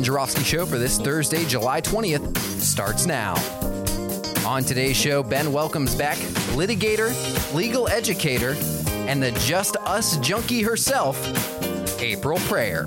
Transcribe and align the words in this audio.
Ben 0.00 0.04
Joravsky 0.06 0.44
Show 0.44 0.64
for 0.64 0.78
this 0.78 0.98
Thursday, 0.98 1.44
July 1.44 1.82
20th, 1.82 2.34
starts 2.38 3.04
now. 3.04 3.34
On 4.46 4.64
today's 4.64 4.96
show, 4.96 5.22
Ben 5.22 5.52
welcomes 5.52 5.94
back 5.94 6.16
litigator, 6.56 7.12
legal 7.54 7.86
educator, 7.86 8.56
and 9.06 9.22
the 9.22 9.30
Just 9.40 9.76
Us 9.84 10.16
junkie 10.16 10.62
herself, 10.62 11.18
April 12.00 12.38
Preyar. 12.38 12.86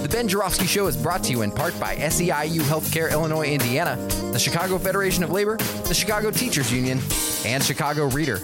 The 0.00 0.08
Ben 0.08 0.26
Joravsky 0.26 0.64
Show 0.64 0.86
is 0.86 0.96
brought 0.96 1.22
to 1.24 1.30
you 1.30 1.42
in 1.42 1.50
part 1.50 1.78
by 1.78 1.94
SEIU 1.96 2.62
Healthcare 2.62 3.12
Illinois, 3.12 3.48
Indiana, 3.48 3.96
the 4.32 4.38
Chicago 4.38 4.78
Federation 4.78 5.22
of 5.22 5.32
Labor, 5.32 5.58
the 5.58 5.94
Chicago 5.94 6.30
Teachers 6.30 6.72
Union, 6.72 6.98
and 7.44 7.62
Chicago 7.62 8.06
Reader. 8.08 8.40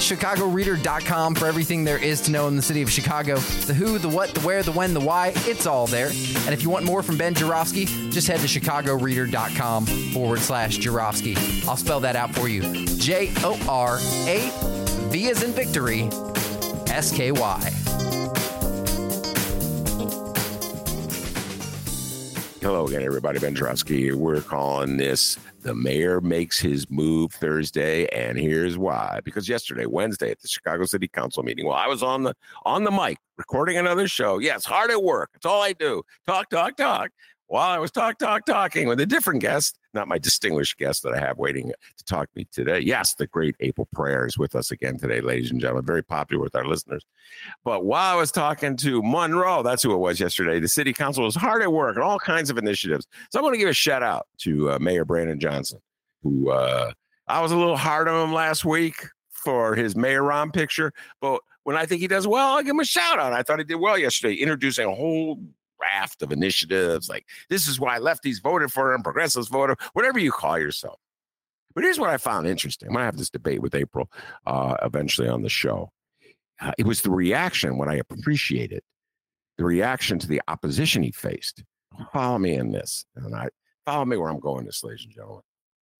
ChicagoReader.com 0.00 1.34
for 1.34 1.46
everything 1.46 1.84
there 1.84 1.98
is 1.98 2.20
to 2.22 2.30
know 2.30 2.48
in 2.48 2.56
the 2.56 2.62
city 2.62 2.82
of 2.82 2.90
Chicago. 2.90 3.36
The 3.36 3.74
who, 3.74 3.98
the 3.98 4.08
what, 4.08 4.34
the 4.34 4.40
where, 4.40 4.62
the 4.62 4.72
when, 4.72 4.94
the 4.94 5.00
why, 5.00 5.32
it's 5.36 5.66
all 5.66 5.86
there. 5.86 6.08
And 6.08 6.50
if 6.54 6.62
you 6.62 6.70
want 6.70 6.84
more 6.84 7.02
from 7.02 7.16
Ben 7.16 7.34
Joravsky, 7.34 7.84
just 8.10 8.26
head 8.26 8.40
to 8.40 8.46
ChicagoReader.com 8.46 9.86
forward 10.12 10.40
slash 10.40 10.78
Joravsky. 10.78 11.36
I'll 11.68 11.76
spell 11.76 12.00
that 12.00 12.16
out 12.16 12.34
for 12.34 12.48
you. 12.48 12.62
J 12.86 13.32
O 13.44 13.58
R 13.68 13.98
A 14.26 14.50
V 15.10 15.30
as 15.30 15.42
in 15.42 15.52
victory, 15.52 16.08
S 16.88 17.12
K 17.12 17.32
Y. 17.32 17.99
Hello 22.60 22.86
again, 22.86 23.02
everybody. 23.02 23.38
Ben 23.38 23.54
Joravsky. 23.54 24.12
We're 24.12 24.42
calling 24.42 24.98
this 24.98 25.38
the 25.62 25.74
mayor 25.74 26.20
makes 26.20 26.60
his 26.60 26.90
move 26.90 27.32
Thursday, 27.32 28.06
and 28.08 28.38
here's 28.38 28.76
why. 28.76 29.20
Because 29.24 29.48
yesterday, 29.48 29.86
Wednesday, 29.86 30.30
at 30.30 30.42
the 30.42 30.48
Chicago 30.48 30.84
City 30.84 31.08
Council 31.08 31.42
meeting, 31.42 31.64
well, 31.64 31.76
I 31.76 31.86
was 31.86 32.02
on 32.02 32.22
the 32.22 32.34
on 32.66 32.84
the 32.84 32.90
mic 32.90 33.16
recording 33.38 33.78
another 33.78 34.06
show. 34.06 34.40
Yes, 34.40 34.66
hard 34.66 34.90
at 34.90 35.02
work. 35.02 35.30
That's 35.32 35.46
all 35.46 35.62
I 35.62 35.72
do. 35.72 36.02
Talk, 36.26 36.50
talk, 36.50 36.76
talk. 36.76 37.12
While 37.46 37.70
I 37.70 37.78
was 37.78 37.90
talk, 37.90 38.18
talk, 38.18 38.44
talking 38.44 38.86
with 38.88 39.00
a 39.00 39.06
different 39.06 39.40
guest, 39.40 39.78
not 39.94 40.08
my 40.08 40.18
distinguished 40.18 40.78
guest 40.78 41.02
that 41.02 41.14
I 41.14 41.18
have 41.18 41.38
waiting 41.38 41.72
to 41.96 42.04
talk 42.04 42.30
to 42.30 42.38
me 42.38 42.46
today. 42.52 42.80
Yes, 42.80 43.14
the 43.14 43.26
great 43.26 43.56
April 43.60 43.88
Preyar 43.94 44.26
is 44.26 44.38
with 44.38 44.54
us 44.54 44.70
again 44.70 44.98
today, 44.98 45.20
ladies 45.20 45.50
and 45.50 45.60
gentlemen. 45.60 45.84
Very 45.84 46.02
popular 46.02 46.42
with 46.42 46.54
our 46.54 46.64
listeners. 46.64 47.04
But 47.64 47.84
while 47.84 48.14
I 48.14 48.18
was 48.18 48.30
talking 48.30 48.76
to 48.78 49.02
Monroe, 49.02 49.62
that's 49.62 49.82
who 49.82 49.92
it 49.92 49.98
was 49.98 50.20
yesterday, 50.20 50.60
the 50.60 50.68
city 50.68 50.92
council 50.92 51.24
was 51.24 51.34
hard 51.34 51.62
at 51.62 51.72
work 51.72 51.96
on 51.96 52.02
all 52.02 52.18
kinds 52.18 52.50
of 52.50 52.58
initiatives. 52.58 53.06
So 53.30 53.38
I 53.38 53.42
want 53.42 53.54
to 53.54 53.58
give 53.58 53.68
a 53.68 53.74
shout 53.74 54.02
out 54.02 54.26
to 54.38 54.72
uh, 54.72 54.78
Mayor 54.78 55.04
Brandon 55.04 55.40
Johnson, 55.40 55.80
who 56.22 56.50
uh, 56.50 56.92
I 57.26 57.40
was 57.40 57.52
a 57.52 57.56
little 57.56 57.76
hard 57.76 58.08
on 58.08 58.28
him 58.28 58.34
last 58.34 58.64
week 58.64 58.94
for 59.30 59.74
his 59.74 59.96
Mayor 59.96 60.22
Ron 60.22 60.50
picture. 60.50 60.92
But 61.20 61.40
when 61.64 61.76
I 61.76 61.86
think 61.86 62.00
he 62.00 62.08
does 62.08 62.26
well, 62.26 62.58
I 62.58 62.62
give 62.62 62.70
him 62.70 62.80
a 62.80 62.84
shout 62.84 63.18
out. 63.18 63.32
I 63.32 63.42
thought 63.42 63.58
he 63.58 63.64
did 63.64 63.76
well 63.76 63.98
yesterday, 63.98 64.34
introducing 64.34 64.86
a 64.86 64.94
whole 64.94 65.40
raft 65.92 66.22
of 66.22 66.32
initiatives 66.32 67.08
like 67.08 67.26
this 67.48 67.66
is 67.66 67.80
why 67.80 67.98
lefties 67.98 68.42
voted 68.42 68.72
for 68.72 68.92
him, 68.92 69.02
progressives 69.02 69.48
voted, 69.48 69.78
whatever 69.92 70.18
you 70.18 70.32
call 70.32 70.58
yourself. 70.58 70.98
But 71.74 71.84
here's 71.84 71.98
what 71.98 72.10
I 72.10 72.16
found 72.16 72.46
interesting. 72.46 72.88
I'm 72.88 72.94
going 72.94 73.02
to 73.02 73.06
have 73.06 73.16
this 73.16 73.30
debate 73.30 73.62
with 73.62 73.74
April 73.74 74.10
uh, 74.46 74.76
eventually 74.82 75.28
on 75.28 75.42
the 75.42 75.48
show. 75.48 75.92
Uh, 76.60 76.72
it 76.78 76.86
was 76.86 77.00
the 77.00 77.10
reaction 77.10 77.78
when 77.78 77.88
I 77.88 78.00
appreciated 78.10 78.82
the 79.56 79.64
reaction 79.64 80.18
to 80.18 80.26
the 80.26 80.42
opposition 80.48 81.02
he 81.02 81.12
faced. 81.12 81.62
Follow 82.12 82.38
me 82.38 82.54
in 82.54 82.72
this, 82.72 83.04
and 83.16 83.34
I 83.34 83.48
follow 83.86 84.04
me 84.04 84.16
where 84.16 84.30
I'm 84.30 84.40
going, 84.40 84.64
this, 84.64 84.82
ladies 84.82 85.04
and 85.04 85.14
gentlemen. 85.14 85.42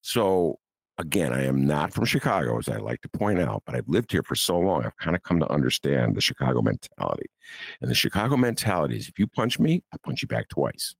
So 0.02 0.58
again, 1.00 1.32
I 1.32 1.44
am 1.44 1.66
not 1.66 1.92
from 1.92 2.04
Chicago, 2.04 2.58
as 2.58 2.68
I 2.68 2.76
like 2.76 3.00
to 3.02 3.08
point 3.08 3.40
out, 3.40 3.62
but 3.66 3.74
I've 3.74 3.88
lived 3.88 4.12
here 4.12 4.22
for 4.22 4.34
so 4.34 4.58
long. 4.58 4.84
I've 4.84 4.96
kind 4.98 5.16
of 5.16 5.22
come 5.22 5.40
to 5.40 5.50
understand 5.50 6.14
the 6.14 6.20
Chicago 6.20 6.62
mentality. 6.62 7.26
And 7.80 7.90
the 7.90 7.94
Chicago 7.94 8.36
mentality 8.36 8.96
is 8.96 9.08
if 9.08 9.18
you 9.18 9.26
punch 9.26 9.58
me, 9.58 9.82
I 9.92 9.96
punch 10.04 10.22
you 10.22 10.28
back 10.28 10.48
twice. 10.48 10.94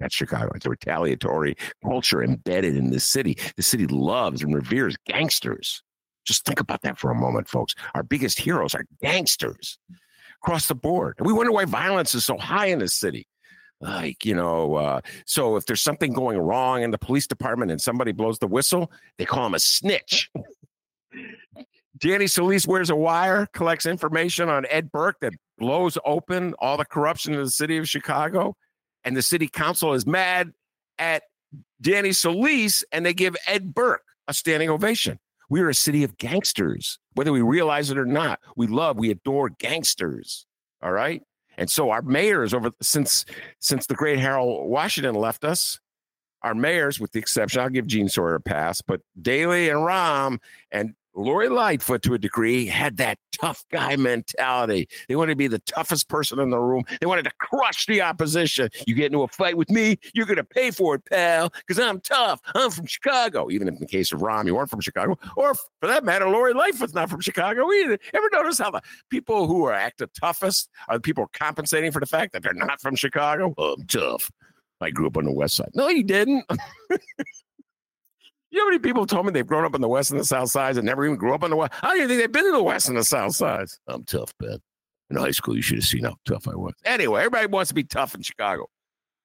That's 0.00 0.14
Chicago. 0.14 0.50
It's 0.54 0.66
a 0.66 0.70
retaliatory 0.70 1.54
culture 1.84 2.24
embedded 2.24 2.76
in 2.76 2.90
this 2.90 3.04
city. 3.04 3.38
The 3.56 3.62
city 3.62 3.86
loves 3.86 4.42
and 4.42 4.54
reveres 4.54 4.96
gangsters. 5.06 5.82
Just 6.24 6.44
think 6.44 6.60
about 6.60 6.82
that 6.82 6.98
for 6.98 7.10
a 7.10 7.14
moment, 7.14 7.48
folks. 7.48 7.74
Our 7.94 8.02
biggest 8.02 8.38
heroes 8.38 8.74
are 8.74 8.84
gangsters 9.00 9.78
across 10.42 10.66
the 10.66 10.74
board. 10.74 11.14
And 11.18 11.26
we 11.26 11.32
wonder 11.32 11.52
why 11.52 11.66
violence 11.66 12.14
is 12.14 12.24
so 12.24 12.36
high 12.36 12.66
in 12.66 12.80
this 12.80 12.94
city 12.94 13.26
like 13.82 14.24
you 14.24 14.34
know 14.34 14.76
uh, 14.76 15.00
so 15.26 15.56
if 15.56 15.66
there's 15.66 15.82
something 15.82 16.12
going 16.12 16.38
wrong 16.38 16.82
in 16.82 16.90
the 16.90 16.98
police 16.98 17.26
department 17.26 17.70
and 17.70 17.80
somebody 17.80 18.12
blows 18.12 18.38
the 18.38 18.46
whistle 18.46 18.90
they 19.18 19.24
call 19.24 19.46
him 19.46 19.54
a 19.54 19.58
snitch. 19.58 20.30
Danny 21.98 22.26
solis 22.26 22.66
wears 22.66 22.90
a 22.90 22.96
wire 22.96 23.46
collects 23.52 23.86
information 23.86 24.48
on 24.48 24.66
ed 24.70 24.90
burke 24.90 25.18
that 25.20 25.34
blows 25.58 25.98
open 26.04 26.54
all 26.58 26.76
the 26.76 26.84
corruption 26.84 27.34
in 27.34 27.42
the 27.42 27.50
city 27.50 27.76
of 27.76 27.88
chicago 27.88 28.56
and 29.04 29.16
the 29.16 29.22
city 29.22 29.48
council 29.48 29.92
is 29.92 30.06
mad 30.06 30.52
at 30.98 31.24
danny 31.80 32.12
solis 32.12 32.82
and 32.92 33.04
they 33.04 33.12
give 33.12 33.36
ed 33.46 33.74
burke 33.74 34.04
a 34.28 34.34
standing 34.34 34.70
ovation. 34.70 35.18
We 35.50 35.60
are 35.60 35.68
a 35.68 35.74
city 35.74 36.04
of 36.04 36.16
gangsters 36.16 36.98
whether 37.14 37.32
we 37.32 37.42
realize 37.42 37.90
it 37.90 37.98
or 37.98 38.06
not. 38.06 38.40
We 38.56 38.68
love 38.68 38.96
we 38.96 39.10
adore 39.10 39.50
gangsters 39.50 40.46
all 40.82 40.92
right 40.92 41.22
and 41.58 41.70
so 41.70 41.90
our 41.90 42.02
mayors 42.02 42.54
over 42.54 42.70
since 42.80 43.24
since 43.58 43.86
the 43.86 43.94
great 43.94 44.18
Harold 44.18 44.68
Washington 44.68 45.14
left 45.14 45.44
us, 45.44 45.80
our 46.42 46.54
mayors, 46.54 46.98
with 46.98 47.12
the 47.12 47.18
exception, 47.18 47.60
I'll 47.60 47.68
give 47.68 47.86
Gene 47.86 48.08
Sawyer 48.08 48.34
a 48.34 48.40
pass, 48.40 48.82
but 48.82 49.00
Daley 49.20 49.68
and 49.68 49.80
Rahm 49.80 50.38
and 50.70 50.94
Lori 51.14 51.48
Lightfoot, 51.48 52.02
to 52.02 52.14
a 52.14 52.18
degree, 52.18 52.66
had 52.66 52.96
that 52.96 53.18
tough 53.32 53.64
guy 53.70 53.96
mentality. 53.96 54.88
They 55.08 55.16
wanted 55.16 55.32
to 55.32 55.36
be 55.36 55.48
the 55.48 55.58
toughest 55.60 56.08
person 56.08 56.38
in 56.38 56.50
the 56.50 56.58
room. 56.58 56.84
They 57.00 57.06
wanted 57.06 57.24
to 57.24 57.32
crush 57.38 57.86
the 57.86 58.00
opposition. 58.00 58.70
You 58.86 58.94
get 58.94 59.06
into 59.06 59.22
a 59.22 59.28
fight 59.28 59.56
with 59.56 59.70
me, 59.70 59.98
you're 60.14 60.26
going 60.26 60.36
to 60.36 60.44
pay 60.44 60.70
for 60.70 60.94
it, 60.94 61.04
pal, 61.06 61.52
because 61.66 61.78
I'm 61.78 62.00
tough. 62.00 62.40
I'm 62.54 62.70
from 62.70 62.86
Chicago. 62.86 63.50
Even 63.50 63.68
in 63.68 63.76
the 63.78 63.86
case 63.86 64.12
of 64.12 64.20
Rahm, 64.20 64.46
you 64.46 64.54
weren't 64.54 64.70
from 64.70 64.80
Chicago. 64.80 65.18
Or 65.36 65.54
for 65.54 65.86
that 65.86 66.04
matter, 66.04 66.28
Lori 66.28 66.54
Lightfoot's 66.54 66.94
not 66.94 67.10
from 67.10 67.20
Chicago 67.20 67.70
either. 67.70 67.98
Ever 68.14 68.28
notice 68.32 68.58
how 68.58 68.70
the 68.70 68.82
people 69.10 69.46
who 69.46 69.64
are 69.64 69.74
act 69.74 69.98
the 69.98 70.08
toughest 70.18 70.70
are 70.88 70.96
the 70.96 71.02
people 71.02 71.28
compensating 71.32 71.92
for 71.92 72.00
the 72.00 72.06
fact 72.06 72.32
that 72.32 72.42
they're 72.42 72.54
not 72.54 72.80
from 72.80 72.96
Chicago? 72.96 73.54
Oh, 73.58 73.74
I'm 73.74 73.86
tough. 73.86 74.30
I 74.80 74.90
grew 74.90 75.06
up 75.06 75.16
on 75.16 75.24
the 75.24 75.32
west 75.32 75.56
side. 75.56 75.70
No, 75.74 75.88
you 75.88 76.02
didn't. 76.02 76.44
You 78.52 78.58
know 78.58 78.64
how 78.66 78.68
many 78.68 78.80
people 78.80 79.06
told 79.06 79.24
me 79.24 79.32
they've 79.32 79.46
grown 79.46 79.64
up 79.64 79.74
in 79.74 79.80
the 79.80 79.88
West 79.88 80.10
and 80.10 80.20
the 80.20 80.26
South 80.26 80.50
Sides 80.50 80.76
and 80.76 80.84
never 80.84 81.06
even 81.06 81.16
grew 81.16 81.34
up 81.34 81.42
in 81.42 81.48
the 81.48 81.56
West? 81.56 81.72
I 81.82 81.86
don't 81.88 81.96
even 81.96 82.08
think 82.08 82.20
they've 82.20 82.32
been 82.32 82.44
in 82.44 82.52
the 82.52 82.62
West 82.62 82.86
and 82.86 82.98
the 82.98 83.02
South 83.02 83.34
Sides. 83.34 83.80
I'm 83.86 84.04
tough, 84.04 84.30
Ben. 84.38 84.58
In 85.08 85.16
high 85.16 85.30
school, 85.30 85.56
you 85.56 85.62
should 85.62 85.78
have 85.78 85.86
seen 85.86 86.04
how 86.04 86.16
tough 86.26 86.46
I 86.46 86.54
was. 86.54 86.74
Anyway, 86.84 87.20
everybody 87.20 87.46
wants 87.46 87.68
to 87.68 87.74
be 87.74 87.82
tough 87.82 88.14
in 88.14 88.20
Chicago. 88.20 88.66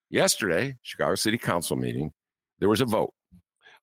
Yesterday, 0.10 0.78
Chicago 0.82 1.16
City 1.16 1.38
Council 1.38 1.76
meeting, 1.76 2.14
there 2.60 2.70
was 2.70 2.80
a 2.80 2.86
vote. 2.86 3.14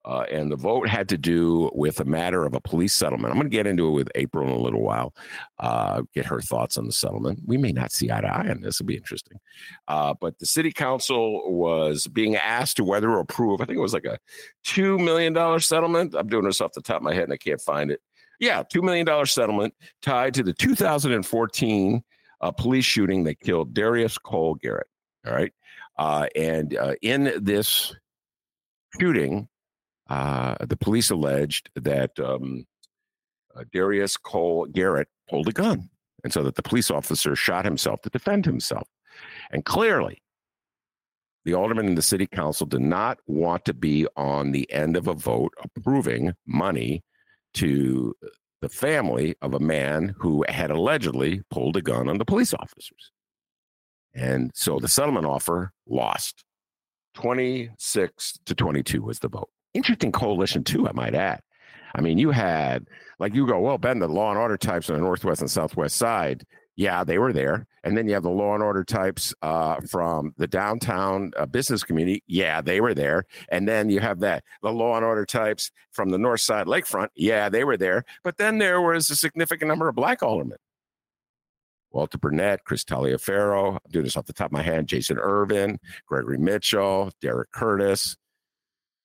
Uh, 0.04 0.24
and 0.30 0.52
the 0.52 0.56
vote 0.56 0.88
had 0.88 1.08
to 1.08 1.16
do 1.16 1.70
with 1.74 2.00
a 2.00 2.04
matter 2.04 2.44
of 2.44 2.54
a 2.54 2.60
police 2.60 2.94
settlement. 2.94 3.30
I'm 3.30 3.38
going 3.38 3.50
to 3.50 3.56
get 3.56 3.66
into 3.66 3.88
it 3.88 3.92
with 3.92 4.10
April 4.14 4.46
in 4.46 4.52
a 4.52 4.58
little 4.58 4.82
while, 4.82 5.14
uh, 5.60 6.02
get 6.14 6.26
her 6.26 6.40
thoughts 6.40 6.76
on 6.76 6.86
the 6.86 6.92
settlement. 6.92 7.40
We 7.46 7.56
may 7.56 7.72
not 7.72 7.90
see 7.90 8.10
eye 8.10 8.20
to 8.20 8.26
eye 8.26 8.50
on 8.50 8.60
this. 8.60 8.80
It'll 8.80 8.86
be 8.86 8.96
interesting. 8.96 9.38
Uh, 9.88 10.14
but 10.20 10.38
the 10.38 10.46
city 10.46 10.72
council 10.72 11.50
was 11.50 12.06
being 12.06 12.36
asked 12.36 12.76
to 12.76 12.84
whether 12.84 13.10
or 13.10 13.20
approve, 13.20 13.60
I 13.60 13.64
think 13.64 13.78
it 13.78 13.82
was 13.82 13.94
like 13.94 14.04
a 14.04 14.18
$2 14.66 15.02
million 15.02 15.60
settlement. 15.60 16.14
I'm 16.14 16.28
doing 16.28 16.44
this 16.44 16.60
off 16.60 16.72
the 16.72 16.82
top 16.82 16.98
of 16.98 17.02
my 17.02 17.14
head 17.14 17.24
and 17.24 17.32
I 17.32 17.38
can't 17.38 17.60
find 17.60 17.90
it. 17.90 18.00
Yeah, 18.40 18.62
$2 18.62 18.82
million 18.82 19.26
settlement 19.26 19.74
tied 20.02 20.34
to 20.34 20.42
the 20.42 20.52
2014 20.52 22.02
uh, 22.40 22.50
police 22.50 22.84
shooting 22.84 23.24
that 23.24 23.40
killed 23.40 23.72
Darius 23.72 24.18
Cole 24.18 24.54
Garrett. 24.56 24.88
All 25.26 25.32
right. 25.32 25.52
Uh, 25.96 26.26
and 26.36 26.76
uh, 26.76 26.94
in 27.00 27.32
this 27.42 27.94
shooting, 29.00 29.48
uh, 30.08 30.56
the 30.60 30.76
police 30.76 31.10
alleged 31.10 31.70
that 31.76 32.18
um, 32.18 32.66
uh, 33.56 33.64
Darius 33.72 34.16
Cole 34.16 34.66
Garrett 34.66 35.08
pulled 35.28 35.48
a 35.48 35.52
gun, 35.52 35.88
and 36.22 36.32
so 36.32 36.42
that 36.42 36.56
the 36.56 36.62
police 36.62 36.90
officer 36.90 37.34
shot 37.34 37.64
himself 37.64 38.02
to 38.02 38.10
defend 38.10 38.44
himself. 38.44 38.88
And 39.50 39.64
clearly, 39.64 40.22
the 41.44 41.54
alderman 41.54 41.86
and 41.86 41.98
the 41.98 42.02
city 42.02 42.26
council 42.26 42.66
did 42.66 42.80
not 42.80 43.18
want 43.26 43.64
to 43.66 43.74
be 43.74 44.06
on 44.16 44.52
the 44.52 44.70
end 44.72 44.96
of 44.96 45.08
a 45.08 45.14
vote 45.14 45.52
approving 45.62 46.32
money 46.46 47.02
to 47.54 48.14
the 48.62 48.68
family 48.68 49.34
of 49.42 49.52
a 49.54 49.60
man 49.60 50.14
who 50.18 50.44
had 50.48 50.70
allegedly 50.70 51.42
pulled 51.50 51.76
a 51.76 51.82
gun 51.82 52.08
on 52.08 52.18
the 52.18 52.24
police 52.24 52.54
officers. 52.54 53.12
And 54.14 54.50
so 54.54 54.78
the 54.78 54.88
settlement 54.88 55.26
offer 55.26 55.72
lost. 55.86 56.44
26 57.14 58.38
to 58.46 58.54
22 58.54 59.02
was 59.02 59.18
the 59.18 59.28
vote. 59.28 59.50
Interesting 59.74 60.12
coalition, 60.12 60.64
too, 60.64 60.88
I 60.88 60.92
might 60.92 61.14
add. 61.14 61.40
I 61.94 62.00
mean, 62.00 62.18
you 62.18 62.30
had, 62.30 62.88
like, 63.18 63.34
you 63.34 63.46
go, 63.46 63.60
well, 63.60 63.78
Ben, 63.78 63.98
the 63.98 64.08
law 64.08 64.30
and 64.30 64.38
order 64.38 64.56
types 64.56 64.88
on 64.90 64.96
the 64.96 65.02
Northwest 65.02 65.40
and 65.40 65.50
Southwest 65.50 65.96
side 65.96 66.44
yeah, 66.76 67.04
they 67.04 67.18
were 67.18 67.32
there. 67.32 67.66
And 67.84 67.96
then 67.96 68.08
you 68.08 68.14
have 68.14 68.22
the 68.22 68.30
law 68.30 68.54
and 68.54 68.62
order 68.62 68.82
types 68.82 69.34
uh, 69.42 69.76
from 69.88 70.34
the 70.38 70.46
downtown 70.46 71.32
uh, 71.36 71.46
business 71.46 71.84
community. 71.84 72.22
Yeah, 72.26 72.60
they 72.60 72.80
were 72.80 72.94
there. 72.94 73.24
And 73.50 73.68
then 73.68 73.90
you 73.90 74.00
have 74.00 74.20
that 74.20 74.42
the 74.62 74.72
law 74.72 74.96
and 74.96 75.04
order 75.04 75.24
types 75.24 75.70
from 75.92 76.10
the 76.10 76.18
north 76.18 76.40
side 76.40 76.66
lakefront. 76.66 77.08
Yeah, 77.14 77.48
they 77.48 77.64
were 77.64 77.76
there. 77.76 78.04
But 78.22 78.38
then 78.38 78.58
there 78.58 78.80
was 78.80 79.10
a 79.10 79.16
significant 79.16 79.68
number 79.68 79.88
of 79.88 79.94
black 79.94 80.22
aldermen. 80.22 80.58
Walter 81.92 82.18
Burnett, 82.18 82.64
Chris 82.64 82.82
Taliaferro, 82.82 83.74
I'm 83.74 83.90
doing 83.92 84.04
this 84.04 84.16
off 84.16 84.26
the 84.26 84.32
top 84.32 84.46
of 84.46 84.52
my 84.52 84.62
head, 84.62 84.88
Jason 84.88 85.16
Ervin, 85.16 85.78
Gregory 86.08 86.38
Mitchell, 86.38 87.12
Derrick 87.20 87.52
Curtis, 87.52 88.16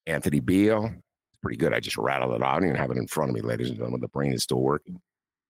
Anthony 0.09 0.39
Beale. 0.39 0.85
It's 0.85 1.39
pretty 1.41 1.57
good. 1.57 1.73
I 1.73 1.79
just 1.79 1.97
rattled 1.97 2.33
it 2.33 2.43
out. 2.43 2.49
I 2.49 2.53
don't 2.55 2.65
even 2.65 2.75
have 2.75 2.91
it 2.91 2.97
in 2.97 3.07
front 3.07 3.29
of 3.29 3.35
me, 3.35 3.41
ladies 3.41 3.69
and 3.69 3.77
gentlemen. 3.77 4.01
The 4.01 4.07
brain 4.07 4.33
is 4.33 4.43
still 4.43 4.61
working. 4.61 4.99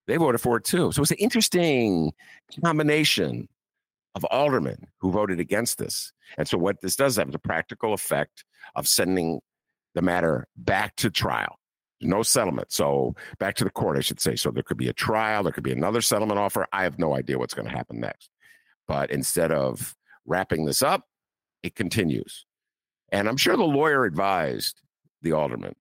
They 0.07 0.17
voted 0.17 0.41
for 0.41 0.57
it 0.57 0.63
too. 0.63 0.91
So 0.91 1.01
it's 1.01 1.11
an 1.11 1.17
interesting 1.17 2.11
combination 2.63 3.47
of 4.15 4.25
aldermen 4.25 4.87
who 4.99 5.11
voted 5.11 5.39
against 5.39 5.77
this. 5.77 6.11
And 6.37 6.47
so 6.47 6.57
what 6.57 6.81
this 6.81 6.95
does 6.95 7.15
have 7.17 7.29
is 7.29 7.35
a 7.35 7.39
practical 7.39 7.93
effect 7.93 8.43
of 8.75 8.87
sending 8.87 9.39
the 9.95 10.01
matter 10.01 10.47
back 10.57 10.95
to 10.97 11.09
trial. 11.09 11.59
No 12.01 12.23
settlement. 12.23 12.71
So 12.71 13.13
back 13.39 13.55
to 13.55 13.63
the 13.63 13.69
court, 13.69 13.97
I 13.97 14.01
should 14.01 14.19
say. 14.19 14.35
So 14.35 14.51
there 14.51 14.63
could 14.63 14.77
be 14.77 14.87
a 14.87 14.93
trial, 14.93 15.43
there 15.43 15.51
could 15.51 15.63
be 15.63 15.71
another 15.71 16.01
settlement 16.01 16.39
offer. 16.39 16.65
I 16.71 16.83
have 16.83 16.97
no 16.97 17.15
idea 17.15 17.37
what's 17.37 17.53
going 17.53 17.67
to 17.67 17.75
happen 17.75 17.99
next. 17.99 18.29
But 18.87 19.11
instead 19.11 19.51
of 19.51 19.95
wrapping 20.25 20.65
this 20.65 20.81
up, 20.81 21.03
it 21.61 21.75
continues. 21.75 22.45
And 23.11 23.27
I'm 23.27 23.37
sure 23.37 23.57
the 23.57 23.63
lawyer 23.63 24.05
advised 24.05 24.81
the 25.21 25.31
alderman 25.33 25.75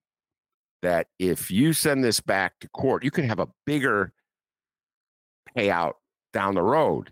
that 0.81 1.07
if 1.19 1.51
you 1.51 1.73
send 1.73 2.03
this 2.03 2.19
back 2.19 2.59
to 2.59 2.69
court, 2.69 3.03
you 3.03 3.11
can 3.11 3.27
have 3.27 3.39
a 3.39 3.47
bigger 3.65 4.13
payout 5.57 5.93
down 6.33 6.55
the 6.55 6.61
road 6.61 7.11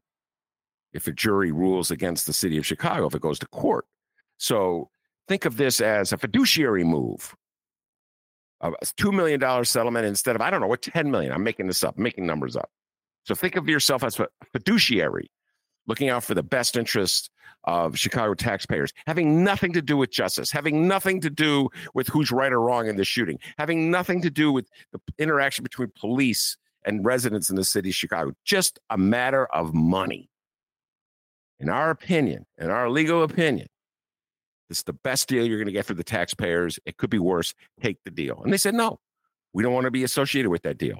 if 0.93 1.07
a 1.07 1.11
jury 1.11 1.51
rules 1.51 1.91
against 1.91 2.25
the 2.25 2.33
city 2.33 2.57
of 2.57 2.65
Chicago, 2.65 3.07
if 3.07 3.15
it 3.15 3.21
goes 3.21 3.39
to 3.39 3.47
court. 3.47 3.85
So 4.37 4.89
think 5.27 5.45
of 5.45 5.57
this 5.57 5.81
as 5.81 6.13
a 6.13 6.17
fiduciary 6.17 6.83
move. 6.83 7.35
A 8.61 8.71
$2 8.71 9.13
million 9.13 9.65
settlement 9.65 10.07
instead 10.07 10.35
of, 10.35 10.41
I 10.41 10.49
don't 10.49 10.61
know, 10.61 10.67
what, 10.67 10.81
10 10.81 11.11
million. 11.11 11.31
I'm 11.31 11.43
making 11.43 11.67
this 11.67 11.83
up, 11.83 11.97
making 11.97 12.25
numbers 12.25 12.55
up. 12.55 12.71
So 13.23 13.35
think 13.35 13.55
of 13.55 13.69
yourself 13.69 14.03
as 14.03 14.19
a 14.19 14.27
fiduciary, 14.51 15.29
looking 15.87 16.09
out 16.09 16.23
for 16.23 16.33
the 16.33 16.43
best 16.43 16.75
interest 16.75 17.29
of 17.63 17.97
Chicago 17.97 18.33
taxpayers, 18.33 18.93
having 19.07 19.43
nothing 19.43 19.73
to 19.73 19.81
do 19.81 19.97
with 19.97 20.09
justice, 20.09 20.51
having 20.51 20.87
nothing 20.87 21.19
to 21.21 21.29
do 21.29 21.69
with 21.93 22.07
who's 22.07 22.31
right 22.31 22.53
or 22.53 22.61
wrong 22.61 22.87
in 22.87 22.95
the 22.95 23.03
shooting, 23.03 23.37
having 23.57 23.91
nothing 23.91 24.21
to 24.21 24.29
do 24.29 24.51
with 24.51 24.69
the 24.93 24.99
interaction 25.17 25.63
between 25.63 25.91
police 25.99 26.55
and 26.85 27.03
residents 27.03 27.49
in 27.49 27.55
the 27.55 27.65
city 27.65 27.89
of 27.89 27.95
Chicago. 27.95 28.31
Just 28.45 28.79
a 28.89 28.97
matter 28.97 29.47
of 29.47 29.73
money. 29.73 30.29
In 31.59 31.69
our 31.69 31.89
opinion, 31.89 32.45
in 32.57 32.69
our 32.69 32.89
legal 32.89 33.23
opinion, 33.23 33.67
this 34.69 34.79
is 34.79 34.83
the 34.83 34.93
best 34.93 35.27
deal 35.27 35.45
you're 35.45 35.57
going 35.57 35.67
to 35.67 35.73
get 35.73 35.85
for 35.85 35.93
the 35.93 36.03
taxpayers. 36.03 36.79
It 36.85 36.97
could 36.97 37.09
be 37.09 37.19
worse. 37.19 37.53
Take 37.81 37.97
the 38.05 38.11
deal. 38.11 38.41
And 38.43 38.53
they 38.53 38.57
said, 38.57 38.75
no, 38.75 38.99
we 39.53 39.63
don't 39.63 39.73
want 39.73 39.85
to 39.85 39.91
be 39.91 40.03
associated 40.03 40.49
with 40.49 40.61
that 40.63 40.77
deal. 40.77 40.99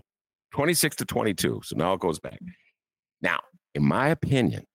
26 0.54 0.96
to 0.98 1.06
22. 1.06 1.62
So 1.64 1.76
now 1.76 1.94
it 1.94 2.00
goes 2.00 2.20
back. 2.20 2.40
Now, 3.22 3.40
in 3.76 3.84
my 3.84 4.08
opinion, 4.08 4.66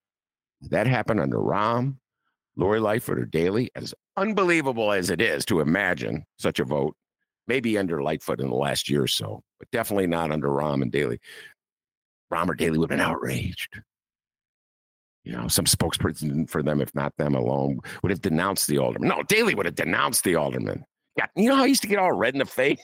that 0.70 0.86
happened 0.86 1.20
under 1.20 1.38
Rahm, 1.38 1.96
Lori 2.56 2.80
Lightfoot, 2.80 3.18
or 3.18 3.24
Daley, 3.24 3.70
as 3.74 3.94
unbelievable 4.16 4.92
as 4.92 5.10
it 5.10 5.20
is 5.20 5.44
to 5.46 5.60
imagine 5.60 6.24
such 6.38 6.58
a 6.58 6.64
vote 6.64 6.96
maybe 7.48 7.76
under 7.76 8.02
Lightfoot 8.02 8.40
in 8.40 8.48
the 8.48 8.54
last 8.54 8.88
year 8.88 9.02
or 9.02 9.08
so, 9.08 9.42
but 9.58 9.70
definitely 9.70 10.06
not 10.06 10.30
under 10.30 10.48
Rahm 10.48 10.82
and 10.82 10.92
Daley. 10.92 11.18
Rahm 12.32 12.48
or 12.48 12.54
Daley 12.54 12.78
would 12.78 12.90
have 12.90 12.98
been 12.98 13.06
outraged. 13.06 13.80
You 15.24 15.32
know, 15.32 15.48
some 15.48 15.64
spokesperson 15.64 16.48
for 16.48 16.62
them, 16.62 16.80
if 16.80 16.94
not 16.94 17.16
them 17.16 17.34
alone, 17.34 17.78
would 18.02 18.10
have 18.10 18.22
denounced 18.22 18.66
the 18.66 18.78
alderman. 18.78 19.08
No, 19.08 19.22
Daley 19.22 19.54
would 19.54 19.66
have 19.66 19.74
denounced 19.74 20.24
the 20.24 20.34
alderman. 20.34 20.84
Yeah, 21.16 21.26
you 21.36 21.48
know 21.48 21.56
how 21.56 21.64
I 21.64 21.66
used 21.66 21.82
to 21.82 21.88
get 21.88 21.98
all 21.98 22.12
red 22.12 22.34
in 22.34 22.38
the 22.38 22.46
face? 22.46 22.82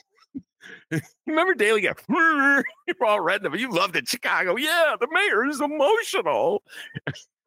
Remember 1.27 1.53
Daley 1.53 1.81
got 1.81 1.99
you're 2.09 3.05
all 3.05 3.21
red 3.21 3.43
the 3.43 3.51
You 3.51 3.71
loved 3.71 3.95
it, 3.95 4.07
Chicago. 4.07 4.55
Yeah, 4.55 4.95
the 4.99 5.07
mayor 5.11 5.45
is 5.45 5.61
emotional. 5.61 6.63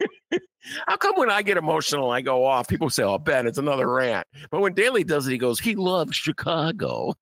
How 0.87 0.97
come 0.97 1.15
when 1.17 1.31
I 1.31 1.43
get 1.43 1.57
emotional, 1.57 2.11
I 2.11 2.21
go 2.21 2.45
off? 2.45 2.69
People 2.69 2.91
say, 2.91 3.03
"Oh, 3.03 3.19
Ben, 3.19 3.47
it's 3.47 3.59
another 3.59 3.89
rant." 3.89 4.27
But 4.51 4.61
when 4.61 4.75
Daley 4.75 5.05
does 5.05 5.27
it, 5.27 5.33
he 5.33 5.39
goes, 5.39 5.61
"He 5.61 5.75
loves 5.75 6.17
Chicago." 6.17 7.15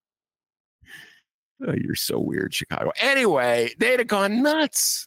Oh, 1.66 1.75
you're 1.75 1.94
so 1.94 2.19
weird, 2.19 2.54
Chicago. 2.54 2.90
Anyway, 3.00 3.75
they'd 3.78 3.98
have 3.98 4.08
gone 4.08 4.42
nuts. 4.42 5.06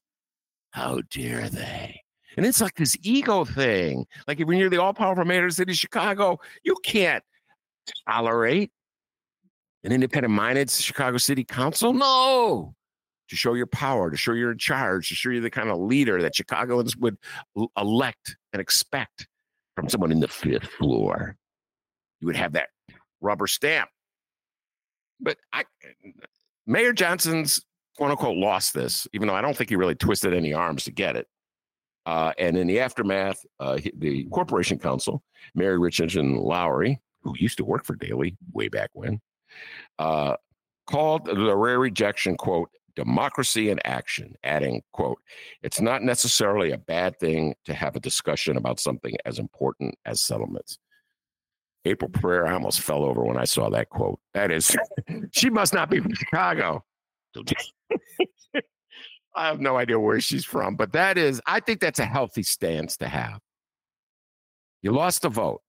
How 0.72 1.02
dare 1.12 1.50
they? 1.50 2.02
And 2.38 2.46
it's 2.46 2.62
like 2.62 2.76
this 2.76 2.98
ego 3.04 3.46
thing. 3.46 4.06
Like 4.28 4.40
when 4.40 4.58
you're 4.58 4.70
the 4.70 4.82
all-powerful 4.82 5.26
mayor 5.26 5.46
of 5.46 5.52
the 5.52 5.56
city 5.56 5.72
of 5.72 5.78
Chicago, 5.78 6.40
you 6.64 6.76
can't 6.84 7.24
tolerate 8.08 8.72
an 9.84 9.92
independent-minded 9.92 10.70
Chicago 10.70 11.18
City 11.18 11.44
Council. 11.44 11.94
No, 11.94 12.74
to 13.30 13.36
show 13.36 13.54
your 13.54 13.68
power, 13.68 14.12
to 14.12 14.18
show 14.18 14.34
you're 14.34 14.52
in 14.52 14.58
charge, 14.58 15.10
to 15.10 15.16
show 15.16 15.30
you're 15.30 15.42
the 15.42 15.50
kind 15.50 15.70
of 15.70 15.80
leader 15.80 16.22
that 16.22 16.36
Chicagoans 16.36 16.96
would 16.98 17.18
elect 17.78 18.38
and 18.52 18.62
expect 18.62 19.28
from 19.76 19.90
someone 19.90 20.12
in 20.12 20.20
the 20.20 20.28
fifth 20.28 20.66
floor. 20.66 21.36
You 22.20 22.28
would 22.28 22.36
have 22.36 22.54
that 22.54 22.70
rubber 23.22 23.48
stamp. 23.48 23.90
But 25.20 25.38
I, 25.52 25.64
Mayor 26.68 26.94
Johnson's 26.94 27.66
quote 27.98 28.12
unquote 28.12 28.38
lost 28.38 28.74
this, 28.74 29.08
even 29.14 29.28
though 29.28 29.36
I 29.36 29.42
don't 29.42 29.56
think 29.56 29.70
he 29.70 29.76
really 29.76 29.96
twisted 29.96 30.34
any 30.34 30.54
arms 30.54 30.84
to 30.86 30.92
get 30.92 31.16
it. 31.16 31.28
Uh, 32.06 32.34
and 32.38 32.58
in 32.58 32.68
the 32.68 32.82
aftermath, 32.82 33.44
uh, 33.60 33.80
the 33.98 34.26
Corporation 34.26 34.78
Counsel, 34.78 35.24
Mary 35.56 35.80
Richardson 35.80 36.36
Lowry, 36.36 37.00
who 37.22 37.34
used 37.38 37.58
to 37.58 37.66
work 37.66 37.86
for 37.86 37.96
Daley 37.96 38.36
way 38.52 38.68
back 38.68 38.90
when, 38.94 39.22
uh, 40.00 40.36
called 40.88 41.26
the 41.26 41.56
rare 41.56 41.80
rejection, 41.80 42.36
quote, 42.38 42.70
democracy 42.96 43.70
in 43.70 43.80
action, 43.86 44.36
adding, 44.44 44.82
quote, 44.92 45.20
it's 45.62 45.82
not 45.82 46.04
necessarily 46.04 46.72
a 46.72 46.78
bad 46.78 47.20
thing 47.20 47.56
to 47.66 47.74
have 47.74 47.96
a 47.96 48.00
discussion 48.00 48.58
about 48.58 48.80
something 48.80 49.16
as 49.26 49.40
important 49.40 49.96
as 50.06 50.22
settlements. 50.22 50.78
April 51.86 52.10
Preyar, 52.10 52.48
I 52.48 52.54
almost 52.54 52.82
fell 52.82 53.04
over 53.04 53.24
when 53.26 53.38
I 53.38 53.44
saw 53.46 53.70
that 53.72 53.90
quote. 53.90 54.20
That 54.34 54.52
is, 54.52 54.76
she 55.32 55.50
must 55.50 55.74
not 55.74 55.90
be 55.90 56.00
from 56.00 56.14
Chicago. 56.14 56.84
I 59.36 59.48
have 59.48 59.60
no 59.60 59.78
idea 59.78 60.00
where 60.00 60.22
she's 60.22 60.46
from, 60.46 60.76
but 60.76 60.94
that 60.94 61.18
is, 61.18 61.42
I 61.48 61.60
think 61.60 61.80
that's 61.80 62.00
a 62.00 62.06
healthy 62.06 62.44
stance 62.44 62.98
to 62.98 63.08
have. 63.08 63.40
You 64.84 64.92
lost 64.92 65.24
the 65.24 65.30
vote. 65.30 65.62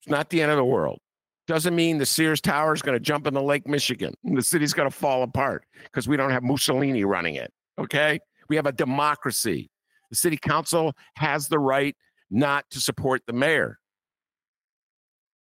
It's 0.00 0.10
not 0.10 0.30
the 0.30 0.40
end 0.40 0.52
of 0.52 0.56
the 0.56 0.64
world 0.64 1.00
doesn't 1.46 1.74
mean 1.74 1.98
the 1.98 2.06
Sears 2.06 2.40
Tower 2.40 2.72
is 2.72 2.82
going 2.82 2.96
to 2.96 3.00
jump 3.00 3.26
in 3.26 3.34
the 3.34 3.42
Lake 3.42 3.66
Michigan. 3.66 4.14
The 4.24 4.42
city's 4.42 4.72
going 4.72 4.88
to 4.88 4.94
fall 4.94 5.22
apart 5.22 5.64
because 5.84 6.06
we 6.08 6.16
don't 6.16 6.30
have 6.30 6.42
Mussolini 6.42 7.04
running 7.04 7.34
it. 7.34 7.52
Okay. 7.78 8.20
We 8.48 8.56
have 8.56 8.66
a 8.66 8.72
democracy. 8.72 9.70
The 10.10 10.16
city 10.16 10.36
council 10.36 10.94
has 11.16 11.48
the 11.48 11.58
right 11.58 11.96
not 12.30 12.64
to 12.70 12.80
support 12.80 13.22
the 13.26 13.32
mayor. 13.32 13.78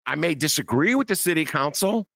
I 0.06 0.14
may 0.14 0.34
disagree 0.34 0.94
with 0.94 1.08
the 1.08 1.16
city 1.16 1.44
council. 1.44 2.06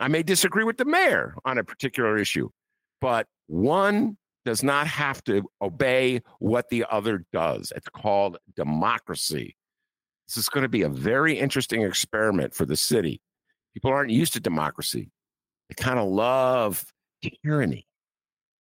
I 0.00 0.08
may 0.08 0.22
disagree 0.22 0.64
with 0.64 0.76
the 0.76 0.84
mayor 0.84 1.36
on 1.44 1.58
a 1.58 1.64
particular 1.64 2.18
issue, 2.18 2.50
but 3.00 3.26
one 3.46 4.16
does 4.44 4.62
not 4.62 4.86
have 4.86 5.22
to 5.24 5.42
obey 5.62 6.20
what 6.38 6.68
the 6.68 6.84
other 6.90 7.24
does. 7.32 7.72
It's 7.74 7.88
called 7.88 8.38
democracy. 8.56 9.56
This 10.26 10.36
is 10.36 10.48
going 10.48 10.62
to 10.62 10.68
be 10.68 10.82
a 10.82 10.88
very 10.88 11.38
interesting 11.38 11.82
experiment 11.82 12.54
for 12.54 12.64
the 12.64 12.76
city. 12.76 13.20
People 13.74 13.90
aren't 13.90 14.10
used 14.10 14.32
to 14.34 14.40
democracy, 14.40 15.10
they 15.68 15.74
kind 15.74 15.98
of 15.98 16.08
love 16.08 16.84
tyranny. 17.42 17.86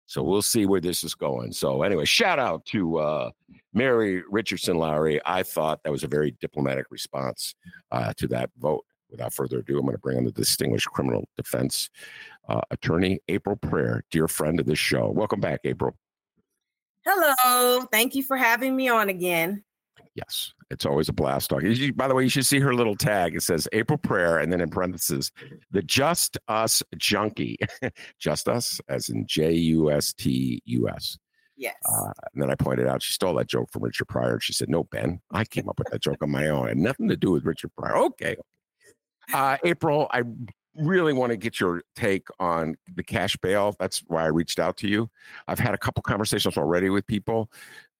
So 0.05 0.21
we'll 0.21 0.41
see 0.41 0.65
where 0.65 0.81
this 0.81 1.03
is 1.03 1.15
going. 1.15 1.53
So, 1.53 1.81
anyway, 1.81 2.05
shout 2.05 2.37
out 2.37 2.65
to 2.67 2.97
uh, 2.97 3.31
Mary 3.73 4.21
Richardson 4.29 4.77
Lowry. 4.77 5.19
I 5.25 5.43
thought 5.43 5.81
that 5.83 5.91
was 5.91 6.03
a 6.03 6.07
very 6.07 6.35
diplomatic 6.39 6.87
response 6.91 7.55
uh, 7.91 8.13
to 8.17 8.27
that 8.27 8.49
vote. 8.59 8.85
Without 9.09 9.33
further 9.33 9.59
ado, 9.59 9.77
I'm 9.77 9.85
going 9.85 9.95
to 9.95 9.99
bring 9.99 10.17
on 10.17 10.23
the 10.23 10.31
distinguished 10.31 10.87
criminal 10.87 11.27
defense 11.37 11.89
uh, 12.49 12.61
attorney, 12.71 13.19
April 13.27 13.55
Preyar, 13.55 14.01
dear 14.09 14.27
friend 14.27 14.59
of 14.59 14.65
this 14.65 14.79
show. 14.79 15.09
Welcome 15.09 15.39
back, 15.39 15.59
April. 15.65 15.95
Hello. 17.05 17.85
Thank 17.91 18.15
you 18.15 18.23
for 18.23 18.37
having 18.37 18.75
me 18.75 18.89
on 18.89 19.09
again. 19.09 19.63
Yes. 20.15 20.53
It's 20.73 20.85
always 20.85 21.07
a 21.07 21.13
blast 21.13 21.49
talking. 21.49 21.71
You 21.71 21.93
by 21.93 22.07
the 22.07 22.15
way, 22.15 22.23
you 22.23 22.29
should 22.29 22.45
see 22.45 22.59
her 22.59 22.73
little 22.73 22.95
tag. 22.95 23.35
It 23.35 23.43
says 23.43 23.67
April 23.71 23.97
Preyar, 23.97 24.41
and 24.41 24.51
then 24.51 24.59
in 24.59 24.69
parentheses, 24.69 25.31
the 25.71 25.81
Just 25.81 26.37
Us 26.47 26.83
Junkie. 26.97 27.57
just 28.19 28.49
Us, 28.49 28.81
as 28.89 29.09
in 29.09 29.25
J 29.27 29.53
U 29.53 29.91
S 29.91 30.13
T 30.13 30.61
U 30.65 30.89
S. 30.89 31.17
Yes. 31.55 31.75
Uh, 31.87 32.11
and 32.33 32.41
then 32.41 32.49
I 32.49 32.55
pointed 32.55 32.87
out 32.87 33.03
she 33.03 33.13
stole 33.13 33.35
that 33.35 33.47
joke 33.47 33.69
from 33.71 33.83
Richard 33.83 34.07
Pryor. 34.07 34.39
She 34.39 34.53
said, 34.53 34.69
"No, 34.69 34.83
Ben, 34.85 35.21
I 35.31 35.45
came 35.45 35.69
up 35.69 35.77
with 35.77 35.89
that 35.91 36.01
joke 36.01 36.17
on 36.21 36.31
my 36.31 36.49
own. 36.49 36.65
It 36.65 36.69
had 36.69 36.77
nothing 36.77 37.07
to 37.09 37.15
do 37.15 37.31
with 37.31 37.45
Richard 37.45 37.71
Pryor." 37.77 37.97
Okay, 37.97 38.35
uh, 39.31 39.57
April, 39.63 40.07
I 40.11 40.23
really 40.75 41.13
want 41.13 41.31
to 41.31 41.37
get 41.37 41.59
your 41.59 41.83
take 41.95 42.27
on 42.39 42.75
the 42.95 43.03
cash 43.03 43.37
bail. 43.37 43.75
That's 43.79 43.99
why 44.07 44.23
I 44.23 44.27
reached 44.27 44.59
out 44.59 44.77
to 44.77 44.87
you. 44.87 45.09
I've 45.47 45.59
had 45.59 45.73
a 45.73 45.77
couple 45.77 46.01
conversations 46.01 46.57
already 46.57 46.89
with 46.89 47.05
people, 47.07 47.51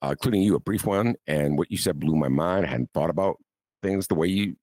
uh, 0.03 0.09
including 0.09 0.41
you, 0.41 0.55
a 0.55 0.59
brief 0.59 0.85
one, 0.85 1.15
and 1.27 1.57
what 1.57 1.71
you 1.71 1.77
said 1.77 1.99
blew 1.99 2.15
my 2.15 2.27
mind. 2.27 2.65
I 2.65 2.69
hadn't 2.69 2.91
thought 2.93 3.09
about 3.09 3.37
things 3.81 4.07
the 4.07 4.15
way 4.15 4.27
you 4.27 4.55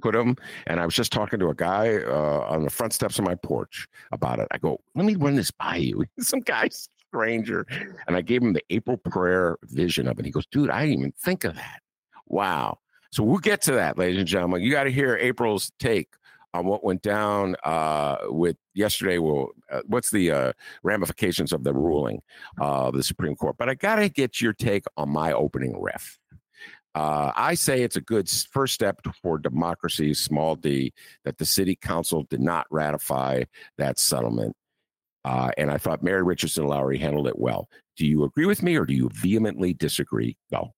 put 0.00 0.12
them, 0.12 0.36
and 0.66 0.80
I 0.80 0.84
was 0.84 0.94
just 0.94 1.12
talking 1.12 1.40
to 1.40 1.48
a 1.48 1.54
guy 1.54 1.96
uh, 1.96 2.46
on 2.48 2.62
the 2.62 2.70
front 2.70 2.92
steps 2.92 3.18
of 3.18 3.24
my 3.24 3.34
porch 3.34 3.86
about 4.12 4.38
it. 4.38 4.48
I 4.52 4.58
go, 4.58 4.80
"Let 4.94 5.06
me 5.06 5.16
run 5.16 5.34
this 5.34 5.50
by 5.50 5.76
you." 5.76 6.04
Some 6.20 6.40
guy 6.40 6.68
stranger, 6.68 7.66
and 8.06 8.16
I 8.16 8.22
gave 8.22 8.42
him 8.42 8.52
the 8.52 8.62
April 8.70 8.96
Preyar 8.96 9.56
vision 9.64 10.06
of 10.06 10.18
it. 10.18 10.24
He 10.24 10.30
goes, 10.30 10.46
"Dude, 10.46 10.70
I 10.70 10.82
didn't 10.82 11.00
even 11.00 11.12
think 11.18 11.44
of 11.44 11.56
that." 11.56 11.80
Wow. 12.26 12.78
So 13.10 13.22
we'll 13.22 13.38
get 13.38 13.60
to 13.62 13.72
that, 13.72 13.98
ladies 13.98 14.18
and 14.18 14.26
gentlemen. 14.26 14.62
You 14.62 14.70
got 14.70 14.84
to 14.84 14.92
hear 14.92 15.16
April's 15.16 15.70
take 15.78 16.08
on 16.54 16.66
what 16.66 16.84
went 16.84 17.02
down 17.02 17.56
uh, 17.64 18.16
with 18.28 18.56
yesterday. 18.74 19.18
Well, 19.18 19.48
uh, 19.70 19.80
what's 19.86 20.10
the 20.10 20.30
uh, 20.30 20.52
ramifications 20.84 21.52
of 21.52 21.64
the 21.64 21.74
ruling 21.74 22.22
uh, 22.60 22.86
of 22.86 22.94
the 22.94 23.02
Supreme 23.02 23.34
Court? 23.34 23.56
But 23.58 23.68
I 23.68 23.74
got 23.74 23.96
to 23.96 24.08
get 24.08 24.40
your 24.40 24.52
take 24.52 24.84
on 24.96 25.10
my 25.10 25.32
opening 25.32 25.78
riff. 25.78 26.18
Uh, 26.94 27.32
I 27.34 27.54
say 27.54 27.82
it's 27.82 27.96
a 27.96 28.00
good 28.00 28.30
first 28.30 28.72
step 28.72 29.00
for 29.20 29.36
democracy, 29.36 30.14
small 30.14 30.54
d, 30.54 30.92
that 31.24 31.38
the 31.38 31.44
city 31.44 31.74
council 31.74 32.22
did 32.30 32.40
not 32.40 32.66
ratify 32.70 33.42
that 33.78 33.98
settlement. 33.98 34.54
Uh, 35.24 35.50
and 35.58 35.72
I 35.72 35.78
thought 35.78 36.04
Mary 36.04 36.22
Richardson 36.22 36.68
Lowry 36.68 36.98
handled 36.98 37.26
it 37.26 37.38
well. 37.38 37.68
Do 37.96 38.06
you 38.06 38.22
agree 38.22 38.46
with 38.46 38.62
me 38.62 38.76
or 38.76 38.84
do 38.84 38.94
you 38.94 39.10
vehemently 39.12 39.74
disagree? 39.74 40.36
No. 40.52 40.72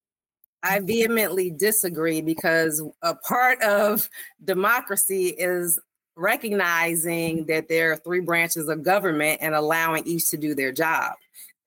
I 0.66 0.80
vehemently 0.80 1.50
disagree 1.50 2.20
because 2.20 2.82
a 3.02 3.14
part 3.14 3.62
of 3.62 4.08
democracy 4.44 5.28
is 5.28 5.78
recognizing 6.16 7.46
that 7.46 7.68
there 7.68 7.92
are 7.92 7.96
three 7.96 8.20
branches 8.20 8.68
of 8.68 8.82
government 8.82 9.38
and 9.42 9.54
allowing 9.54 10.06
each 10.06 10.28
to 10.30 10.36
do 10.36 10.54
their 10.54 10.72
job. 10.72 11.12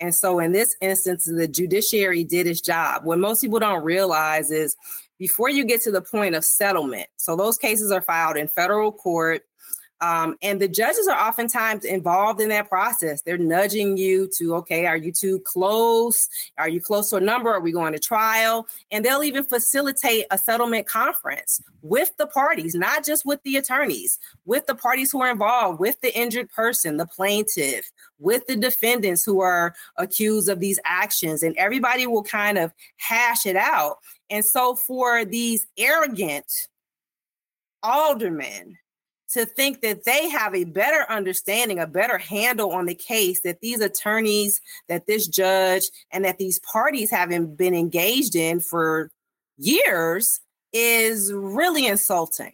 And 0.01 0.13
so 0.13 0.39
in 0.39 0.51
this 0.51 0.75
instance, 0.81 1.25
the 1.25 1.47
judiciary 1.47 2.23
did 2.23 2.47
its 2.47 2.61
job. 2.61 3.05
What 3.05 3.19
most 3.19 3.41
people 3.41 3.59
don't 3.59 3.83
realize 3.83 4.51
is 4.51 4.75
before 5.17 5.49
you 5.49 5.65
get 5.65 5.81
to 5.83 5.91
the 5.91 6.01
point 6.01 6.35
of 6.35 6.43
settlement, 6.43 7.07
so 7.17 7.35
those 7.35 7.57
cases 7.57 7.91
are 7.91 8.01
filed 8.01 8.37
in 8.37 8.47
federal 8.47 8.91
court. 8.91 9.43
Um, 10.01 10.37
and 10.41 10.61
the 10.61 10.67
judges 10.67 11.07
are 11.07 11.27
oftentimes 11.27 11.83
involved 11.83 12.39
in 12.39 12.49
that 12.49 12.69
process. 12.69 13.21
They're 13.21 13.37
nudging 13.37 13.97
you 13.97 14.29
to, 14.37 14.55
okay, 14.55 14.85
are 14.85 14.97
you 14.97 15.11
too 15.11 15.39
close? 15.39 16.29
Are 16.57 16.69
you 16.69 16.79
close 16.79 17.09
to 17.09 17.17
a 17.17 17.21
number? 17.21 17.49
Are 17.49 17.59
we 17.59 17.71
going 17.71 17.93
to 17.93 17.99
trial? 17.99 18.67
And 18.91 19.03
they'll 19.03 19.23
even 19.23 19.43
facilitate 19.43 20.25
a 20.31 20.37
settlement 20.37 20.87
conference 20.87 21.61
with 21.81 22.15
the 22.17 22.27
parties, 22.27 22.75
not 22.75 23.05
just 23.05 23.25
with 23.25 23.41
the 23.43 23.57
attorneys, 23.57 24.19
with 24.45 24.65
the 24.67 24.75
parties 24.75 25.11
who 25.11 25.21
are 25.21 25.31
involved, 25.31 25.79
with 25.79 25.99
the 26.01 26.17
injured 26.17 26.49
person, 26.49 26.97
the 26.97 27.05
plaintiff, 27.05 27.91
with 28.19 28.45
the 28.47 28.55
defendants 28.55 29.23
who 29.25 29.41
are 29.41 29.75
accused 29.97 30.49
of 30.49 30.59
these 30.59 30.79
actions. 30.85 31.43
And 31.43 31.55
everybody 31.57 32.07
will 32.07 32.23
kind 32.23 32.57
of 32.57 32.73
hash 32.97 33.45
it 33.45 33.55
out. 33.55 33.97
And 34.29 34.45
so 34.45 34.75
for 34.75 35.25
these 35.25 35.65
arrogant 35.77 36.67
aldermen, 37.83 38.77
to 39.31 39.45
think 39.45 39.81
that 39.81 40.05
they 40.05 40.27
have 40.29 40.55
a 40.55 40.63
better 40.63 41.05
understanding, 41.09 41.79
a 41.79 41.87
better 41.87 42.17
handle 42.17 42.71
on 42.71 42.85
the 42.85 42.95
case 42.95 43.41
that 43.41 43.61
these 43.61 43.79
attorneys, 43.79 44.59
that 44.87 45.05
this 45.05 45.27
judge, 45.27 45.83
and 46.11 46.25
that 46.25 46.37
these 46.37 46.59
parties 46.59 47.11
haven't 47.11 47.55
been 47.55 47.75
engaged 47.75 48.35
in 48.35 48.59
for 48.59 49.11
years 49.57 50.41
is 50.73 51.31
really 51.33 51.85
insulting. 51.85 52.53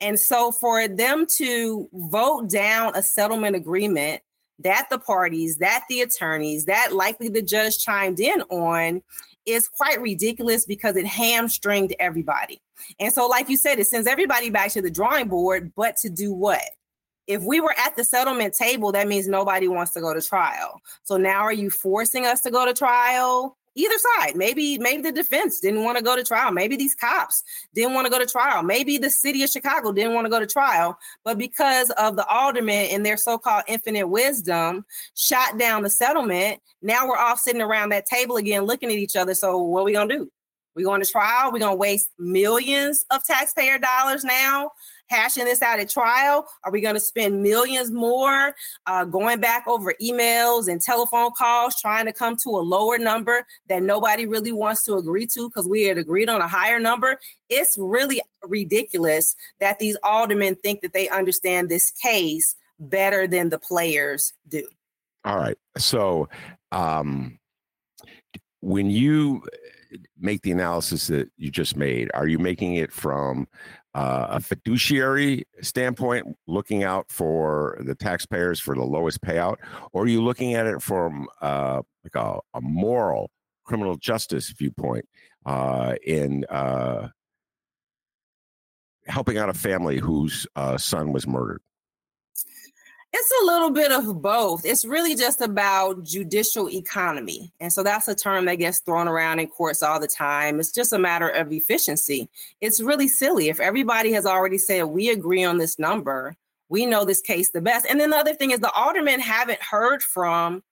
And 0.00 0.18
so 0.18 0.50
for 0.50 0.88
them 0.88 1.26
to 1.38 1.88
vote 1.92 2.50
down 2.50 2.92
a 2.94 3.02
settlement 3.02 3.56
agreement 3.56 4.22
that 4.58 4.88
the 4.90 4.98
parties, 4.98 5.58
that 5.58 5.84
the 5.88 6.02
attorneys, 6.02 6.66
that 6.66 6.92
likely 6.92 7.28
the 7.28 7.42
judge 7.42 7.78
chimed 7.78 8.20
in 8.20 8.42
on 8.42 9.02
is 9.46 9.68
quite 9.68 10.00
ridiculous 10.00 10.64
because 10.64 10.96
it 10.96 11.06
hamstringed 11.06 11.94
everybody. 11.98 12.60
And 13.00 13.12
so, 13.12 13.26
like 13.26 13.48
you 13.48 13.56
said, 13.56 13.78
it 13.78 13.86
sends 13.86 14.06
everybody 14.06 14.50
back 14.50 14.70
to 14.72 14.82
the 14.82 14.90
drawing 14.90 15.28
board, 15.28 15.72
but 15.76 15.96
to 15.98 16.10
do 16.10 16.32
what? 16.32 16.62
If 17.26 17.42
we 17.42 17.60
were 17.60 17.74
at 17.78 17.96
the 17.96 18.04
settlement 18.04 18.54
table, 18.54 18.92
that 18.92 19.06
means 19.08 19.28
nobody 19.28 19.68
wants 19.68 19.92
to 19.92 20.00
go 20.00 20.12
to 20.12 20.20
trial. 20.20 20.80
So 21.04 21.16
now 21.16 21.40
are 21.40 21.52
you 21.52 21.70
forcing 21.70 22.26
us 22.26 22.40
to 22.42 22.50
go 22.50 22.66
to 22.66 22.74
trial? 22.74 23.56
Either 23.74 23.94
side. 24.18 24.36
Maybe 24.36 24.76
maybe 24.78 25.02
the 25.02 25.12
defense 25.12 25.58
didn't 25.60 25.82
want 25.82 25.96
to 25.96 26.04
go 26.04 26.14
to 26.14 26.22
trial. 26.22 26.52
Maybe 26.52 26.76
these 26.76 26.94
cops 26.94 27.42
didn't 27.74 27.94
want 27.94 28.06
to 28.06 28.10
go 28.10 28.18
to 28.18 28.26
trial. 28.26 28.62
Maybe 28.62 28.98
the 28.98 29.08
city 29.08 29.42
of 29.42 29.48
Chicago 29.48 29.92
didn't 29.92 30.12
want 30.12 30.26
to 30.26 30.30
go 30.30 30.38
to 30.38 30.46
trial, 30.46 30.98
but 31.24 31.38
because 31.38 31.90
of 31.92 32.16
the 32.16 32.26
aldermen 32.26 32.88
and 32.90 33.04
their 33.04 33.16
so-called 33.16 33.64
infinite 33.68 34.06
wisdom 34.06 34.84
shot 35.14 35.58
down 35.58 35.82
the 35.82 35.90
settlement, 35.90 36.60
now 36.82 37.08
we're 37.08 37.16
all 37.16 37.36
sitting 37.36 37.62
around 37.62 37.90
that 37.90 38.04
table 38.04 38.36
again 38.36 38.64
looking 38.64 38.90
at 38.90 38.96
each 38.96 39.16
other. 39.16 39.32
So 39.32 39.58
what 39.58 39.80
are 39.80 39.84
we 39.84 39.92
going 39.94 40.08
to 40.08 40.18
do? 40.18 40.30
We're 40.74 40.86
going 40.86 41.02
to 41.02 41.10
trial. 41.10 41.50
We're 41.52 41.58
going 41.58 41.72
to 41.72 41.76
waste 41.76 42.10
millions 42.18 43.04
of 43.10 43.24
taxpayer 43.24 43.78
dollars 43.78 44.24
now 44.24 44.70
hashing 45.08 45.44
this 45.44 45.62
out 45.62 45.78
at 45.78 45.90
trial. 45.90 46.46
Are 46.64 46.72
we 46.72 46.80
going 46.80 46.94
to 46.94 47.00
spend 47.00 47.42
millions 47.42 47.90
more 47.90 48.54
uh, 48.86 49.04
going 49.04 49.40
back 49.40 49.66
over 49.66 49.94
emails 50.02 50.68
and 50.68 50.80
telephone 50.80 51.30
calls 51.36 51.80
trying 51.80 52.06
to 52.06 52.12
come 52.12 52.36
to 52.44 52.50
a 52.50 52.62
lower 52.62 52.98
number 52.98 53.44
that 53.68 53.82
nobody 53.82 54.26
really 54.26 54.52
wants 54.52 54.84
to 54.84 54.94
agree 54.94 55.26
to 55.28 55.48
because 55.48 55.68
we 55.68 55.84
had 55.84 55.98
agreed 55.98 56.28
on 56.28 56.40
a 56.40 56.48
higher 56.48 56.80
number? 56.80 57.18
It's 57.48 57.76
really 57.78 58.22
ridiculous 58.42 59.36
that 59.60 59.78
these 59.78 59.96
aldermen 60.02 60.56
think 60.56 60.80
that 60.80 60.92
they 60.92 61.08
understand 61.08 61.68
this 61.68 61.90
case 61.90 62.56
better 62.78 63.26
than 63.26 63.50
the 63.50 63.58
players 63.58 64.32
do. 64.48 64.66
All 65.24 65.36
right. 65.36 65.56
So, 65.78 66.28
um, 66.72 67.38
when 68.60 68.90
you 68.90 69.42
uh, 69.44 69.98
make 70.18 70.42
the 70.42 70.52
analysis 70.52 71.08
that 71.08 71.30
you 71.36 71.50
just 71.50 71.76
made, 71.76 72.10
are 72.14 72.26
you 72.26 72.38
making 72.38 72.76
it 72.76 72.92
from 72.92 73.46
uh, 73.94 74.26
a 74.30 74.40
fiduciary 74.40 75.44
standpoint, 75.60 76.26
looking 76.46 76.82
out 76.82 77.10
for 77.10 77.78
the 77.80 77.94
taxpayers 77.94 78.58
for 78.58 78.74
the 78.74 78.84
lowest 78.84 79.20
payout, 79.20 79.56
or 79.92 80.04
are 80.04 80.08
you 80.08 80.22
looking 80.22 80.54
at 80.54 80.66
it 80.66 80.80
from 80.80 81.28
uh, 81.40 81.82
like 82.04 82.14
a, 82.14 82.38
a 82.54 82.60
moral 82.60 83.30
criminal 83.64 83.96
justice 83.96 84.50
viewpoint 84.50 85.06
uh, 85.46 85.94
in 86.04 86.44
uh, 86.48 87.08
helping 89.06 89.38
out 89.38 89.48
a 89.48 89.54
family 89.54 89.98
whose 89.98 90.46
uh, 90.56 90.78
son 90.78 91.12
was 91.12 91.26
murdered? 91.26 91.60
It's 93.14 93.30
a 93.42 93.44
little 93.44 93.70
bit 93.70 93.92
of 93.92 94.22
both. 94.22 94.64
It's 94.64 94.86
really 94.86 95.14
just 95.14 95.42
about 95.42 96.02
judicial 96.02 96.70
economy. 96.70 97.52
And 97.60 97.70
so 97.70 97.82
that's 97.82 98.08
a 98.08 98.14
term 98.14 98.46
that 98.46 98.54
gets 98.54 98.78
thrown 98.78 99.06
around 99.06 99.38
in 99.38 99.48
courts 99.48 99.82
all 99.82 100.00
the 100.00 100.08
time. 100.08 100.58
It's 100.58 100.72
just 100.72 100.94
a 100.94 100.98
matter 100.98 101.28
of 101.28 101.52
efficiency. 101.52 102.30
It's 102.62 102.80
really 102.80 103.08
silly. 103.08 103.50
If 103.50 103.60
everybody 103.60 104.12
has 104.12 104.24
already 104.24 104.56
said, 104.56 104.84
we 104.84 105.10
agree 105.10 105.44
on 105.44 105.58
this 105.58 105.78
number, 105.78 106.34
we 106.70 106.86
know 106.86 107.04
this 107.04 107.20
case 107.20 107.50
the 107.50 107.60
best. 107.60 107.84
And 107.84 108.00
then 108.00 108.10
the 108.10 108.16
other 108.16 108.32
thing 108.32 108.50
is 108.50 108.60
the 108.60 108.72
aldermen 108.72 109.20
haven't 109.20 109.60
heard 109.60 110.02
from 110.02 110.62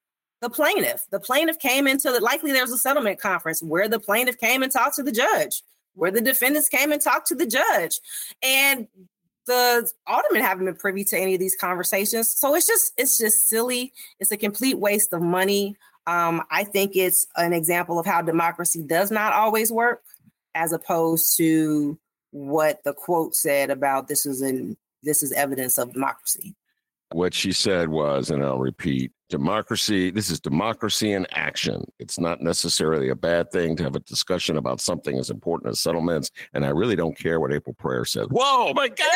the 0.41 0.49
plaintiff. 0.49 1.03
The 1.11 1.19
plaintiff 1.19 1.59
came 1.59 1.87
into 1.87 2.11
the 2.11 2.19
likely 2.21 2.51
there's 2.51 2.71
a 2.71 2.77
settlement 2.77 3.19
conference 3.19 3.61
where 3.61 3.87
the 3.87 3.99
plaintiff 3.99 4.39
came 4.39 4.63
and 4.63 4.71
talked 4.71 4.95
to 4.95 5.03
the 5.03 5.11
judge, 5.11 5.61
where 5.93 6.09
the 6.09 6.21
defendants 6.21 6.69
came 6.69 6.91
and 6.91 6.99
talked 6.99 7.27
to 7.27 7.35
the 7.35 7.45
judge. 7.45 7.99
And 8.41 8.87
the 9.47 9.89
aldermen 10.07 10.41
haven't 10.41 10.65
been 10.65 10.75
privy 10.75 11.03
to 11.05 11.17
any 11.17 11.33
of 11.33 11.39
these 11.39 11.55
conversations. 11.55 12.31
So 12.31 12.55
it's 12.55 12.67
just 12.67 12.93
it's 12.97 13.17
just 13.17 13.47
silly. 13.47 13.93
It's 14.19 14.31
a 14.31 14.37
complete 14.37 14.77
waste 14.77 15.13
of 15.13 15.21
money. 15.21 15.75
Um, 16.07 16.43
I 16.49 16.63
think 16.63 16.95
it's 16.95 17.27
an 17.37 17.53
example 17.53 17.99
of 17.99 18.05
how 18.05 18.21
democracy 18.21 18.83
does 18.83 19.11
not 19.11 19.33
always 19.33 19.71
work, 19.71 20.03
as 20.55 20.73
opposed 20.73 21.37
to 21.37 21.97
what 22.31 22.83
the 22.83 22.93
quote 22.93 23.35
said 23.35 23.69
about 23.69 24.07
this 24.07 24.25
is 24.25 24.41
in 24.41 24.77
this 25.03 25.23
is 25.23 25.31
evidence 25.31 25.77
of 25.77 25.93
democracy. 25.93 26.55
What 27.13 27.33
she 27.33 27.51
said 27.51 27.89
was, 27.89 28.29
and 28.29 28.43
I'll 28.43 28.59
repeat 28.59 29.11
democracy, 29.31 30.11
this 30.11 30.29
is 30.29 30.39
democracy 30.39 31.13
in 31.13 31.25
action. 31.31 31.83
It's 31.97 32.19
not 32.19 32.41
necessarily 32.41 33.09
a 33.09 33.15
bad 33.15 33.49
thing 33.51 33.75
to 33.77 33.83
have 33.83 33.95
a 33.95 34.01
discussion 34.01 34.57
about 34.57 34.81
something 34.81 35.17
as 35.17 35.29
important 35.29 35.71
as 35.71 35.79
settlements. 35.79 36.29
And 36.53 36.65
I 36.65 36.69
really 36.69 36.95
don't 36.95 37.17
care 37.17 37.39
what 37.39 37.53
April 37.53 37.75
Preyar 37.81 38.07
says. 38.07 38.27
Whoa, 38.29 38.73
my 38.73 38.89
God. 38.89 39.07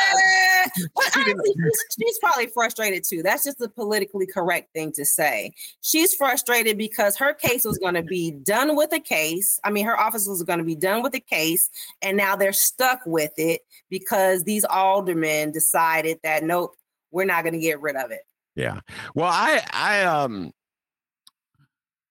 honestly, 1.15 1.53
she's, 1.57 1.85
she's 1.99 2.19
probably 2.19 2.47
frustrated 2.47 3.03
too. 3.03 3.21
That's 3.21 3.43
just 3.43 3.59
the 3.59 3.69
politically 3.69 4.25
correct 4.25 4.73
thing 4.73 4.93
to 4.93 5.05
say. 5.05 5.53
She's 5.81 6.15
frustrated 6.15 6.77
because 6.77 7.17
her 7.17 7.33
case 7.33 7.65
was 7.65 7.77
going 7.77 7.95
to 7.95 8.03
be 8.03 8.31
done 8.31 8.75
with 8.75 8.93
a 8.93 8.99
case. 8.99 9.59
I 9.63 9.69
mean, 9.69 9.85
her 9.85 9.99
office 9.99 10.27
was 10.27 10.41
going 10.43 10.59
to 10.59 10.65
be 10.65 10.75
done 10.75 11.03
with 11.03 11.13
a 11.13 11.19
case, 11.19 11.69
and 12.01 12.15
now 12.15 12.35
they're 12.35 12.53
stuck 12.53 13.01
with 13.05 13.33
it 13.37 13.61
because 13.89 14.43
these 14.43 14.63
aldermen 14.63 15.51
decided 15.51 16.19
that 16.23 16.43
nope, 16.43 16.75
we're 17.15 17.25
not 17.25 17.43
going 17.43 17.53
to 17.53 17.60
get 17.60 17.79
rid 17.79 17.95
of 17.95 18.12
it. 18.12 18.19
Yeah. 18.55 18.81
Well, 19.15 19.31
I 19.31 19.62
I 19.72 20.03
um 20.03 20.51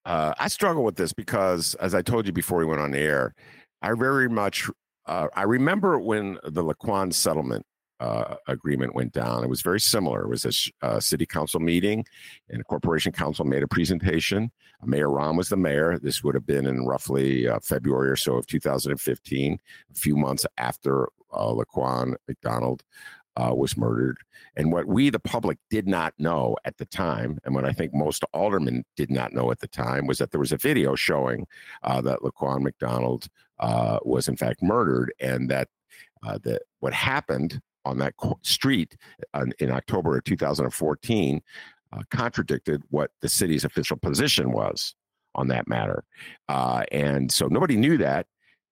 uh, 0.06 0.34
I 0.38 0.48
struggle 0.48 0.82
with 0.82 0.96
this 0.96 1.12
because, 1.12 1.74
as 1.76 1.94
I 1.94 2.02
told 2.02 2.26
you 2.26 2.32
before 2.32 2.58
we 2.58 2.64
went 2.64 2.80
on 2.80 2.90
the 2.90 2.98
air, 2.98 3.34
I 3.82 3.92
very 3.94 4.28
much 4.28 4.68
uh, 5.06 5.28
I 5.34 5.42
remember 5.42 5.98
when 5.98 6.38
the 6.44 6.64
Laquan 6.64 7.12
settlement 7.12 7.64
uh, 8.00 8.36
agreement 8.48 8.94
went 8.94 9.12
down. 9.12 9.44
It 9.44 9.48
was 9.48 9.62
very 9.62 9.80
similar. 9.80 10.22
It 10.22 10.28
was 10.28 10.44
a 10.44 10.52
sh- 10.52 10.72
uh, 10.82 11.00
city 11.00 11.26
council 11.26 11.60
meeting, 11.60 12.04
and 12.48 12.60
the 12.60 12.64
corporation 12.64 13.12
counsel 13.12 13.44
made 13.44 13.62
a 13.62 13.68
presentation. 13.68 14.50
Mayor 14.82 15.08
Rahm 15.08 15.36
was 15.36 15.48
the 15.48 15.56
mayor. 15.56 15.98
This 15.98 16.24
would 16.24 16.34
have 16.34 16.46
been 16.46 16.66
in 16.66 16.86
roughly 16.86 17.48
uh, 17.48 17.60
February 17.62 18.10
or 18.10 18.16
so 18.16 18.36
of 18.36 18.46
2015, 18.46 19.58
a 19.90 19.94
few 19.94 20.16
months 20.16 20.44
after 20.58 21.08
uh, 21.32 21.52
Laquan 21.52 22.14
McDonald 22.28 22.82
uh, 23.36 23.52
was 23.54 23.76
murdered. 23.76 24.18
And 24.56 24.72
what 24.72 24.86
we, 24.86 25.10
the 25.10 25.18
public, 25.18 25.58
did 25.70 25.86
not 25.86 26.14
know 26.18 26.56
at 26.64 26.76
the 26.78 26.86
time, 26.86 27.38
and 27.44 27.54
what 27.54 27.64
I 27.64 27.72
think 27.72 27.92
most 27.92 28.24
aldermen 28.32 28.84
did 28.96 29.10
not 29.10 29.32
know 29.32 29.50
at 29.50 29.60
the 29.60 29.68
time, 29.68 30.06
was 30.06 30.18
that 30.18 30.30
there 30.30 30.40
was 30.40 30.52
a 30.52 30.56
video 30.56 30.94
showing 30.94 31.46
uh, 31.82 32.00
that 32.02 32.20
Laquan 32.20 32.62
McDonald 32.62 33.28
uh, 33.58 33.98
was 34.04 34.28
in 34.28 34.36
fact 34.36 34.62
murdered, 34.62 35.12
and 35.20 35.50
that 35.50 35.68
uh, 36.24 36.38
that 36.44 36.62
what 36.80 36.92
happened 36.92 37.60
on 37.84 37.98
that 37.98 38.14
street 38.42 38.96
in 39.58 39.70
October 39.70 40.16
of 40.16 40.24
2014 40.24 41.42
uh, 41.92 42.02
contradicted 42.10 42.82
what 42.90 43.10
the 43.20 43.28
city's 43.28 43.64
official 43.64 43.96
position 43.96 44.52
was 44.52 44.94
on 45.34 45.48
that 45.48 45.68
matter. 45.68 46.04
Uh, 46.48 46.84
and 46.92 47.30
so 47.30 47.46
nobody 47.46 47.76
knew 47.76 47.98
that. 47.98 48.26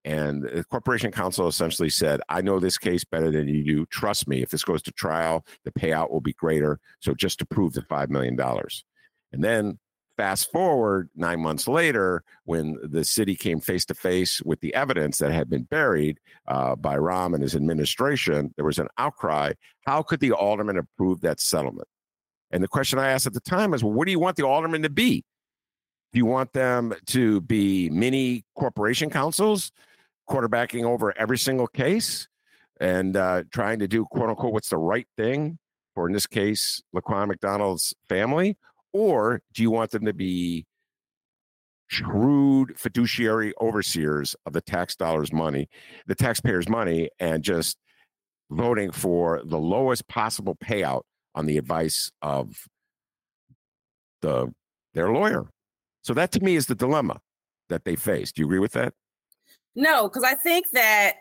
And 0.05 0.43
the 0.43 0.65
Corporation 0.65 1.11
Counsel 1.11 1.47
essentially 1.47 1.89
said, 1.89 2.19
I 2.27 2.41
know 2.41 2.59
this 2.59 2.77
case 2.77 3.05
better 3.05 3.31
than 3.31 3.47
you 3.47 3.63
do. 3.63 3.85
Trust 3.85 4.27
me, 4.27 4.41
if 4.41 4.49
this 4.49 4.63
goes 4.63 4.81
to 4.83 4.91
trial, 4.91 5.45
the 5.63 5.71
payout 5.71 6.11
will 6.11 6.21
be 6.21 6.33
greater. 6.33 6.79
So 6.99 7.13
just 7.13 7.39
to 7.39 7.45
prove 7.45 7.73
the 7.73 7.81
$5 7.81 8.09
million. 8.09 8.37
And 9.31 9.43
then 9.43 9.79
fast 10.17 10.51
forward 10.51 11.09
nine 11.15 11.39
months 11.39 11.67
later, 11.67 12.23
when 12.43 12.77
the 12.83 13.05
city 13.05 13.35
came 13.35 13.59
face 13.59 13.85
to 13.85 13.93
face 13.93 14.41
with 14.41 14.59
the 14.59 14.73
evidence 14.73 15.19
that 15.19 15.31
had 15.31 15.49
been 15.49 15.63
buried 15.63 16.19
uh, 16.47 16.75
by 16.75 16.97
Rahm 16.97 17.33
and 17.33 17.41
his 17.41 17.55
administration, 17.55 18.53
there 18.57 18.65
was 18.65 18.79
an 18.79 18.89
outcry. 18.97 19.53
How 19.85 20.01
could 20.01 20.19
the 20.19 20.33
aldermen 20.33 20.77
approve 20.77 21.21
that 21.21 21.39
settlement? 21.39 21.87
And 22.51 22.63
the 22.63 22.67
question 22.67 22.99
I 22.99 23.09
asked 23.09 23.25
at 23.25 23.33
the 23.33 23.39
time 23.39 23.73
is, 23.73 23.83
well, 23.83 23.93
what 23.93 24.05
do 24.05 24.11
you 24.11 24.19
want 24.19 24.37
the 24.37 24.45
aldermen 24.45 24.83
to 24.83 24.89
be? 24.89 25.23
Do 26.11 26.19
you 26.19 26.25
want 26.25 26.53
them 26.53 26.93
to 27.07 27.41
be 27.41 27.89
mini 27.89 28.45
corporation 28.55 29.09
counsels? 29.09 29.71
Quarterbacking 30.29 30.83
over 30.83 31.17
every 31.17 31.37
single 31.37 31.67
case 31.67 32.27
and 32.79 33.15
uh, 33.15 33.43
trying 33.51 33.79
to 33.79 33.87
do 33.87 34.05
quote 34.05 34.29
unquote 34.29 34.53
what's 34.53 34.69
the 34.69 34.77
right 34.77 35.07
thing 35.17 35.57
for 35.95 36.07
in 36.07 36.13
this 36.13 36.27
case 36.27 36.81
Laquan 36.95 37.27
McDonald's 37.27 37.93
family, 38.07 38.57
or 38.91 39.41
do 39.53 39.61
you 39.61 39.71
want 39.71 39.91
them 39.91 40.05
to 40.05 40.13
be 40.13 40.65
shrewd 41.87 42.73
fiduciary 42.77 43.53
overseers 43.61 44.35
of 44.45 44.53
the 44.53 44.61
tax 44.61 44.95
dollars 44.95 45.31
money, 45.31 45.69
the 46.07 46.15
taxpayers' 46.15 46.67
money, 46.67 47.09
and 47.19 47.43
just 47.43 47.77
voting 48.49 48.91
for 48.91 49.41
the 49.45 49.59
lowest 49.59 50.07
possible 50.07 50.55
payout 50.55 51.03
on 51.35 51.45
the 51.45 51.57
advice 51.57 52.11
of 52.21 52.67
the 54.21 54.51
their 54.93 55.11
lawyer. 55.11 55.45
So 56.03 56.13
that 56.13 56.31
to 56.33 56.39
me 56.39 56.55
is 56.55 56.67
the 56.67 56.75
dilemma 56.75 57.19
that 57.69 57.85
they 57.85 57.95
face. 57.95 58.31
Do 58.31 58.41
you 58.41 58.47
agree 58.47 58.59
with 58.59 58.73
that? 58.73 58.93
No, 59.75 60.07
because 60.07 60.23
I 60.23 60.35
think 60.35 60.67
that 60.73 61.15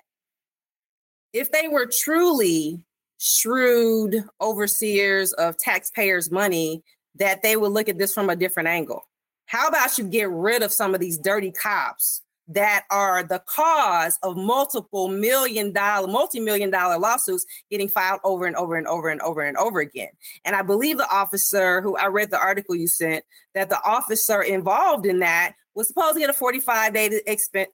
if 1.33 1.51
they 1.51 1.69
were 1.69 1.87
truly 1.87 2.83
shrewd 3.19 4.25
overseers 4.41 5.33
of 5.35 5.57
taxpayers' 5.57 6.31
money, 6.31 6.83
that 7.15 7.43
they 7.43 7.57
would 7.57 7.73
look 7.73 7.89
at 7.89 7.99
this 7.99 8.13
from 8.13 8.31
a 8.31 8.37
different 8.37 8.69
angle. 8.69 9.03
How 9.47 9.69
about 9.69 9.99
you 9.99 10.05
get 10.05 10.31
rid 10.31 10.63
of 10.63 10.73
some 10.73 10.95
of 10.95 11.01
these 11.01 11.19
dirty 11.19 11.53
cops 11.53 12.23
that 12.49 12.85
are 12.91 13.23
the 13.23 13.43
cause 13.47 14.19
of 14.23 14.37
multiple 14.37 15.09
million 15.09 15.73
dollar, 15.73 16.09
multi-million 16.09 16.71
dollar 16.71 16.99
lawsuits 16.99 17.47
getting 17.71 17.89
filed 17.89 18.21
over 18.25 18.47
and 18.47 18.57
over 18.57 18.77
and 18.77 18.87
over 18.87 19.09
and 19.09 19.21
over 19.21 19.43
and 19.43 19.57
over 19.57 19.81
again. 19.81 20.09
And 20.45 20.57
I 20.57 20.63
believe 20.63 20.99
the 20.99 21.11
officer 21.11 21.81
who 21.81 21.97
I 21.97 22.07
read 22.07 22.31
the 22.31 22.41
article 22.41 22.75
you 22.75 22.89
sent 22.89 23.25
that 23.55 23.69
the 23.69 23.81
officer 23.85 24.43
involved 24.43 25.07
in 25.07 25.21
that 25.21 25.55
was 25.75 25.89
supposed 25.89 26.15
to 26.15 26.21
get 26.21 26.31
a 26.31 26.35
45 26.35 26.95
day 26.95 27.21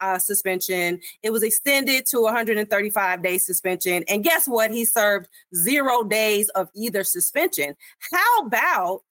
uh, 0.01 0.19
suspension. 0.19 1.01
It 1.23 1.31
was 1.31 1.43
extended 1.43 2.07
to 2.07 2.23
135 2.23 3.23
day 3.23 3.39
suspension. 3.39 4.05
And 4.09 4.25
guess 4.25 4.47
what? 4.47 4.71
He 4.71 4.85
served 4.85 5.29
zero 5.55 6.05
days 6.05 6.49
of 6.51 6.69
either 6.75 7.05
suspension. 7.05 7.75
How 8.13 8.39
about 8.47 9.03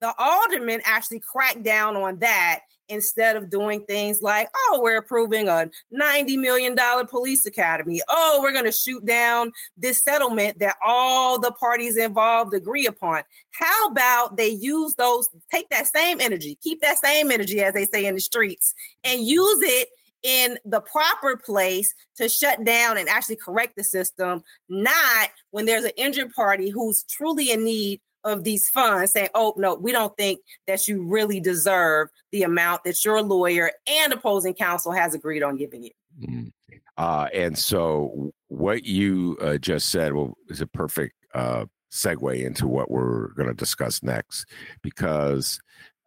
the 0.00 0.14
alderman 0.18 0.80
actually 0.84 1.20
cracked 1.20 1.62
down 1.62 1.96
on 1.96 2.18
that 2.18 2.60
instead 2.88 3.36
of 3.36 3.50
doing 3.50 3.84
things 3.84 4.22
like, 4.22 4.48
oh, 4.54 4.80
we're 4.82 4.98
approving 4.98 5.48
a 5.48 5.70
$90 5.92 6.38
million 6.38 6.76
police 7.06 7.46
academy. 7.46 8.00
Oh, 8.08 8.40
we're 8.42 8.52
going 8.52 8.64
to 8.64 8.72
shoot 8.72 9.04
down 9.04 9.52
this 9.76 9.98
settlement 9.98 10.58
that 10.58 10.76
all 10.84 11.38
the 11.38 11.52
parties 11.52 11.96
involved 11.96 12.54
agree 12.54 12.86
upon. 12.86 13.22
How 13.50 13.88
about 13.88 14.36
they 14.36 14.48
use 14.48 14.94
those, 14.94 15.28
take 15.52 15.68
that 15.70 15.86
same 15.86 16.20
energy, 16.20 16.58
keep 16.62 16.80
that 16.82 16.98
same 16.98 17.30
energy, 17.30 17.60
as 17.60 17.74
they 17.74 17.86
say 17.86 18.06
in 18.06 18.14
the 18.14 18.20
streets, 18.20 18.74
and 19.02 19.26
use 19.26 19.58
it 19.62 19.88
in 20.22 20.58
the 20.64 20.80
proper 20.80 21.36
place 21.36 21.94
to 22.16 22.28
shut 22.28 22.64
down 22.64 22.96
and 22.96 23.08
actually 23.08 23.36
correct 23.36 23.76
the 23.76 23.84
system, 23.84 24.42
not 24.68 25.28
when 25.50 25.66
there's 25.66 25.84
an 25.84 25.92
injured 25.96 26.32
party 26.32 26.70
who's 26.70 27.04
truly 27.04 27.52
in 27.52 27.62
need 27.62 28.00
of 28.24 28.44
these 28.44 28.68
funds 28.68 29.12
saying, 29.12 29.28
oh, 29.34 29.54
no, 29.56 29.74
we 29.74 29.92
don't 29.92 30.16
think 30.16 30.40
that 30.66 30.88
you 30.88 31.02
really 31.02 31.40
deserve 31.40 32.08
the 32.32 32.42
amount 32.42 32.84
that 32.84 33.04
your 33.04 33.22
lawyer 33.22 33.70
and 33.86 34.12
opposing 34.12 34.54
counsel 34.54 34.92
has 34.92 35.14
agreed 35.14 35.42
on 35.42 35.56
giving 35.56 35.84
you. 35.84 35.90
Mm-hmm. 36.20 36.48
Uh, 36.96 37.28
and 37.34 37.58
so, 37.58 38.32
what 38.48 38.84
you 38.84 39.36
uh, 39.40 39.58
just 39.58 39.90
said 39.90 40.12
well, 40.12 40.34
is 40.48 40.60
a 40.60 40.66
perfect 40.66 41.14
uh, 41.34 41.64
segue 41.90 42.44
into 42.44 42.68
what 42.68 42.90
we're 42.90 43.28
going 43.34 43.48
to 43.48 43.54
discuss 43.54 44.02
next, 44.02 44.46
because 44.82 45.58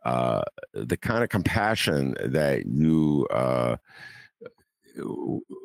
uh, 0.06 0.41
the 0.73 0.95
kind 0.95 1.23
of 1.23 1.30
compassion 1.30 2.15
that 2.23 2.65
you 2.65 3.27
uh, 3.32 3.75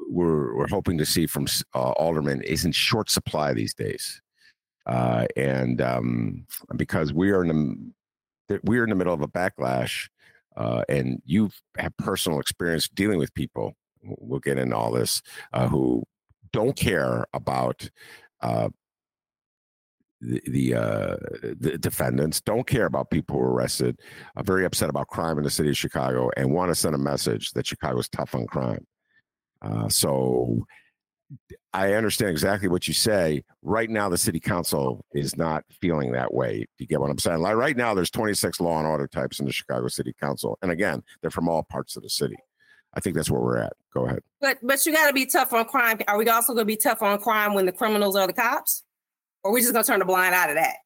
we're, 0.09 0.67
hoping 0.69 0.99
to 0.99 1.07
see 1.07 1.27
from 1.27 1.47
uh, 1.75 1.93
is 2.45 2.65
in 2.65 2.73
short 2.73 3.09
supply 3.09 3.53
these 3.53 3.75
days 3.75 4.21
uh, 4.87 5.27
and 5.37 5.81
um, 5.81 6.47
because 6.77 7.13
we 7.13 7.31
are 7.31 7.45
in 7.45 7.95
the 8.49 8.61
we 8.65 8.79
are 8.79 8.85
in 8.85 8.91
the 8.91 8.97
middle 8.97 9.15
of 9.15 9.23
a 9.23 9.29
backlash, 9.29 10.09
uh, 10.57 10.83
and 10.89 11.23
you 11.25 11.51
have 11.77 11.97
personal 11.97 12.41
experience 12.41 12.89
dealing 12.89 13.19
with 13.19 13.33
people. 13.35 13.75
We'll 14.03 14.41
get 14.41 14.59
into 14.59 14.77
all 14.77 14.91
this 14.91 15.23
uh, 15.53 15.69
who 15.69 16.03
don't 16.53 16.77
care 16.77 17.25
about 17.33 17.89
uh, 18.41 18.69
the 20.21 20.41
the, 20.47 20.75
uh, 20.75 21.17
the, 21.61 21.79
defendants, 21.79 22.41
don't 22.41 22.67
care 22.67 22.87
about 22.87 23.11
people 23.11 23.37
who 23.37 23.43
are 23.43 23.53
arrested, 23.53 24.01
are 24.37 24.45
very 24.45 24.65
upset 24.65 24.89
about 24.89 25.09
crime 25.09 25.39
in 25.39 25.45
the 25.45 25.51
city 25.51 25.71
of 25.71 25.77
Chicago, 25.77 26.31
and 26.37 26.53
want 26.53 26.71
to 26.71 26.75
send 26.75 26.95
a 26.95 26.99
message 26.99 27.51
that 27.53 27.67
Chicago 27.67 27.99
is 27.99 28.09
tough 28.09 28.35
on 28.35 28.47
crime. 28.47 28.87
Uh, 29.63 29.89
so 29.89 30.65
I 31.73 31.95
understand 31.95 32.31
exactly 32.31 32.69
what 32.69 32.87
you 32.87 32.95
say. 32.95 33.43
Right 33.63 33.89
now, 33.89 34.09
the 34.09 34.19
city 34.19 34.41
council 34.41 35.05
is 35.13 35.37
not 35.37 35.65
feeling 35.81 36.13
that 36.13 36.33
way. 36.33 36.67
You 36.79 36.87
get 36.87 37.01
what 37.01 37.11
I'm 37.11 37.19
saying? 37.19 37.41
Like 37.41 37.57
right 37.57 37.77
now, 37.77 37.95
there's 37.95 38.11
26 38.11 38.61
law 38.61 38.79
and 38.79 38.87
order 38.87 39.07
types 39.07 39.41
in 39.41 39.47
the 39.47 39.53
Chicago 39.53 39.89
City 39.89 40.15
Council, 40.21 40.59
and 40.63 40.71
again, 40.71 41.03
they're 41.21 41.31
from 41.31 41.49
all 41.49 41.63
parts 41.63 41.97
of 41.97 42.03
the 42.03 42.11
city. 42.11 42.37
I 42.95 43.01
think 43.01 43.17
that's 43.17 43.31
where 43.31 43.41
we're 43.41 43.59
at. 43.59 43.73
Go 43.95 44.07
ahead. 44.07 44.21
But 44.41 44.59
but 44.63 44.85
you 44.85 44.93
got 44.93 45.07
to 45.07 45.15
be 45.15 45.27
tough 45.27 45.53
on 45.53 45.65
crime. 45.65 45.99
Are 46.09 46.19
we 46.19 46.29
also 46.29 46.53
going 46.53 46.67
to 46.67 46.67
be 46.67 46.77
tough 46.77 47.03
on 47.03 47.19
crime 47.19 47.55
when 47.55 47.67
the 47.67 47.73
criminals 47.73 48.17
are 48.17 48.27
the 48.27 48.33
cops, 48.33 48.85
or 49.43 49.51
are 49.51 49.55
we 49.55 49.61
just 49.61 49.73
going 49.73 49.85
to 49.85 49.91
turn 49.91 50.01
the 50.01 50.05
blind 50.05 50.35
eye 50.35 50.49
to 50.49 50.55
that? 50.55 50.77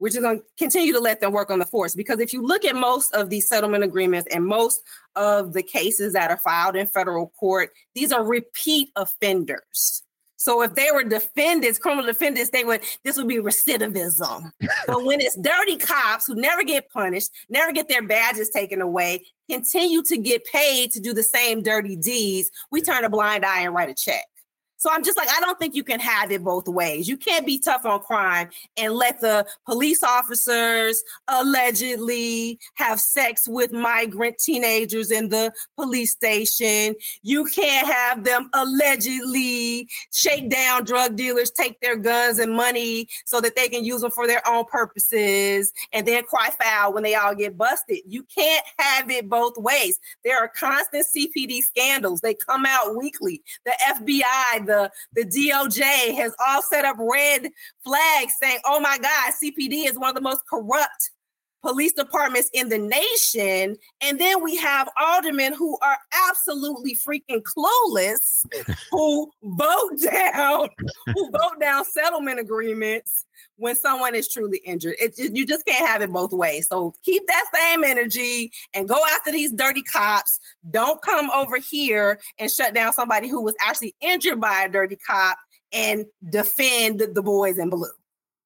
We're 0.00 0.10
just 0.10 0.22
going 0.22 0.38
to 0.38 0.44
continue 0.56 0.92
to 0.92 1.00
let 1.00 1.20
them 1.20 1.32
work 1.32 1.50
on 1.50 1.58
the 1.58 1.66
force 1.66 1.94
because 1.94 2.20
if 2.20 2.32
you 2.32 2.46
look 2.46 2.64
at 2.64 2.76
most 2.76 3.14
of 3.14 3.30
these 3.30 3.48
settlement 3.48 3.84
agreements 3.84 4.28
and 4.32 4.46
most 4.46 4.82
of 5.16 5.52
the 5.52 5.62
cases 5.62 6.12
that 6.12 6.30
are 6.30 6.36
filed 6.36 6.76
in 6.76 6.86
federal 6.86 7.32
court, 7.38 7.70
these 7.94 8.12
are 8.12 8.24
repeat 8.24 8.90
offenders. 8.96 10.02
So 10.40 10.62
if 10.62 10.76
they 10.76 10.90
were 10.92 11.02
defendants, 11.02 11.80
criminal 11.80 12.06
defendants, 12.06 12.50
they 12.50 12.62
would 12.62 12.82
this 13.04 13.16
would 13.16 13.26
be 13.26 13.38
recidivism. 13.38 14.52
but 14.86 15.04
when 15.04 15.20
it's 15.20 15.36
dirty 15.36 15.76
cops 15.76 16.26
who 16.26 16.36
never 16.36 16.62
get 16.62 16.90
punished, 16.90 17.30
never 17.50 17.72
get 17.72 17.88
their 17.88 18.06
badges 18.06 18.48
taken 18.48 18.80
away, 18.80 19.26
continue 19.50 20.02
to 20.04 20.16
get 20.16 20.44
paid 20.44 20.92
to 20.92 21.00
do 21.00 21.12
the 21.12 21.24
same 21.24 21.62
dirty 21.62 21.96
deeds, 21.96 22.50
we 22.70 22.80
turn 22.80 23.04
a 23.04 23.10
blind 23.10 23.44
eye 23.44 23.62
and 23.62 23.74
write 23.74 23.90
a 23.90 23.94
check. 23.94 24.24
So 24.78 24.90
I'm 24.92 25.02
just 25.02 25.18
like, 25.18 25.28
I 25.28 25.40
don't 25.40 25.58
think 25.58 25.74
you 25.74 25.82
can 25.82 25.98
have 25.98 26.30
it 26.30 26.44
both 26.44 26.68
ways. 26.68 27.08
You 27.08 27.16
can't 27.16 27.44
be 27.44 27.58
tough 27.58 27.84
on 27.84 27.98
crime 28.00 28.48
and 28.76 28.94
let 28.94 29.20
the 29.20 29.44
police 29.66 30.04
officers 30.04 31.02
allegedly 31.26 32.60
have 32.74 33.00
sex 33.00 33.48
with 33.48 33.72
migrant 33.72 34.38
teenagers 34.38 35.10
in 35.10 35.30
the 35.30 35.52
police 35.74 36.12
station. 36.12 36.94
You 37.22 37.46
can't 37.46 37.88
have 37.88 38.22
them 38.22 38.50
allegedly 38.54 39.88
shake 40.12 40.48
down 40.48 40.84
drug 40.84 41.16
dealers, 41.16 41.50
take 41.50 41.80
their 41.80 41.96
guns 41.96 42.38
and 42.38 42.54
money 42.54 43.08
so 43.26 43.40
that 43.40 43.56
they 43.56 43.68
can 43.68 43.84
use 43.84 44.02
them 44.02 44.12
for 44.12 44.28
their 44.28 44.46
own 44.46 44.64
purposes, 44.66 45.72
and 45.92 46.06
then 46.06 46.22
cry 46.22 46.50
foul 46.62 46.92
when 46.92 47.02
they 47.02 47.16
all 47.16 47.34
get 47.34 47.58
busted. 47.58 47.98
You 48.06 48.22
can't 48.22 48.64
have 48.78 49.10
it 49.10 49.28
both 49.28 49.56
ways. 49.56 49.98
There 50.24 50.38
are 50.38 50.48
constant 50.48 51.04
CPD 51.16 51.62
scandals, 51.62 52.20
they 52.20 52.34
come 52.34 52.64
out 52.64 52.96
weekly. 52.96 53.42
The 53.64 53.72
FBI, 53.88 54.67
the, 54.68 54.90
the 55.14 55.24
DOJ 55.24 56.14
has 56.14 56.34
all 56.46 56.62
set 56.62 56.84
up 56.84 56.96
red 56.98 57.50
flags 57.82 58.34
saying, 58.40 58.58
oh 58.64 58.78
my 58.78 58.98
God, 58.98 59.32
CPD 59.42 59.88
is 59.88 59.98
one 59.98 60.10
of 60.10 60.14
the 60.14 60.20
most 60.20 60.42
corrupt 60.48 61.10
police 61.62 61.92
departments 61.92 62.50
in 62.52 62.68
the 62.68 62.78
nation. 62.78 63.76
And 64.00 64.18
then 64.18 64.42
we 64.42 64.56
have 64.56 64.88
aldermen 65.00 65.54
who 65.54 65.78
are 65.82 65.98
absolutely 66.28 66.94
freaking 66.94 67.42
clueless, 67.42 68.44
who 68.90 69.30
vote 69.42 70.00
down, 70.02 70.68
who 71.14 71.30
vote 71.30 71.60
down 71.60 71.84
settlement 71.84 72.40
agreements 72.40 73.24
when 73.56 73.74
someone 73.74 74.14
is 74.14 74.28
truly 74.28 74.58
injured. 74.58 74.94
It, 75.00 75.18
it, 75.18 75.36
you 75.36 75.44
just 75.44 75.66
can't 75.66 75.86
have 75.86 76.00
it 76.00 76.10
both 76.10 76.32
ways. 76.32 76.68
So 76.68 76.94
keep 77.04 77.26
that 77.26 77.44
same 77.52 77.84
energy 77.84 78.52
and 78.74 78.88
go 78.88 79.00
after 79.14 79.32
these 79.32 79.52
dirty 79.52 79.82
cops. 79.82 80.38
Don't 80.70 81.02
come 81.02 81.30
over 81.30 81.58
here 81.58 82.20
and 82.38 82.50
shut 82.50 82.74
down 82.74 82.92
somebody 82.92 83.28
who 83.28 83.42
was 83.42 83.54
actually 83.60 83.94
injured 84.00 84.40
by 84.40 84.62
a 84.62 84.68
dirty 84.68 84.96
cop 84.96 85.38
and 85.72 86.06
defend 86.30 87.02
the 87.12 87.22
boys 87.22 87.58
in 87.58 87.68
blue. 87.68 87.90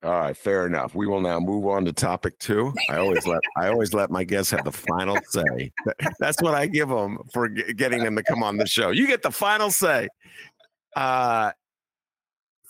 All 0.04 0.10
right, 0.10 0.36
fair 0.36 0.66
enough. 0.66 0.96
We 0.96 1.06
will 1.06 1.20
now 1.20 1.38
move 1.38 1.64
on 1.66 1.84
to 1.84 1.92
topic 1.92 2.36
two. 2.40 2.74
I 2.90 2.96
always 2.96 3.24
let 3.24 3.40
I 3.56 3.68
always 3.68 3.94
let 3.94 4.10
my 4.10 4.24
guests 4.24 4.50
have 4.50 4.64
the 4.64 4.72
final 4.72 5.16
say. 5.28 5.70
That's 6.18 6.42
what 6.42 6.54
I 6.54 6.66
give 6.66 6.88
them 6.88 7.18
for 7.32 7.48
getting 7.48 8.02
them 8.02 8.16
to 8.16 8.22
come 8.24 8.42
on 8.42 8.56
the 8.56 8.66
show. 8.66 8.90
You 8.90 9.06
get 9.06 9.22
the 9.22 9.30
final 9.30 9.70
say. 9.70 10.08
Uh, 10.96 11.52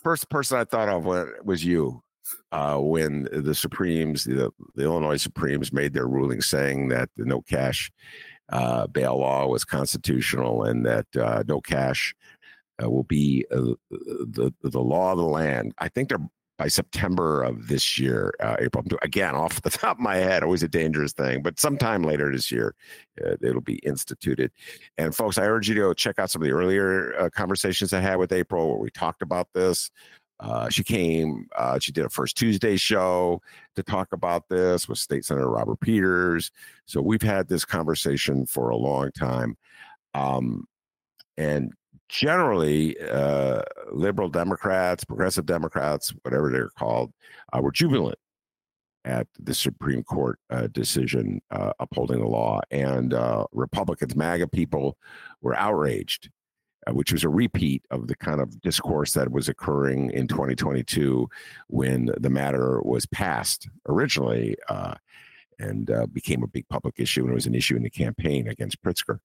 first 0.03 0.29
person 0.29 0.59
I 0.59 0.65
thought 0.65 0.89
of 0.89 1.05
was 1.43 1.65
you 1.65 2.03
uh, 2.51 2.77
when 2.77 3.27
the 3.31 3.55
Supremes, 3.55 4.25
the, 4.25 4.51
the, 4.75 4.83
Illinois 4.83 5.17
Supremes, 5.17 5.73
made 5.73 5.93
their 5.93 6.07
ruling 6.07 6.41
saying 6.41 6.89
that 6.89 7.09
the 7.17 7.25
no 7.25 7.41
cash 7.41 7.91
uh, 8.49 8.85
bail 8.87 9.17
law 9.17 9.47
was 9.47 9.65
constitutional 9.65 10.63
and 10.63 10.85
that 10.85 11.07
uh, 11.19 11.43
no 11.47 11.59
cash 11.59 12.13
uh, 12.81 12.89
will 12.89 13.03
be 13.03 13.45
uh, 13.51 13.73
the 13.89 14.53
the 14.61 14.79
law 14.81 15.13
of 15.13 15.17
the 15.17 15.23
land. 15.23 15.73
I 15.79 15.89
think 15.89 16.09
they're 16.09 16.29
by 16.57 16.67
September 16.67 17.43
of 17.43 17.67
this 17.67 17.97
year, 17.97 18.33
uh, 18.39 18.55
April. 18.59 18.83
Again, 19.01 19.35
off 19.35 19.61
the 19.61 19.69
top 19.69 19.97
of 19.97 20.01
my 20.01 20.15
head, 20.15 20.43
always 20.43 20.63
a 20.63 20.67
dangerous 20.67 21.13
thing, 21.13 21.41
but 21.41 21.59
sometime 21.59 22.03
later 22.03 22.31
this 22.31 22.51
year, 22.51 22.75
uh, 23.25 23.35
it'll 23.41 23.61
be 23.61 23.77
instituted. 23.77 24.51
And 24.97 25.15
folks, 25.15 25.37
I 25.37 25.45
urge 25.45 25.67
you 25.67 25.75
to 25.75 25.81
go 25.81 25.93
check 25.93 26.19
out 26.19 26.31
some 26.31 26.41
of 26.41 26.47
the 26.47 26.53
earlier 26.53 27.17
uh, 27.19 27.29
conversations 27.29 27.93
I 27.93 28.01
had 28.01 28.17
with 28.17 28.31
April 28.31 28.69
where 28.69 28.79
we 28.79 28.89
talked 28.91 29.21
about 29.21 29.47
this. 29.53 29.91
Uh, 30.39 30.67
she 30.67 30.83
came, 30.83 31.47
uh, 31.55 31.79
she 31.79 31.91
did 31.91 32.05
a 32.05 32.09
first 32.09 32.35
Tuesday 32.35 32.75
show 32.75 33.41
to 33.75 33.83
talk 33.83 34.11
about 34.11 34.49
this 34.49 34.89
with 34.89 34.97
State 34.97 35.23
Senator 35.23 35.49
Robert 35.49 35.79
Peters. 35.79 36.51
So 36.85 37.01
we've 37.01 37.21
had 37.21 37.47
this 37.47 37.63
conversation 37.63 38.45
for 38.45 38.69
a 38.69 38.75
long 38.75 39.11
time. 39.11 39.55
Um, 40.13 40.67
and 41.37 41.71
generally, 42.09 42.99
uh, 42.99 43.61
liberal 43.91 44.29
Democrats, 44.29 45.03
progressive 45.03 45.45
Democrats, 45.45 46.13
whatever 46.23 46.51
they're 46.51 46.69
called, 46.69 47.11
uh, 47.51 47.61
were 47.61 47.71
jubilant 47.71 48.17
at 49.05 49.27
the 49.39 49.53
Supreme 49.53 50.03
Court 50.03 50.39
uh, 50.49 50.67
decision 50.67 51.41
uh, 51.51 51.73
upholding 51.79 52.19
the 52.19 52.27
law. 52.27 52.61
And 52.71 53.13
Republicans, 53.51 54.15
MAGA 54.15 54.47
people, 54.47 54.97
were 55.41 55.55
outraged 55.55 56.29
uh, 56.87 56.93
which 56.93 57.13
was 57.13 57.23
a 57.23 57.29
repeat 57.29 57.85
of 57.91 58.07
the 58.07 58.15
kind 58.15 58.41
of 58.41 58.59
discourse 58.61 59.13
that 59.13 59.31
was 59.31 59.47
occurring 59.47 60.11
in 60.11 60.27
2022 60.27 61.29
when 61.67 62.09
the 62.17 62.29
matter 62.29 62.81
was 62.81 63.05
passed 63.05 63.69
originally 63.87 64.55
uh, 64.69 64.93
and 65.59 65.91
uh, 65.91 66.05
became 66.07 66.43
a 66.43 66.47
big 66.47 66.67
public 66.69 66.95
issue 66.97 67.21
and 67.21 67.31
it 67.31 67.35
was 67.35 67.45
an 67.45 67.55
issue 67.55 67.75
in 67.75 67.83
the 67.83 67.89
campaign 67.89 68.47
against 68.47 68.81
Pritzker. 68.81 69.19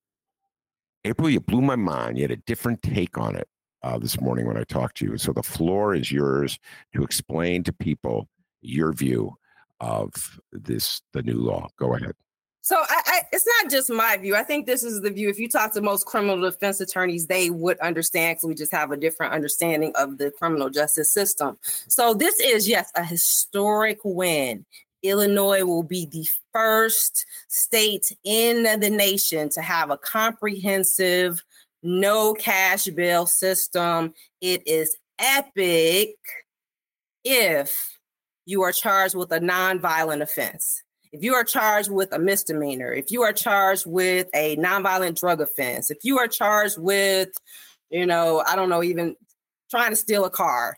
April, 1.05 1.29
you 1.29 1.39
blew 1.39 1.61
my 1.61 1.75
mind. 1.75 2.17
You 2.17 2.23
had 2.23 2.31
a 2.31 2.37
different 2.37 2.81
take 2.81 3.17
on 3.17 3.35
it 3.35 3.47
uh, 3.83 3.97
this 3.97 4.19
morning 4.19 4.45
when 4.45 4.57
I 4.57 4.63
talked 4.63 4.97
to 4.97 5.05
you. 5.05 5.17
So 5.17 5.31
the 5.31 5.43
floor 5.43 5.95
is 5.95 6.11
yours 6.11 6.59
to 6.93 7.03
explain 7.03 7.63
to 7.63 7.73
people 7.73 8.27
your 8.61 8.91
view 8.91 9.35
of 9.79 10.39
this 10.51 11.01
the 11.13 11.21
new 11.21 11.37
law. 11.37 11.69
Go 11.77 11.95
ahead. 11.95 12.13
So 12.61 12.75
I, 12.77 13.01
I, 13.05 13.21
it's 13.31 13.47
not 13.47 13.71
just 13.71 13.89
my 13.89 14.17
view. 14.17 14.35
I 14.35 14.43
think 14.43 14.65
this 14.65 14.83
is 14.83 15.01
the 15.01 15.09
view. 15.09 15.29
If 15.29 15.39
you 15.39 15.47
talk 15.47 15.73
to 15.73 15.81
most 15.81 16.05
criminal 16.05 16.39
defense 16.39 16.79
attorneys, 16.81 17.25
they 17.25 17.49
would 17.49 17.79
understand 17.79 18.35
because 18.35 18.47
we 18.47 18.53
just 18.53 18.71
have 18.73 18.91
a 18.91 18.97
different 18.97 19.33
understanding 19.33 19.93
of 19.95 20.17
the 20.17 20.29
criminal 20.29 20.69
justice 20.69 21.11
system. 21.11 21.57
So 21.87 22.13
this 22.13 22.39
is 22.39 22.67
yes 22.67 22.91
a 22.95 23.03
historic 23.03 23.99
win. 24.03 24.65
Illinois 25.03 25.63
will 25.63 25.83
be 25.83 26.05
the 26.05 26.27
first 26.53 27.25
state 27.47 28.11
in 28.23 28.63
the 28.79 28.89
nation 28.89 29.49
to 29.49 29.61
have 29.61 29.89
a 29.89 29.97
comprehensive 29.97 31.43
no 31.81 32.33
cash 32.33 32.85
bail 32.87 33.25
system. 33.25 34.13
It 34.41 34.67
is 34.67 34.95
epic 35.17 36.15
if 37.23 37.97
you 38.45 38.63
are 38.63 38.71
charged 38.71 39.15
with 39.15 39.31
a 39.31 39.39
nonviolent 39.39 40.21
offense 40.21 40.83
if 41.11 41.23
you 41.23 41.33
are 41.33 41.43
charged 41.43 41.89
with 41.89 42.13
a 42.13 42.19
misdemeanor, 42.19 42.93
if 42.93 43.11
you 43.11 43.23
are 43.23 43.33
charged 43.33 43.85
with 43.85 44.27
a 44.33 44.55
nonviolent 44.57 45.19
drug 45.19 45.41
offense, 45.41 45.89
if 45.89 45.99
you 46.03 46.19
are 46.19 46.27
charged 46.27 46.77
with, 46.77 47.29
you 47.89 48.05
know, 48.05 48.43
I 48.45 48.55
don't 48.55 48.69
know, 48.69 48.83
even 48.83 49.15
trying 49.71 49.89
to 49.91 49.95
steal 49.95 50.25
a 50.25 50.29
car, 50.29 50.77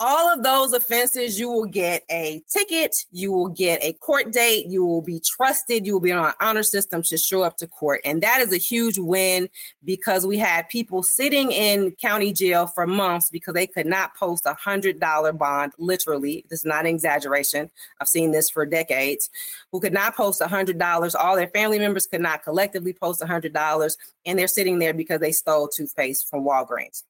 all 0.00 0.32
of 0.32 0.42
those 0.42 0.72
offenses, 0.72 1.38
you 1.38 1.50
will 1.50 1.66
get 1.66 2.04
a 2.10 2.42
ticket, 2.48 3.04
you 3.12 3.30
will 3.30 3.48
get 3.48 3.84
a 3.84 3.92
court 3.92 4.32
date, 4.32 4.66
you 4.66 4.84
will 4.84 5.02
be 5.02 5.20
trusted, 5.20 5.86
you 5.86 5.92
will 5.92 6.00
be 6.00 6.10
on 6.10 6.24
an 6.24 6.32
honor 6.40 6.62
system 6.62 7.02
to 7.02 7.18
show 7.18 7.42
up 7.42 7.58
to 7.58 7.66
court. 7.66 8.00
And 8.02 8.22
that 8.22 8.40
is 8.40 8.50
a 8.50 8.56
huge 8.56 8.98
win 8.98 9.50
because 9.84 10.26
we 10.26 10.38
had 10.38 10.70
people 10.70 11.02
sitting 11.02 11.52
in 11.52 11.90
county 12.00 12.32
jail 12.32 12.66
for 12.66 12.86
months 12.86 13.28
because 13.28 13.52
they 13.52 13.66
could 13.66 13.84
not 13.84 14.16
post 14.16 14.46
a 14.46 14.54
hundred 14.54 14.98
dollar 14.98 15.34
bond, 15.34 15.74
literally. 15.78 16.46
This 16.48 16.60
is 16.60 16.66
not 16.66 16.86
an 16.86 16.94
exaggeration. 16.94 17.70
I've 18.00 18.08
seen 18.08 18.32
this 18.32 18.48
for 18.48 18.64
decades, 18.64 19.28
who 19.70 19.80
could 19.80 19.92
not 19.92 20.16
post 20.16 20.40
a 20.40 20.48
hundred 20.48 20.78
dollars. 20.78 21.14
All 21.14 21.36
their 21.36 21.48
family 21.48 21.78
members 21.78 22.06
could 22.06 22.22
not 22.22 22.42
collectively 22.42 22.94
post 22.94 23.20
a 23.20 23.26
hundred 23.26 23.52
dollars, 23.52 23.98
and 24.24 24.38
they're 24.38 24.48
sitting 24.48 24.78
there 24.78 24.94
because 24.94 25.20
they 25.20 25.32
stole 25.32 25.68
toothpaste 25.68 26.30
from 26.30 26.44
Walgreens. 26.44 27.02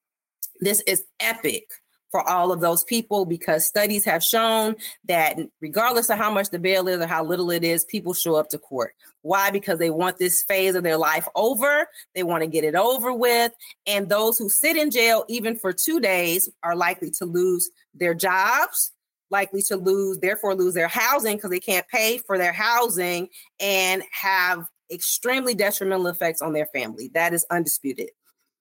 This 0.60 0.82
is 0.88 1.04
epic 1.20 1.68
for 2.10 2.28
all 2.28 2.52
of 2.52 2.60
those 2.60 2.84
people 2.84 3.24
because 3.24 3.66
studies 3.66 4.04
have 4.04 4.22
shown 4.22 4.76
that 5.04 5.38
regardless 5.60 6.10
of 6.10 6.18
how 6.18 6.30
much 6.30 6.50
the 6.50 6.58
bail 6.58 6.88
is 6.88 7.00
or 7.00 7.06
how 7.06 7.24
little 7.24 7.50
it 7.50 7.64
is, 7.64 7.84
people 7.84 8.14
show 8.14 8.34
up 8.34 8.48
to 8.50 8.58
court. 8.58 8.94
Why? 9.22 9.50
Because 9.50 9.78
they 9.78 9.90
want 9.90 10.18
this 10.18 10.42
phase 10.42 10.74
of 10.74 10.82
their 10.82 10.96
life 10.96 11.28
over. 11.34 11.86
They 12.14 12.22
want 12.22 12.42
to 12.42 12.48
get 12.48 12.64
it 12.64 12.74
over 12.74 13.12
with. 13.12 13.52
And 13.86 14.08
those 14.08 14.38
who 14.38 14.48
sit 14.48 14.76
in 14.76 14.90
jail, 14.90 15.24
even 15.28 15.56
for 15.56 15.72
two 15.72 16.00
days, 16.00 16.48
are 16.62 16.74
likely 16.74 17.10
to 17.12 17.24
lose 17.26 17.70
their 17.94 18.14
jobs, 18.14 18.92
likely 19.30 19.62
to 19.62 19.76
lose, 19.76 20.18
therefore, 20.18 20.54
lose 20.54 20.74
their 20.74 20.88
housing 20.88 21.36
because 21.36 21.50
they 21.50 21.60
can't 21.60 21.86
pay 21.88 22.18
for 22.18 22.38
their 22.38 22.52
housing 22.52 23.28
and 23.60 24.02
have 24.10 24.66
extremely 24.90 25.54
detrimental 25.54 26.08
effects 26.08 26.42
on 26.42 26.52
their 26.52 26.66
family. 26.66 27.10
That 27.14 27.32
is 27.32 27.46
undisputed. 27.50 28.10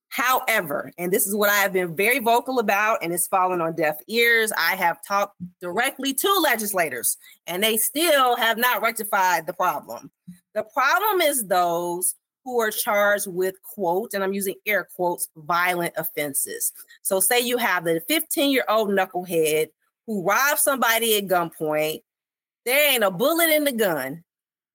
However, 0.09 0.91
and 0.97 1.13
this 1.13 1.27
is 1.27 1.35
what 1.35 1.51
I 1.51 1.57
have 1.57 1.71
been 1.71 1.95
very 1.95 2.19
vocal 2.19 2.59
about, 2.59 3.03
and 3.03 3.13
it's 3.13 3.27
fallen 3.27 3.61
on 3.61 3.75
deaf 3.75 3.97
ears. 4.07 4.51
I 4.57 4.75
have 4.75 5.03
talked 5.05 5.35
directly 5.61 6.13
to 6.15 6.39
legislators, 6.43 7.17
and 7.45 7.63
they 7.63 7.77
still 7.77 8.35
have 8.35 8.57
not 8.57 8.81
rectified 8.81 9.45
the 9.45 9.53
problem. 9.53 10.09
The 10.55 10.63
problem 10.63 11.21
is 11.21 11.45
those 11.45 12.15
who 12.43 12.59
are 12.59 12.71
charged 12.71 13.27
with, 13.27 13.55
quote, 13.61 14.13
and 14.15 14.23
I'm 14.23 14.33
using 14.33 14.55
air 14.65 14.87
quotes, 14.95 15.29
violent 15.37 15.93
offenses. 15.95 16.73
So, 17.03 17.19
say 17.19 17.41
you 17.41 17.57
have 17.57 17.83
the 17.83 18.01
15 18.07 18.51
year 18.51 18.65
old 18.67 18.89
knucklehead 18.89 19.67
who 20.07 20.23
robs 20.27 20.63
somebody 20.63 21.17
at 21.17 21.27
gunpoint. 21.27 22.01
There 22.65 22.93
ain't 22.93 23.03
a 23.03 23.11
bullet 23.11 23.51
in 23.51 23.63
the 23.63 23.71
gun, 23.71 24.23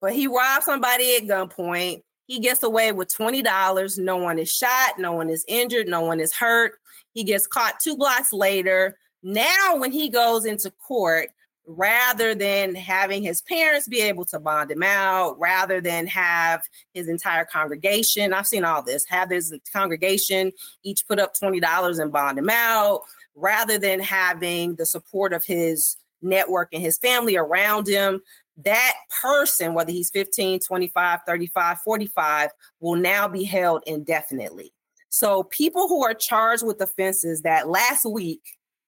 but 0.01 0.13
he 0.13 0.29
robbed 0.29 0.63
somebody 0.63 1.17
at 1.17 1.25
gunpoint 1.25 2.03
he 2.27 2.41
gets 2.41 2.63
away 2.63 2.93
with 2.93 3.15
$20. 3.15 3.99
No 3.99 4.17
one 4.17 4.39
is 4.39 4.53
shot, 4.53 4.99
no 4.99 5.13
one 5.13 5.29
is 5.29 5.45
injured, 5.49 5.89
no 5.89 6.01
one 6.01 6.21
is 6.21 6.33
hurt. 6.33 6.75
He 7.13 7.25
gets 7.25 7.47
caught 7.47 7.81
two 7.81 7.97
blocks 7.97 8.33
later. 8.33 8.97
Now, 9.23 9.77
when 9.77 9.93
he 9.93 10.09
goes 10.09 10.45
into 10.45 10.71
court, 10.71 11.31
rather 11.67 12.35
than 12.35 12.75
having 12.75 13.23
his 13.23 13.41
parents 13.43 13.89
be 13.89 14.01
able 14.01 14.25
to 14.27 14.39
bond 14.39 14.71
him 14.71 14.83
out, 14.83 15.39
rather 15.39 15.81
than 15.81 16.07
have 16.07 16.63
his 16.93 17.09
entire 17.09 17.45
congregation. 17.45 18.33
I've 18.33 18.47
seen 18.47 18.65
all 18.65 18.83
this, 18.83 19.05
have 19.09 19.31
his 19.31 19.55
congregation 19.73 20.53
each 20.83 21.07
put 21.09 21.19
up 21.19 21.35
$20 21.35 22.01
and 22.01 22.13
bond 22.13 22.39
him 22.39 22.51
out, 22.51 23.03
rather 23.35 23.79
than 23.79 24.01
having 24.01 24.75
the 24.77 24.87
support 24.87 25.33
of 25.33 25.45
his 25.45 25.97
network 26.21 26.69
and 26.73 26.83
his 26.83 26.99
family 26.99 27.37
around 27.37 27.87
him. 27.87 28.21
That 28.59 28.95
person, 29.23 29.75
whether 29.75 29.91
he's 29.91 30.11
15, 30.11 30.61
25, 30.61 31.21
35, 31.27 31.79
45, 31.81 32.51
will 32.81 32.97
now 32.97 33.27
be 33.27 33.45
held 33.45 33.83
indefinitely. 33.87 34.73
So, 35.09 35.45
people 35.45 35.89
who 35.89 36.05
are 36.05 36.15
charged 36.15 36.65
with 36.65 36.81
offenses 36.81 37.43
that 37.43 37.69
last 37.69 38.05
week 38.05 38.43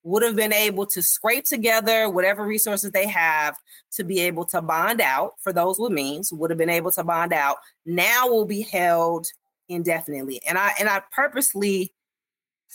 would 0.07 0.22
have 0.22 0.37
been 0.37 0.52
able 0.52 0.87
to 0.87 1.02
scrape 1.02 1.44
together 1.44 2.09
whatever 2.09 2.46
resources 2.46 2.92
they 2.92 3.09
have 3.09 3.57
to 3.92 4.05
be 4.05 4.20
able 4.20 4.44
to 4.44 4.62
bond 4.62 5.00
out 5.00 5.33
for 5.42 5.52
those 5.52 5.81
with 5.81 5.90
means 5.90 6.33
would 6.33 6.48
have 6.48 6.59
been 6.59 6.70
able 6.70 6.92
to 6.92 7.02
bond 7.02 7.33
out 7.33 7.57
now 7.85 8.29
will 8.29 8.44
be 8.44 8.62
held 8.62 9.26
indefinitely 9.68 10.40
and 10.48 10.57
i 10.57 10.70
and 10.79 10.88
i 10.88 11.02
purposely 11.11 11.92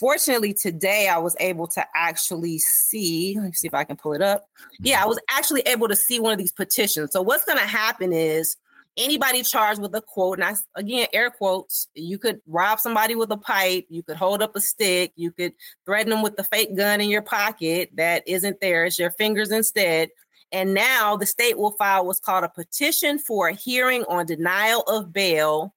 fortunately 0.02 0.52
today 0.52 1.06
i 1.06 1.16
was 1.16 1.36
able 1.38 1.68
to 1.68 1.84
actually 1.94 2.58
see 2.58 3.34
let 3.36 3.44
me 3.44 3.52
see 3.52 3.68
if 3.68 3.74
i 3.74 3.84
can 3.84 3.96
pull 3.96 4.12
it 4.12 4.20
up 4.20 4.46
yeah 4.80 5.00
i 5.00 5.06
was 5.06 5.18
actually 5.30 5.60
able 5.60 5.86
to 5.86 5.94
see 5.94 6.18
one 6.18 6.32
of 6.32 6.38
these 6.38 6.50
petitions 6.50 7.12
so 7.12 7.22
what's 7.22 7.44
going 7.44 7.56
to 7.58 7.64
happen 7.64 8.12
is 8.12 8.56
anybody 8.96 9.42
charged 9.42 9.80
with 9.80 9.94
a 9.94 10.02
quote, 10.02 10.38
and 10.38 10.44
I 10.44 10.54
again 10.78 11.06
air 11.12 11.30
quotes, 11.30 11.86
you 11.94 12.18
could 12.18 12.40
rob 12.46 12.80
somebody 12.80 13.14
with 13.14 13.30
a 13.30 13.36
pipe, 13.36 13.86
you 13.88 14.02
could 14.02 14.16
hold 14.16 14.42
up 14.42 14.56
a 14.56 14.60
stick, 14.60 15.12
you 15.16 15.30
could 15.30 15.52
threaten 15.86 16.10
them 16.10 16.22
with 16.22 16.36
the 16.36 16.44
fake 16.44 16.76
gun 16.76 17.00
in 17.00 17.08
your 17.08 17.22
pocket 17.22 17.90
that 17.94 18.22
isn't 18.26 18.60
there, 18.60 18.84
it's 18.84 18.98
your 18.98 19.10
fingers 19.12 19.50
instead. 19.50 20.10
And 20.50 20.74
now 20.74 21.16
the 21.16 21.24
state 21.24 21.56
will 21.56 21.70
file 21.72 22.04
what's 22.04 22.20
called 22.20 22.44
a 22.44 22.48
petition 22.48 23.18
for 23.18 23.48
a 23.48 23.54
hearing 23.54 24.04
on 24.08 24.26
denial 24.26 24.82
of 24.82 25.12
bail. 25.12 25.74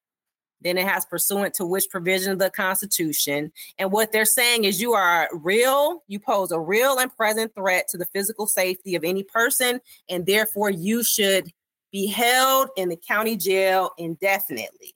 Then 0.65 0.79
it 0.79 0.87
has 0.87 1.05
pursuant 1.05 1.53
to 1.53 1.65
which 1.65 1.91
provision 1.91 2.31
of 2.31 2.39
the 2.39 2.49
Constitution. 2.49 3.51
And 3.77 3.91
what 3.91 4.11
they're 4.11 4.25
saying 4.25 4.63
is 4.63 4.81
you 4.81 4.93
are 4.93 5.29
real, 5.31 6.03
you 6.07 6.19
pose 6.19 6.51
a 6.51 6.59
real 6.59 6.97
and 6.97 7.15
present 7.15 7.53
threat 7.53 7.87
to 7.89 7.99
the 7.99 8.07
physical 8.07 8.47
safety 8.47 8.95
of 8.95 9.03
any 9.03 9.21
person, 9.21 9.79
and 10.09 10.25
therefore 10.25 10.71
you 10.71 11.03
should 11.03 11.51
be 11.91 12.07
held 12.07 12.69
in 12.77 12.89
the 12.89 12.97
county 12.97 13.37
jail 13.37 13.91
indefinitely. 13.99 14.95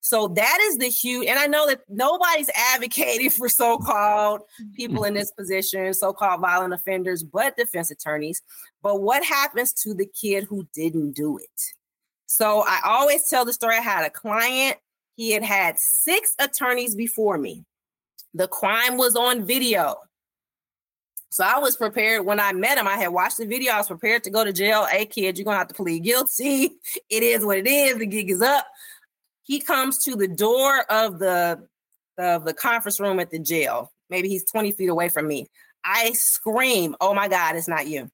So 0.00 0.28
that 0.28 0.58
is 0.64 0.76
the 0.76 0.88
huge, 0.88 1.26
and 1.26 1.38
I 1.38 1.46
know 1.46 1.66
that 1.66 1.80
nobody's 1.88 2.50
advocating 2.74 3.30
for 3.30 3.48
so-called 3.48 4.42
people 4.74 5.04
in 5.04 5.14
this 5.14 5.30
position, 5.30 5.92
so-called 5.94 6.42
violent 6.42 6.74
offenders, 6.74 7.22
but 7.22 7.56
defense 7.56 7.90
attorneys. 7.90 8.42
But 8.82 9.00
what 9.00 9.24
happens 9.24 9.72
to 9.84 9.94
the 9.94 10.06
kid 10.06 10.44
who 10.44 10.68
didn't 10.74 11.12
do 11.12 11.38
it? 11.38 11.62
So 12.26 12.62
I 12.66 12.80
always 12.84 13.26
tell 13.28 13.46
the 13.46 13.54
story. 13.54 13.76
I 13.76 13.80
had 13.80 14.04
a 14.04 14.10
client, 14.10 14.76
he 15.18 15.32
had 15.32 15.42
had 15.42 15.80
six 15.80 16.32
attorneys 16.38 16.94
before 16.94 17.38
me. 17.38 17.64
The 18.34 18.46
crime 18.46 18.96
was 18.96 19.16
on 19.16 19.44
video. 19.44 19.96
So 21.28 21.42
I 21.42 21.58
was 21.58 21.76
prepared 21.76 22.24
when 22.24 22.38
I 22.38 22.52
met 22.52 22.78
him. 22.78 22.86
I 22.86 22.96
had 22.96 23.08
watched 23.08 23.38
the 23.38 23.44
video. 23.44 23.72
I 23.72 23.78
was 23.78 23.88
prepared 23.88 24.22
to 24.24 24.30
go 24.30 24.44
to 24.44 24.52
jail. 24.52 24.86
Hey, 24.86 25.06
kid, 25.06 25.36
you're 25.36 25.44
gonna 25.44 25.58
have 25.58 25.66
to 25.68 25.74
plead 25.74 26.04
guilty. 26.04 26.70
It 27.10 27.24
is 27.24 27.44
what 27.44 27.58
it 27.58 27.66
is. 27.66 27.98
The 27.98 28.06
gig 28.06 28.30
is 28.30 28.40
up. 28.40 28.64
He 29.42 29.58
comes 29.58 29.98
to 30.04 30.14
the 30.14 30.28
door 30.28 30.84
of 30.88 31.18
the 31.18 31.66
of 32.16 32.44
the 32.44 32.54
conference 32.54 33.00
room 33.00 33.18
at 33.18 33.30
the 33.30 33.40
jail. 33.40 33.90
Maybe 34.10 34.28
he's 34.28 34.44
20 34.44 34.70
feet 34.70 34.88
away 34.88 35.08
from 35.08 35.26
me. 35.26 35.48
I 35.84 36.12
scream, 36.12 36.94
"Oh 37.00 37.12
my 37.12 37.26
God, 37.26 37.56
it's 37.56 37.66
not 37.66 37.88
you!" 37.88 38.08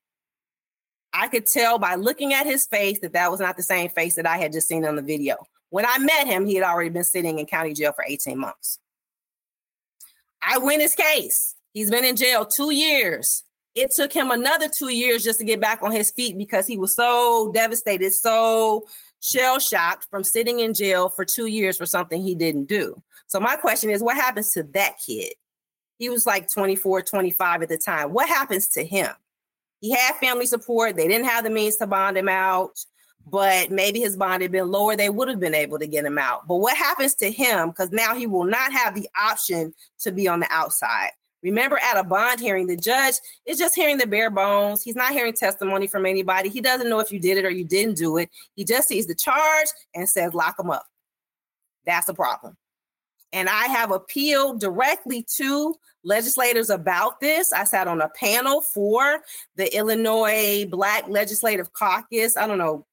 I 1.12 1.28
could 1.28 1.44
tell 1.44 1.78
by 1.78 1.96
looking 1.96 2.32
at 2.32 2.46
his 2.46 2.66
face 2.66 3.00
that 3.00 3.12
that 3.12 3.30
was 3.30 3.40
not 3.40 3.58
the 3.58 3.62
same 3.62 3.90
face 3.90 4.14
that 4.14 4.26
I 4.26 4.38
had 4.38 4.52
just 4.52 4.68
seen 4.68 4.86
on 4.86 4.96
the 4.96 5.02
video. 5.02 5.36
When 5.74 5.84
I 5.84 5.98
met 5.98 6.28
him, 6.28 6.46
he 6.46 6.54
had 6.54 6.62
already 6.62 6.90
been 6.90 7.02
sitting 7.02 7.40
in 7.40 7.46
county 7.46 7.74
jail 7.74 7.90
for 7.90 8.04
18 8.06 8.38
months. 8.38 8.78
I 10.40 10.58
win 10.58 10.78
his 10.78 10.94
case. 10.94 11.56
He's 11.72 11.90
been 11.90 12.04
in 12.04 12.14
jail 12.14 12.46
two 12.46 12.72
years. 12.72 13.42
It 13.74 13.90
took 13.90 14.12
him 14.12 14.30
another 14.30 14.68
two 14.68 14.90
years 14.90 15.24
just 15.24 15.40
to 15.40 15.44
get 15.44 15.60
back 15.60 15.82
on 15.82 15.90
his 15.90 16.12
feet 16.12 16.38
because 16.38 16.68
he 16.68 16.78
was 16.78 16.94
so 16.94 17.50
devastated, 17.52 18.12
so 18.12 18.86
shell 19.18 19.58
shocked 19.58 20.06
from 20.12 20.22
sitting 20.22 20.60
in 20.60 20.74
jail 20.74 21.08
for 21.08 21.24
two 21.24 21.46
years 21.46 21.76
for 21.76 21.86
something 21.86 22.22
he 22.22 22.36
didn't 22.36 22.66
do. 22.66 23.02
So, 23.26 23.40
my 23.40 23.56
question 23.56 23.90
is 23.90 24.00
what 24.00 24.14
happens 24.14 24.52
to 24.52 24.62
that 24.74 24.98
kid? 25.04 25.32
He 25.98 26.08
was 26.08 26.24
like 26.24 26.48
24, 26.52 27.02
25 27.02 27.62
at 27.62 27.68
the 27.68 27.78
time. 27.78 28.12
What 28.12 28.28
happens 28.28 28.68
to 28.68 28.84
him? 28.84 29.10
He 29.80 29.90
had 29.90 30.14
family 30.18 30.46
support. 30.46 30.94
They 30.94 31.08
didn't 31.08 31.26
have 31.26 31.42
the 31.42 31.50
means 31.50 31.78
to 31.78 31.88
bond 31.88 32.16
him 32.16 32.28
out, 32.28 32.78
but 33.26 33.70
maybe 33.70 34.00
his 34.00 34.16
bond 34.16 34.42
had 34.42 34.52
been 34.52 34.70
lower. 34.70 34.96
They 34.96 35.10
would 35.10 35.28
have 35.28 35.40
been 35.40 35.54
able 35.54 35.78
to 35.78 35.86
get 35.86 36.04
him 36.04 36.18
out. 36.18 36.46
But 36.46 36.56
what 36.56 36.76
happens 36.76 37.14
to 37.16 37.30
him? 37.30 37.70
Because 37.70 37.90
now 37.90 38.14
he 38.14 38.26
will 38.26 38.44
not 38.44 38.72
have 38.72 38.94
the 38.94 39.08
option 39.20 39.74
to 40.00 40.12
be 40.12 40.28
on 40.28 40.40
the 40.40 40.48
outside. 40.50 41.10
Remember, 41.42 41.78
at 41.78 41.98
a 41.98 42.04
bond 42.04 42.40
hearing, 42.40 42.66
the 42.66 42.76
judge 42.76 43.16
is 43.44 43.58
just 43.58 43.74
hearing 43.74 43.98
the 43.98 44.06
bare 44.06 44.30
bones. 44.30 44.82
He's 44.82 44.96
not 44.96 45.12
hearing 45.12 45.34
testimony 45.34 45.86
from 45.86 46.06
anybody. 46.06 46.48
He 46.48 46.62
doesn't 46.62 46.88
know 46.88 47.00
if 47.00 47.12
you 47.12 47.20
did 47.20 47.36
it 47.36 47.44
or 47.44 47.50
you 47.50 47.64
didn't 47.64 47.98
do 47.98 48.16
it. 48.16 48.30
He 48.56 48.64
just 48.64 48.88
sees 48.88 49.06
the 49.06 49.14
charge 49.14 49.66
and 49.94 50.08
says, 50.08 50.32
lock 50.32 50.58
him 50.58 50.70
up. 50.70 50.86
That's 51.84 52.08
a 52.08 52.14
problem. 52.14 52.56
And 53.34 53.48
I 53.48 53.66
have 53.66 53.90
appealed 53.90 54.60
directly 54.60 55.26
to 55.36 55.74
legislators 56.02 56.70
about 56.70 57.20
this. 57.20 57.52
I 57.52 57.64
sat 57.64 57.88
on 57.88 58.00
a 58.00 58.08
panel 58.08 58.62
for 58.62 59.20
the 59.56 59.76
Illinois 59.76 60.66
Black 60.66 61.08
Legislative 61.08 61.72
Caucus. 61.74 62.38
I 62.38 62.46
don't 62.46 62.58
know, 62.58 62.86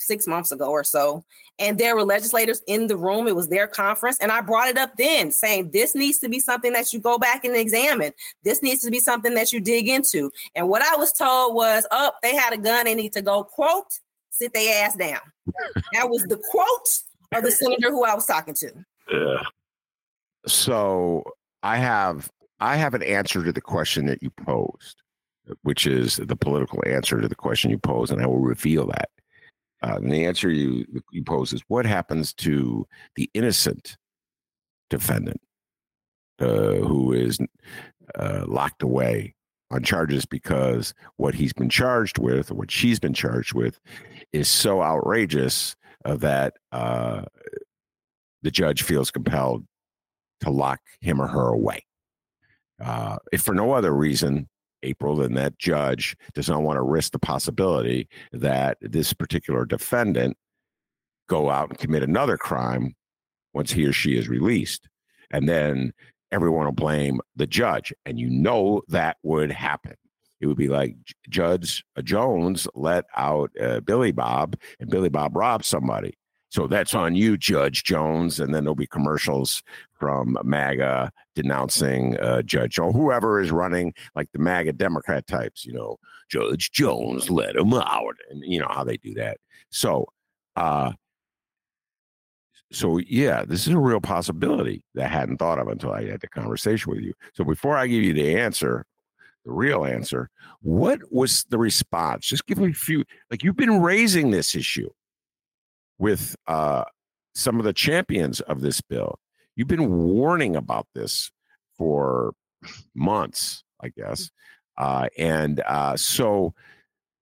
six 0.00 0.26
months 0.26 0.50
ago 0.50 0.70
or 0.70 0.82
so. 0.82 1.24
And 1.58 1.78
there 1.78 1.94
were 1.94 2.04
legislators 2.04 2.62
in 2.66 2.86
the 2.86 2.96
room. 2.96 3.28
It 3.28 3.36
was 3.36 3.48
their 3.48 3.66
conference. 3.66 4.18
And 4.18 4.32
I 4.32 4.40
brought 4.40 4.68
it 4.68 4.78
up 4.78 4.96
then 4.96 5.30
saying 5.30 5.70
this 5.72 5.94
needs 5.94 6.18
to 6.20 6.28
be 6.28 6.40
something 6.40 6.72
that 6.72 6.92
you 6.92 7.00
go 7.00 7.18
back 7.18 7.44
and 7.44 7.54
examine. 7.54 8.12
This 8.42 8.62
needs 8.62 8.82
to 8.82 8.90
be 8.90 8.98
something 8.98 9.34
that 9.34 9.52
you 9.52 9.60
dig 9.60 9.88
into. 9.88 10.32
And 10.54 10.68
what 10.68 10.82
I 10.82 10.96
was 10.96 11.12
told 11.12 11.54
was, 11.54 11.86
oh, 11.90 12.12
they 12.22 12.34
had 12.34 12.52
a 12.52 12.58
gun. 12.58 12.86
They 12.86 12.94
need 12.94 13.12
to 13.12 13.22
go, 13.22 13.44
quote, 13.44 14.00
sit 14.30 14.54
their 14.54 14.84
ass 14.84 14.96
down. 14.96 15.20
that 15.92 16.08
was 16.08 16.22
the 16.22 16.40
quote 16.50 16.88
of 17.34 17.44
the 17.44 17.52
senator 17.52 17.90
who 17.90 18.04
I 18.04 18.14
was 18.14 18.26
talking 18.26 18.54
to. 18.54 18.72
Yeah. 19.12 19.42
So 20.46 21.24
I 21.62 21.76
have 21.76 22.30
I 22.60 22.76
have 22.76 22.94
an 22.94 23.02
answer 23.02 23.44
to 23.44 23.52
the 23.52 23.60
question 23.60 24.06
that 24.06 24.22
you 24.22 24.30
posed, 24.30 25.02
which 25.62 25.86
is 25.86 26.16
the 26.16 26.36
political 26.36 26.82
answer 26.86 27.20
to 27.20 27.28
the 27.28 27.34
question 27.34 27.70
you 27.70 27.78
posed, 27.78 28.12
and 28.12 28.22
I 28.22 28.26
will 28.26 28.38
reveal 28.38 28.86
that. 28.86 29.10
Uh, 29.82 29.96
and 29.96 30.12
the 30.12 30.26
answer 30.26 30.50
you 30.50 30.84
you 31.10 31.22
pose 31.24 31.52
is 31.52 31.62
what 31.68 31.86
happens 31.86 32.32
to 32.34 32.86
the 33.16 33.30
innocent 33.34 33.96
defendant 34.90 35.40
uh, 36.40 36.74
who 36.74 37.12
is 37.12 37.38
uh, 38.16 38.44
locked 38.46 38.82
away 38.82 39.34
on 39.70 39.82
charges 39.82 40.26
because 40.26 40.92
what 41.16 41.34
he's 41.34 41.52
been 41.52 41.68
charged 41.68 42.18
with 42.18 42.50
or 42.50 42.54
what 42.54 42.70
she's 42.70 42.98
been 42.98 43.14
charged 43.14 43.54
with 43.54 43.78
is 44.32 44.48
so 44.48 44.82
outrageous 44.82 45.76
uh, 46.04 46.16
that 46.16 46.54
uh, 46.72 47.22
the 48.42 48.50
judge 48.50 48.82
feels 48.82 49.10
compelled 49.10 49.64
to 50.40 50.50
lock 50.50 50.80
him 51.00 51.20
or 51.20 51.28
her 51.28 51.48
away. 51.48 51.84
Uh, 52.82 53.18
if 53.32 53.42
for 53.42 53.54
no 53.54 53.72
other 53.72 53.92
reason 53.92 54.48
April, 54.82 55.16
then 55.16 55.34
that 55.34 55.58
judge 55.58 56.16
does 56.34 56.48
not 56.48 56.62
want 56.62 56.76
to 56.76 56.82
risk 56.82 57.12
the 57.12 57.18
possibility 57.18 58.08
that 58.32 58.78
this 58.80 59.12
particular 59.12 59.64
defendant 59.64 60.36
go 61.28 61.50
out 61.50 61.70
and 61.70 61.78
commit 61.78 62.02
another 62.02 62.36
crime 62.36 62.94
once 63.54 63.72
he 63.72 63.86
or 63.86 63.92
she 63.92 64.16
is 64.16 64.28
released. 64.28 64.88
And 65.30 65.48
then 65.48 65.92
everyone 66.32 66.64
will 66.64 66.72
blame 66.72 67.20
the 67.36 67.46
judge. 67.46 67.92
And 68.04 68.18
you 68.18 68.28
know 68.28 68.82
that 68.88 69.16
would 69.22 69.52
happen. 69.52 69.94
It 70.40 70.46
would 70.46 70.56
be 70.56 70.68
like 70.68 70.96
Judge 71.28 71.84
Jones 72.02 72.66
let 72.74 73.04
out 73.16 73.50
uh, 73.60 73.80
Billy 73.80 74.10
Bob, 74.10 74.56
and 74.80 74.90
Billy 74.90 75.10
Bob 75.10 75.36
robbed 75.36 75.66
somebody. 75.66 76.14
So 76.50 76.66
that's 76.66 76.94
on 76.94 77.14
you, 77.14 77.36
Judge 77.36 77.84
Jones. 77.84 78.40
And 78.40 78.52
then 78.52 78.64
there'll 78.64 78.74
be 78.74 78.86
commercials 78.86 79.62
from 79.98 80.36
MAGA 80.42 81.12
denouncing 81.36 82.18
uh, 82.18 82.42
Judge 82.42 82.78
or 82.78 82.92
whoever 82.92 83.40
is 83.40 83.52
running, 83.52 83.94
like 84.16 84.30
the 84.32 84.40
MAGA 84.40 84.72
Democrat 84.72 85.26
types, 85.26 85.64
you 85.64 85.72
know, 85.72 85.96
Judge 86.28 86.72
Jones 86.72 87.30
let 87.30 87.56
him 87.56 87.72
out. 87.74 88.16
And 88.30 88.42
you 88.44 88.58
know 88.58 88.68
how 88.68 88.82
they 88.82 88.96
do 88.96 89.14
that. 89.14 89.38
So, 89.70 90.06
uh, 90.56 90.92
so 92.72 92.98
yeah, 92.98 93.44
this 93.44 93.66
is 93.66 93.72
a 93.72 93.78
real 93.78 94.00
possibility 94.00 94.82
that 94.94 95.06
I 95.06 95.08
hadn't 95.08 95.38
thought 95.38 95.58
of 95.58 95.68
until 95.68 95.92
I 95.92 96.08
had 96.08 96.20
the 96.20 96.28
conversation 96.28 96.90
with 96.90 97.00
you. 97.00 97.14
So 97.34 97.44
before 97.44 97.76
I 97.76 97.86
give 97.86 98.02
you 98.02 98.12
the 98.12 98.36
answer, 98.36 98.84
the 99.44 99.52
real 99.52 99.84
answer, 99.84 100.30
what 100.62 101.00
was 101.12 101.44
the 101.48 101.58
response? 101.58 102.26
Just 102.26 102.46
give 102.46 102.58
me 102.58 102.70
a 102.70 102.74
few. 102.74 103.04
Like 103.30 103.44
you've 103.44 103.56
been 103.56 103.80
raising 103.80 104.30
this 104.30 104.54
issue 104.54 104.90
with 106.00 106.34
uh, 106.48 106.84
some 107.34 107.60
of 107.60 107.64
the 107.64 107.72
champions 107.72 108.40
of 108.40 108.62
this 108.62 108.80
bill. 108.80 109.20
You've 109.54 109.68
been 109.68 109.92
warning 109.92 110.56
about 110.56 110.88
this 110.94 111.30
for 111.76 112.32
months, 112.94 113.62
I 113.80 113.90
guess. 113.90 114.30
Uh, 114.76 115.08
and 115.18 115.60
uh, 115.66 115.96
so 115.96 116.54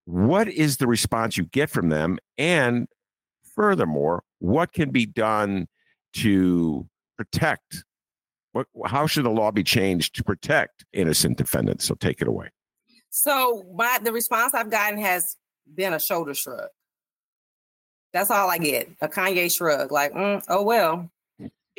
what 0.05 0.49
is 0.49 0.77
the 0.77 0.87
response 0.87 1.37
you 1.37 1.45
get 1.45 1.69
from 1.69 1.88
them? 1.88 2.19
And 2.38 2.87
furthermore, 3.55 4.23
what 4.38 4.73
can 4.73 4.91
be 4.91 5.05
done 5.05 5.67
to 6.14 6.88
protect? 7.17 7.85
What, 8.53 8.67
how 8.87 9.07
should 9.07 9.25
the 9.25 9.31
law 9.31 9.51
be 9.51 9.64
changed 9.64 10.14
to 10.14 10.25
protect 10.25 10.85
innocent 10.93 11.37
defendants? 11.37 11.85
So 11.85 11.97
take 11.97 12.23
it 12.23 12.29
away. 12.29 12.49
So 13.11 13.64
my 13.75 13.99
the 14.03 14.12
response 14.12 14.55
I've 14.55 14.71
gotten 14.71 14.99
has 15.01 15.37
been 15.75 15.93
a 15.93 15.99
shoulder 15.99 16.35
shrug. 16.35 16.69
That's 18.12 18.31
all 18.31 18.51
I 18.51 18.59
get. 18.59 18.88
A 19.01 19.09
Kanye 19.09 19.55
shrug, 19.55 19.92
like, 19.92 20.12
mm, 20.12 20.42
oh 20.49 20.62
well, 20.62 21.11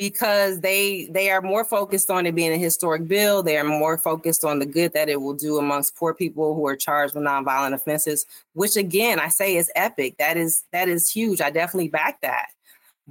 because 0.00 0.60
they 0.60 1.08
they 1.10 1.30
are 1.30 1.42
more 1.42 1.64
focused 1.64 2.10
on 2.10 2.24
it 2.24 2.34
being 2.34 2.52
a 2.52 2.56
historic 2.56 3.06
bill. 3.06 3.42
They 3.42 3.58
are 3.58 3.64
more 3.64 3.98
focused 3.98 4.44
on 4.44 4.58
the 4.58 4.66
good 4.66 4.94
that 4.94 5.10
it 5.10 5.20
will 5.20 5.34
do 5.34 5.58
amongst 5.58 5.94
poor 5.94 6.14
people 6.14 6.54
who 6.54 6.66
are 6.66 6.76
charged 6.76 7.14
with 7.14 7.24
nonviolent 7.24 7.74
offenses. 7.74 8.24
Which 8.54 8.76
again, 8.76 9.20
I 9.20 9.28
say 9.28 9.56
is 9.56 9.70
epic. 9.74 10.16
That 10.18 10.38
is 10.38 10.64
that 10.72 10.88
is 10.88 11.10
huge. 11.10 11.42
I 11.42 11.50
definitely 11.50 11.88
back 11.88 12.22
that. 12.22 12.46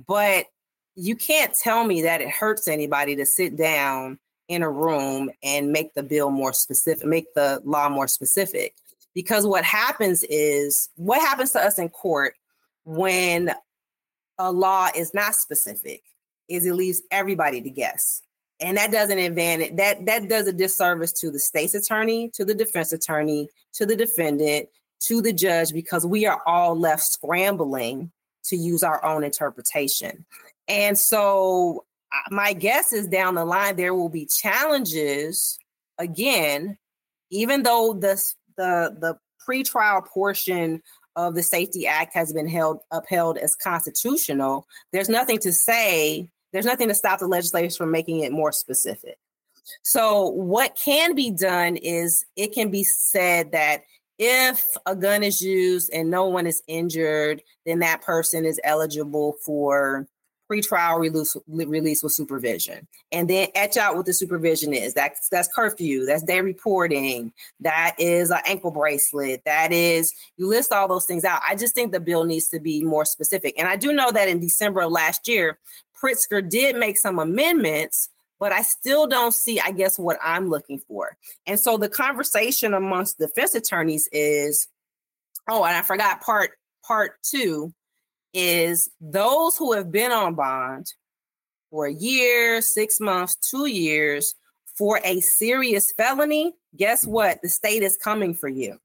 But 0.07 0.47
you 0.95 1.15
can't 1.15 1.53
tell 1.53 1.83
me 1.83 2.01
that 2.01 2.21
it 2.21 2.29
hurts 2.29 2.67
anybody 2.67 3.15
to 3.17 3.25
sit 3.25 3.55
down 3.55 4.17
in 4.47 4.63
a 4.63 4.69
room 4.69 5.29
and 5.43 5.71
make 5.71 5.93
the 5.93 6.03
bill 6.03 6.31
more 6.31 6.53
specific, 6.53 7.05
make 7.05 7.31
the 7.35 7.61
law 7.63 7.87
more 7.87 8.07
specific. 8.07 8.73
Because 9.13 9.45
what 9.45 9.63
happens 9.63 10.23
is 10.27 10.89
what 10.95 11.21
happens 11.21 11.51
to 11.51 11.59
us 11.59 11.77
in 11.77 11.89
court 11.89 12.33
when 12.89 13.53
a 14.39 14.51
law 14.51 14.89
is 14.95 15.13
not 15.13 15.35
specific 15.35 16.01
is 16.47 16.65
it 16.65 16.73
leaves 16.73 17.03
everybody 17.11 17.61
to 17.61 17.69
guess. 17.69 18.23
And 18.59 18.77
that 18.77 18.91
doesn't 18.91 19.19
advantage 19.19 19.75
that 19.77 20.05
that 20.07 20.27
does 20.27 20.47
a 20.47 20.53
disservice 20.53 21.13
to 21.13 21.29
the 21.29 21.39
state's 21.39 21.75
attorney, 21.75 22.29
to 22.33 22.43
the 22.43 22.55
defense 22.55 22.91
attorney, 22.91 23.47
to 23.73 23.85
the 23.85 23.95
defendant, 23.95 24.69
to 25.01 25.21
the 25.21 25.31
judge, 25.31 25.71
because 25.71 26.05
we 26.05 26.25
are 26.25 26.41
all 26.47 26.77
left 26.77 27.03
scrambling 27.03 28.11
to 28.45 28.57
use 28.57 28.81
our 28.81 29.05
own 29.05 29.23
interpretation. 29.23 30.25
And 30.67 30.97
so 30.97 31.85
uh, 32.11 32.33
my 32.33 32.53
guess 32.53 32.91
is 32.91 33.07
down 33.07 33.35
the 33.35 33.45
line 33.45 33.75
there 33.75 33.93
will 33.93 34.09
be 34.09 34.25
challenges 34.25 35.59
again, 35.99 36.77
even 37.29 37.61
though 37.61 37.93
the 37.93 38.15
the 38.57 38.97
the 38.99 39.19
pretrial 39.47 40.05
portion 40.05 40.81
of 41.27 41.35
the 41.35 41.43
Safety 41.43 41.85
Act 41.85 42.13
has 42.13 42.31
been 42.31 42.47
held 42.47 42.79
upheld 42.91 43.37
as 43.37 43.55
constitutional, 43.55 44.65
there's 44.91 45.09
nothing 45.09 45.37
to 45.39 45.51
say, 45.51 46.29
there's 46.53 46.65
nothing 46.65 46.87
to 46.87 46.95
stop 46.95 47.19
the 47.19 47.27
legislators 47.27 47.75
from 47.75 47.91
making 47.91 48.21
it 48.21 48.31
more 48.31 48.51
specific. 48.51 49.17
So, 49.83 50.29
what 50.29 50.79
can 50.83 51.13
be 51.13 51.29
done 51.29 51.75
is 51.75 52.25
it 52.35 52.53
can 52.53 52.71
be 52.71 52.83
said 52.83 53.51
that 53.51 53.81
if 54.17 54.65
a 54.85 54.95
gun 54.95 55.23
is 55.23 55.41
used 55.41 55.91
and 55.93 56.09
no 56.09 56.27
one 56.27 56.47
is 56.47 56.63
injured, 56.67 57.41
then 57.65 57.79
that 57.79 58.01
person 58.01 58.45
is 58.45 58.59
eligible 58.63 59.35
for 59.45 60.07
pretrial 60.49 60.99
release, 60.99 61.37
release 61.47 62.01
with 62.01 62.13
supervision. 62.13 62.87
And 63.11 63.29
then 63.29 63.49
etch 63.55 63.77
out 63.77 63.95
what 63.95 64.05
the 64.05 64.13
supervision 64.13 64.73
is. 64.73 64.93
That's 64.93 65.29
that's 65.29 65.49
curfew, 65.53 66.05
that's 66.05 66.23
day 66.23 66.41
reporting, 66.41 67.31
that 67.59 67.95
is 67.99 68.31
an 68.31 68.39
ankle 68.45 68.71
bracelet, 68.71 69.43
that 69.45 69.71
is 69.71 70.13
you 70.37 70.47
list 70.47 70.71
all 70.71 70.87
those 70.87 71.05
things 71.05 71.25
out. 71.25 71.41
I 71.47 71.55
just 71.55 71.75
think 71.75 71.91
the 71.91 71.99
bill 71.99 72.23
needs 72.23 72.47
to 72.49 72.59
be 72.59 72.83
more 72.83 73.05
specific. 73.05 73.55
And 73.57 73.67
I 73.67 73.75
do 73.75 73.93
know 73.93 74.11
that 74.11 74.29
in 74.29 74.39
December 74.39 74.81
of 74.81 74.91
last 74.91 75.27
year, 75.27 75.59
Pritzker 76.01 76.47
did 76.47 76.75
make 76.75 76.97
some 76.97 77.19
amendments 77.19 78.09
but 78.39 78.53
I 78.53 78.61
still 78.61 79.05
don't 79.05 79.33
see, 79.33 79.59
I 79.59 79.71
guess, 79.71 79.99
what 79.99 80.17
I'm 80.23 80.49
looking 80.49 80.79
for. 80.79 81.17
And 81.45 81.59
so 81.59 81.77
the 81.77 81.89
conversation 81.89 82.73
amongst 82.73 83.19
defense 83.19 83.53
attorneys 83.53 84.07
is, 84.13 84.69
oh, 85.49 85.65
and 85.65 85.75
I 85.75 85.81
forgot 85.81 86.21
part 86.21 86.51
part 86.85 87.21
two 87.21 87.73
is 88.33 88.89
those 89.01 89.57
who 89.57 89.73
have 89.73 89.91
been 89.91 90.11
on 90.11 90.35
bond 90.35 90.93
for 91.69 91.85
a 91.85 91.93
year, 91.93 92.61
six 92.61 92.99
months, 92.99 93.35
two 93.35 93.67
years 93.67 94.35
for 94.75 94.99
a 95.03 95.19
serious 95.19 95.91
felony, 95.91 96.55
guess 96.75 97.05
what? 97.05 97.41
The 97.41 97.49
state 97.49 97.83
is 97.83 97.97
coming 97.97 98.33
for 98.33 98.47
you. 98.47 98.79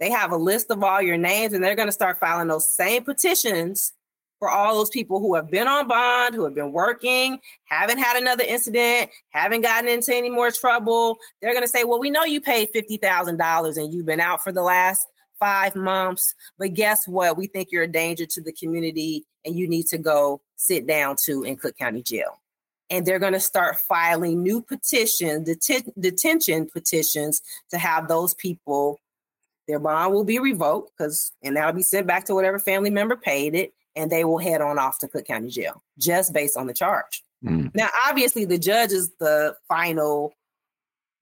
They 0.00 0.10
have 0.10 0.32
a 0.32 0.36
list 0.36 0.70
of 0.70 0.82
all 0.82 1.00
your 1.02 1.18
names 1.18 1.52
and 1.52 1.62
they're 1.62 1.76
going 1.76 1.88
to 1.88 1.92
start 1.92 2.18
filing 2.18 2.48
those 2.48 2.74
same 2.74 3.04
petitions 3.04 3.92
for 4.40 4.50
all 4.50 4.74
those 4.74 4.88
people 4.88 5.20
who 5.20 5.34
have 5.34 5.50
been 5.50 5.68
on 5.68 5.86
bond, 5.86 6.34
who 6.34 6.44
have 6.44 6.54
been 6.54 6.72
working, 6.72 7.38
haven't 7.64 7.98
had 7.98 8.16
another 8.16 8.42
incident, 8.42 9.10
haven't 9.28 9.60
gotten 9.60 9.88
into 9.88 10.14
any 10.14 10.30
more 10.30 10.50
trouble. 10.50 11.18
They're 11.40 11.52
going 11.52 11.62
to 11.62 11.68
say, 11.68 11.84
well, 11.84 12.00
we 12.00 12.10
know 12.10 12.24
you 12.24 12.40
paid 12.40 12.72
$50,000 12.74 13.76
and 13.76 13.92
you've 13.92 14.06
been 14.06 14.20
out 14.20 14.42
for 14.42 14.50
the 14.50 14.62
last 14.62 15.06
five 15.40 15.74
months. 15.74 16.34
But 16.58 16.74
guess 16.74 17.08
what? 17.08 17.36
We 17.36 17.46
think 17.46 17.72
you're 17.72 17.84
a 17.84 17.88
danger 17.88 18.26
to 18.26 18.40
the 18.40 18.52
community 18.52 19.26
and 19.44 19.56
you 19.56 19.66
need 19.66 19.86
to 19.86 19.98
go 19.98 20.42
sit 20.56 20.86
down 20.86 21.16
to 21.24 21.42
in 21.42 21.56
Cook 21.56 21.76
County 21.76 22.02
Jail. 22.02 22.38
And 22.90 23.06
they're 23.06 23.18
going 23.18 23.32
to 23.32 23.40
start 23.40 23.78
filing 23.88 24.42
new 24.42 24.60
petitions, 24.60 25.48
deten- 25.48 25.92
detention 25.98 26.68
petitions 26.68 27.40
to 27.70 27.78
have 27.78 28.08
those 28.08 28.34
people, 28.34 28.98
their 29.68 29.78
bond 29.78 30.12
will 30.12 30.24
be 30.24 30.40
revoked 30.40 30.90
because, 30.98 31.32
and 31.42 31.56
that'll 31.56 31.72
be 31.72 31.82
sent 31.82 32.06
back 32.06 32.24
to 32.24 32.34
whatever 32.34 32.58
family 32.58 32.90
member 32.90 33.16
paid 33.16 33.54
it, 33.54 33.72
and 33.94 34.10
they 34.10 34.24
will 34.24 34.38
head 34.38 34.60
on 34.60 34.78
off 34.78 34.98
to 34.98 35.08
Cook 35.08 35.26
County 35.26 35.48
Jail 35.48 35.82
just 35.98 36.32
based 36.32 36.56
on 36.56 36.66
the 36.66 36.74
charge. 36.74 37.22
Mm. 37.44 37.72
Now, 37.74 37.88
obviously, 38.08 38.44
the 38.44 38.58
judge 38.58 38.90
is 38.90 39.10
the 39.20 39.56
final 39.68 40.32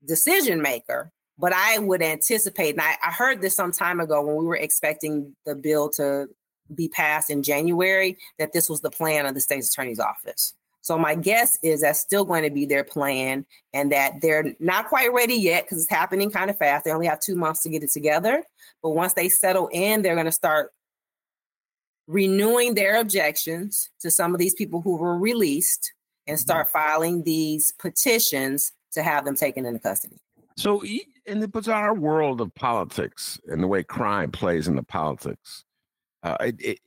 decision 0.07 0.63
maker, 0.63 1.13
but 1.39 1.53
I 1.53 1.79
would 1.79 2.03
anticipate, 2.03 2.71
and 2.71 2.81
I, 2.81 2.97
I 3.03 3.11
heard 3.11 3.41
this 3.41 3.55
some 3.55 3.73
time 3.73 4.01
ago 4.01 4.23
when 4.23 4.37
we 4.37 4.45
were 4.45 4.57
expecting 4.57 5.35
the 5.47 5.55
bill 5.55 5.89
to 5.91 6.29
be 6.75 6.89
passed 6.89 7.31
in 7.31 7.43
January, 7.43 8.19
that 8.39 8.53
this 8.53 8.69
was 8.69 8.81
the 8.81 8.91
plan 8.91 9.25
of 9.25 9.35
the 9.35 9.41
state's 9.41 9.71
attorney's 9.71 10.01
office. 10.01 10.55
So 10.81 10.99
my 10.99 11.15
guess 11.15 11.59
is 11.63 11.83
that's 11.83 12.01
still 12.01 12.25
going 12.25 12.45
to 12.45 12.51
be 12.51 12.67
their 12.67 12.85
plan, 12.85 13.47
and 13.73 13.93
that 13.93 14.21
they're 14.21 14.55
not 14.59 14.89
quite 14.89 15.13
ready 15.13 15.35
yet 15.35 15.65
because 15.65 15.83
it's 15.83 15.91
happening 15.91 16.31
kind 16.31 16.51
of 16.51 16.59
fast. 16.59 16.85
They 16.85 16.93
only 16.93 17.07
have 17.07 17.21
two 17.21 17.37
months 17.37 17.63
to 17.63 17.69
get 17.69 17.83
it 17.83 17.93
together. 17.93 18.43
But 18.83 18.91
once 18.91 19.15
they 19.15 19.29
settle 19.29 19.69
in, 19.73 20.03
they're 20.03 20.15
going 20.15 20.27
to 20.27 20.33
start 20.33 20.73
renewing 22.07 22.75
their 22.75 23.01
objections 23.01 23.91
to 24.01 24.11
some 24.11 24.35
of 24.35 24.39
these 24.39 24.55
people 24.55 24.81
who 24.81 24.97
were 24.97 25.19
released 25.19 25.93
and 26.27 26.39
start 26.39 26.69
mm-hmm. 26.69 26.79
filing 26.79 27.23
these 27.23 27.73
petitions 27.79 28.73
to 28.93 29.03
have 29.03 29.25
them 29.25 29.37
taken 29.37 29.67
into 29.67 29.81
custody. 29.81 30.17
So, 30.57 30.83
in 31.29 31.41
the 31.41 31.49
bizarre 31.49 31.95
world 31.95 32.41
of 32.41 32.55
politics 32.55 33.39
and 33.47 33.63
the 33.63 33.67
way 33.67 33.83
crime 33.83 34.33
plays 34.33 34.67
in 34.67 34.77
the 34.77 34.83
politics, 34.83 35.65
uh, 36.23 36.37
it, 36.41 36.57
it, 36.59 36.79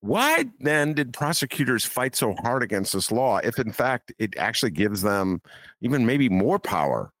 why 0.00 0.46
then 0.60 0.92
did 0.92 1.12
prosecutors 1.12 1.84
fight 1.84 2.14
so 2.14 2.34
hard 2.42 2.62
against 2.62 2.92
this 2.92 3.10
law 3.10 3.38
if, 3.38 3.58
in 3.58 3.72
fact, 3.72 4.12
it 4.18 4.36
actually 4.36 4.72
gives 4.72 5.02
them 5.02 5.40
even 5.80 6.04
maybe 6.04 6.28
more 6.28 6.58
power 6.58 7.12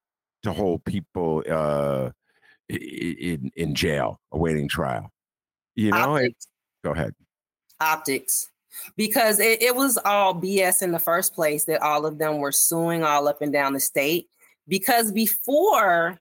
to 0.42 0.52
hold 0.52 0.84
people 0.84 1.42
uh, 1.48 2.10
in 2.68 3.50
in 3.56 3.74
jail 3.74 4.20
awaiting 4.32 4.68
trial? 4.68 5.10
You 5.74 5.90
know, 5.90 6.16
it, 6.16 6.34
go 6.84 6.90
ahead. 6.90 7.14
Optics 7.80 8.50
because 8.96 9.40
it, 9.40 9.62
it, 9.62 9.74
was 9.74 9.98
all 10.04 10.34
BS 10.34 10.82
in 10.82 10.92
the 10.92 10.98
first 10.98 11.34
place 11.34 11.64
that 11.64 11.82
all 11.82 12.04
of 12.04 12.18
them 12.18 12.38
were 12.38 12.52
suing 12.52 13.04
all 13.04 13.26
up 13.26 13.40
and 13.40 13.52
down 13.52 13.72
the 13.72 13.80
state 13.80 14.28
because 14.68 15.12
before 15.12 16.18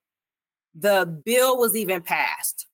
the 0.74 1.22
bill 1.26 1.58
was 1.58 1.76
even 1.76 2.02
passed, 2.02 2.68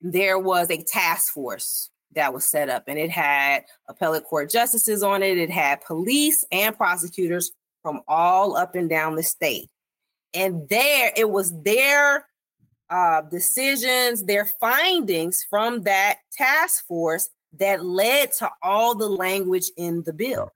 there 0.00 0.38
was 0.38 0.70
a 0.70 0.82
task 0.82 1.32
force 1.32 1.90
that 2.14 2.32
was 2.32 2.44
set 2.44 2.68
up 2.68 2.84
and 2.86 2.98
it 2.98 3.10
had 3.10 3.64
appellate 3.88 4.24
court 4.24 4.50
justices 4.50 5.02
on 5.02 5.22
it, 5.22 5.38
it 5.38 5.50
had 5.50 5.80
police 5.82 6.44
and 6.50 6.76
prosecutors 6.76 7.52
from 7.82 8.00
all 8.08 8.56
up 8.56 8.74
and 8.74 8.88
down 8.88 9.14
the 9.14 9.22
state. 9.22 9.68
And 10.34 10.68
there 10.68 11.12
it 11.16 11.30
was 11.30 11.52
their 11.62 12.26
uh, 12.90 13.22
decisions, 13.22 14.24
their 14.24 14.46
findings 14.46 15.44
from 15.48 15.82
that 15.82 16.18
task 16.32 16.86
force 16.86 17.28
that 17.58 17.84
led 17.84 18.32
to 18.38 18.50
all 18.62 18.94
the 18.94 19.08
language 19.08 19.70
in 19.76 20.02
the 20.04 20.12
bill. 20.12 20.52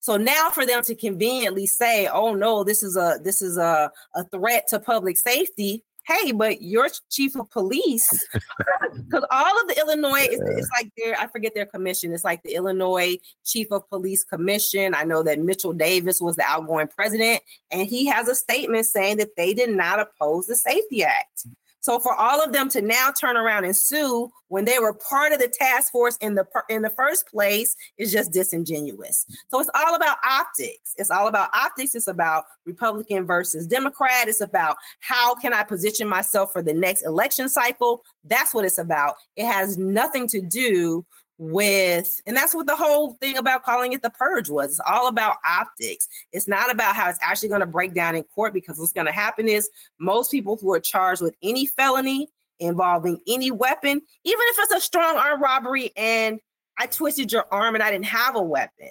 So 0.00 0.16
now 0.16 0.50
for 0.50 0.64
them 0.64 0.82
to 0.84 0.94
conveniently 0.94 1.66
say, 1.66 2.06
"Oh 2.06 2.34
no, 2.34 2.64
this 2.64 2.82
is 2.82 2.96
a 2.96 3.18
this 3.22 3.42
is 3.42 3.56
a, 3.56 3.90
a 4.14 4.24
threat 4.24 4.66
to 4.68 4.78
public 4.78 5.16
safety." 5.16 5.84
Hey, 6.06 6.32
but 6.32 6.62
your 6.62 6.88
chief 7.10 7.36
of 7.36 7.50
police, 7.50 8.08
because 8.32 9.26
all 9.30 9.60
of 9.60 9.68
the 9.68 9.76
Illinois, 9.78 10.22
it's, 10.22 10.42
it's 10.42 10.68
like 10.78 10.90
their 10.96 11.14
I 11.18 11.26
forget 11.26 11.54
their 11.54 11.66
commission. 11.66 12.14
It's 12.14 12.24
like 12.24 12.42
the 12.42 12.54
Illinois 12.54 13.18
Chief 13.44 13.70
of 13.70 13.86
Police 13.90 14.24
Commission. 14.24 14.94
I 14.94 15.04
know 15.04 15.22
that 15.22 15.38
Mitchell 15.38 15.74
Davis 15.74 16.18
was 16.20 16.36
the 16.36 16.44
outgoing 16.44 16.88
president, 16.88 17.42
and 17.70 17.86
he 17.86 18.06
has 18.06 18.26
a 18.26 18.34
statement 18.34 18.86
saying 18.86 19.18
that 19.18 19.36
they 19.36 19.52
did 19.52 19.70
not 19.70 20.00
oppose 20.00 20.46
the 20.46 20.56
Safety 20.56 21.04
Act. 21.04 21.46
So 21.88 21.98
for 21.98 22.14
all 22.14 22.44
of 22.44 22.52
them 22.52 22.68
to 22.70 22.82
now 22.82 23.12
turn 23.18 23.38
around 23.38 23.64
and 23.64 23.74
sue 23.74 24.30
when 24.48 24.66
they 24.66 24.78
were 24.78 24.92
part 24.92 25.32
of 25.32 25.38
the 25.38 25.48
task 25.48 25.90
force 25.90 26.18
in 26.18 26.34
the 26.34 26.44
in 26.68 26.82
the 26.82 26.90
first 26.90 27.26
place 27.28 27.74
is 27.96 28.12
just 28.12 28.30
disingenuous. 28.30 29.24
So 29.48 29.58
it's 29.58 29.70
all 29.74 29.94
about 29.94 30.18
optics. 30.22 30.92
It's 30.98 31.10
all 31.10 31.28
about 31.28 31.48
optics. 31.54 31.94
It's 31.94 32.06
about 32.06 32.44
Republican 32.66 33.24
versus 33.24 33.66
Democrat. 33.66 34.28
It's 34.28 34.42
about 34.42 34.76
how 35.00 35.34
can 35.36 35.54
I 35.54 35.62
position 35.62 36.06
myself 36.06 36.52
for 36.52 36.62
the 36.62 36.74
next 36.74 37.06
election 37.06 37.48
cycle. 37.48 38.02
That's 38.22 38.52
what 38.52 38.66
it's 38.66 38.76
about. 38.76 39.14
It 39.36 39.46
has 39.46 39.78
nothing 39.78 40.28
to 40.28 40.42
do 40.42 41.06
with 41.38 42.20
and 42.26 42.36
that's 42.36 42.52
what 42.52 42.66
the 42.66 42.74
whole 42.74 43.12
thing 43.14 43.38
about 43.38 43.62
calling 43.62 43.92
it 43.92 44.02
the 44.02 44.10
purge 44.10 44.50
was. 44.50 44.70
It's 44.70 44.80
all 44.86 45.06
about 45.06 45.36
optics. 45.48 46.08
It's 46.32 46.48
not 46.48 46.70
about 46.70 46.96
how 46.96 47.08
it's 47.08 47.18
actually 47.22 47.48
going 47.48 47.60
to 47.60 47.66
break 47.66 47.94
down 47.94 48.16
in 48.16 48.24
court 48.24 48.52
because 48.52 48.78
what's 48.78 48.92
going 48.92 49.06
to 49.06 49.12
happen 49.12 49.46
is 49.46 49.70
most 50.00 50.32
people 50.32 50.58
who 50.60 50.72
are 50.74 50.80
charged 50.80 51.22
with 51.22 51.36
any 51.42 51.66
felony 51.66 52.28
involving 52.58 53.20
any 53.28 53.52
weapon 53.52 54.00
even 54.24 54.40
if 54.48 54.56
it's 54.58 54.72
a 54.72 54.80
strong 54.80 55.16
arm 55.16 55.40
robbery 55.40 55.92
and 55.96 56.40
i 56.76 56.86
twisted 56.86 57.30
your 57.30 57.44
arm 57.52 57.76
and 57.76 57.84
i 57.84 57.90
didn't 57.90 58.06
have 58.06 58.34
a 58.34 58.42
weapon. 58.42 58.90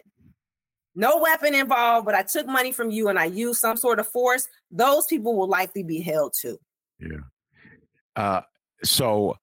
No 0.96 1.18
weapon 1.18 1.54
involved 1.54 2.06
but 2.06 2.16
i 2.16 2.24
took 2.24 2.48
money 2.48 2.72
from 2.72 2.92
you 2.92 3.10
and 3.10 3.20
i 3.20 3.26
used 3.26 3.60
some 3.60 3.76
sort 3.76 4.00
of 4.00 4.08
force 4.08 4.48
those 4.72 5.06
people 5.06 5.36
will 5.36 5.50
likely 5.50 5.84
be 5.84 6.00
held 6.00 6.34
too. 6.40 6.58
Yeah. 6.98 7.18
Uh, 8.16 8.42
so 8.84 9.36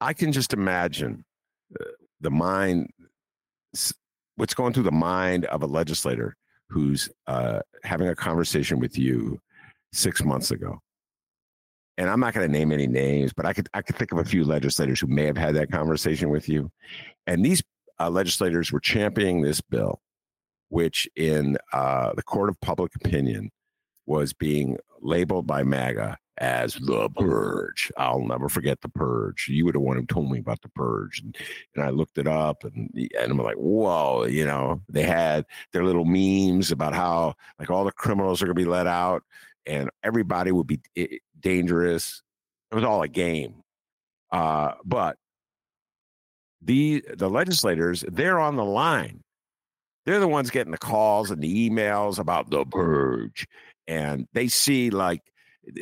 i 0.00 0.12
can 0.12 0.32
just 0.32 0.52
imagine 0.52 1.24
the 2.20 2.30
mind 2.30 2.90
what's 4.36 4.54
going 4.54 4.72
through 4.72 4.82
the 4.82 4.92
mind 4.92 5.44
of 5.46 5.62
a 5.62 5.66
legislator 5.66 6.36
who's 6.68 7.08
uh, 7.26 7.60
having 7.84 8.08
a 8.08 8.14
conversation 8.14 8.78
with 8.78 8.98
you 8.98 9.40
six 9.92 10.22
months 10.24 10.50
ago. 10.50 10.78
And 11.98 12.10
i'm 12.10 12.20
not 12.20 12.34
going 12.34 12.46
to 12.46 12.52
name 12.52 12.72
any 12.72 12.86
names 12.86 13.32
but 13.34 13.46
i 13.46 13.54
could 13.54 13.68
i 13.72 13.80
could 13.80 13.96
think 13.96 14.12
of 14.12 14.18
a 14.18 14.24
few 14.24 14.44
legislators 14.44 15.00
who 15.00 15.06
may 15.06 15.24
have 15.24 15.38
had 15.38 15.54
that 15.56 15.70
conversation 15.70 16.28
with 16.30 16.48
you. 16.48 16.70
And 17.26 17.44
these 17.44 17.62
uh, 17.98 18.10
legislators 18.10 18.70
were 18.70 18.80
championing 18.80 19.40
this 19.42 19.60
bill 19.60 20.00
which 20.68 21.08
in 21.16 21.56
uh, 21.72 22.12
the 22.14 22.22
court 22.22 22.48
of 22.48 22.60
public 22.60 22.94
opinion 22.96 23.50
was 24.04 24.32
being 24.32 24.76
labeled 25.00 25.46
by 25.46 25.62
maga 25.62 26.18
as 26.38 26.74
the 26.74 27.08
purge. 27.10 27.90
I'll 27.96 28.24
never 28.24 28.48
forget 28.48 28.80
the 28.80 28.88
purge. 28.88 29.48
You 29.48 29.64
were 29.64 29.72
the 29.72 29.80
one 29.80 29.96
who 29.96 30.06
told 30.06 30.30
me 30.30 30.38
about 30.38 30.60
the 30.62 30.68
purge, 30.68 31.20
and, 31.20 31.36
and 31.74 31.84
I 31.84 31.90
looked 31.90 32.18
it 32.18 32.26
up, 32.26 32.64
and 32.64 32.90
and 32.94 33.32
I'm 33.32 33.38
like, 33.38 33.56
whoa, 33.56 34.24
you 34.24 34.44
know, 34.44 34.82
they 34.88 35.02
had 35.02 35.46
their 35.72 35.84
little 35.84 36.04
memes 36.04 36.70
about 36.70 36.94
how 36.94 37.34
like 37.58 37.70
all 37.70 37.84
the 37.84 37.92
criminals 37.92 38.42
are 38.42 38.46
gonna 38.46 38.54
be 38.54 38.64
let 38.64 38.86
out, 38.86 39.22
and 39.66 39.90
everybody 40.02 40.52
would 40.52 40.66
be 40.66 40.80
dangerous. 41.40 42.22
It 42.70 42.74
was 42.74 42.84
all 42.84 43.02
a 43.02 43.08
game, 43.08 43.62
uh, 44.32 44.72
but 44.84 45.16
the 46.62 47.04
the 47.16 47.30
legislators 47.30 48.04
they're 48.08 48.38
on 48.38 48.56
the 48.56 48.64
line. 48.64 49.22
They're 50.04 50.20
the 50.20 50.28
ones 50.28 50.50
getting 50.50 50.70
the 50.70 50.78
calls 50.78 51.32
and 51.32 51.42
the 51.42 51.68
emails 51.68 52.20
about 52.20 52.48
the 52.48 52.64
purge, 52.64 53.46
and 53.88 54.28
they 54.34 54.46
see 54.46 54.90
like 54.90 55.22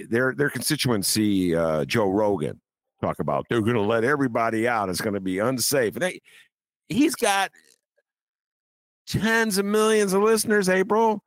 their 0.08 0.34
their 0.34 0.50
constituency, 0.50 1.54
uh, 1.54 1.84
Joe 1.84 2.08
Rogan, 2.10 2.60
talk 3.00 3.18
about 3.18 3.46
they're 3.48 3.60
going 3.60 3.74
to 3.74 3.82
let 3.82 4.04
everybody 4.04 4.66
out. 4.66 4.88
It's 4.88 5.00
going 5.00 5.14
to 5.14 5.20
be 5.20 5.38
unsafe. 5.38 5.94
And 5.94 6.02
they, 6.02 6.20
he's 6.88 7.14
got 7.14 7.50
tens 9.06 9.58
of 9.58 9.66
millions 9.66 10.12
of 10.12 10.22
listeners. 10.22 10.68
April, 10.68 11.22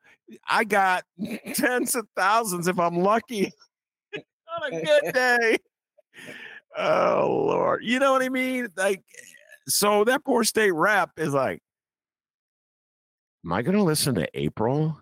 I 0.50 0.64
got 0.64 1.04
tens 1.54 1.96
of 1.96 2.08
thousands 2.16 2.68
if 2.68 2.80
I'm 2.80 3.00
lucky 3.00 3.52
on 4.16 4.74
a 4.74 4.82
good 4.82 5.14
day. 5.14 5.58
oh 6.78 7.46
Lord, 7.48 7.84
you 7.84 8.00
know 8.00 8.12
what 8.12 8.22
I 8.22 8.30
mean? 8.30 8.68
Like, 8.76 9.04
so 9.68 10.04
that 10.06 10.24
poor 10.24 10.44
state 10.44 10.74
rep 10.74 11.12
is 11.18 11.34
like, 11.34 11.62
am 13.46 13.54
I 13.54 13.62
going 13.62 13.78
to 13.78 13.84
listen 13.84 14.16
to 14.16 14.28
April? 14.34 15.00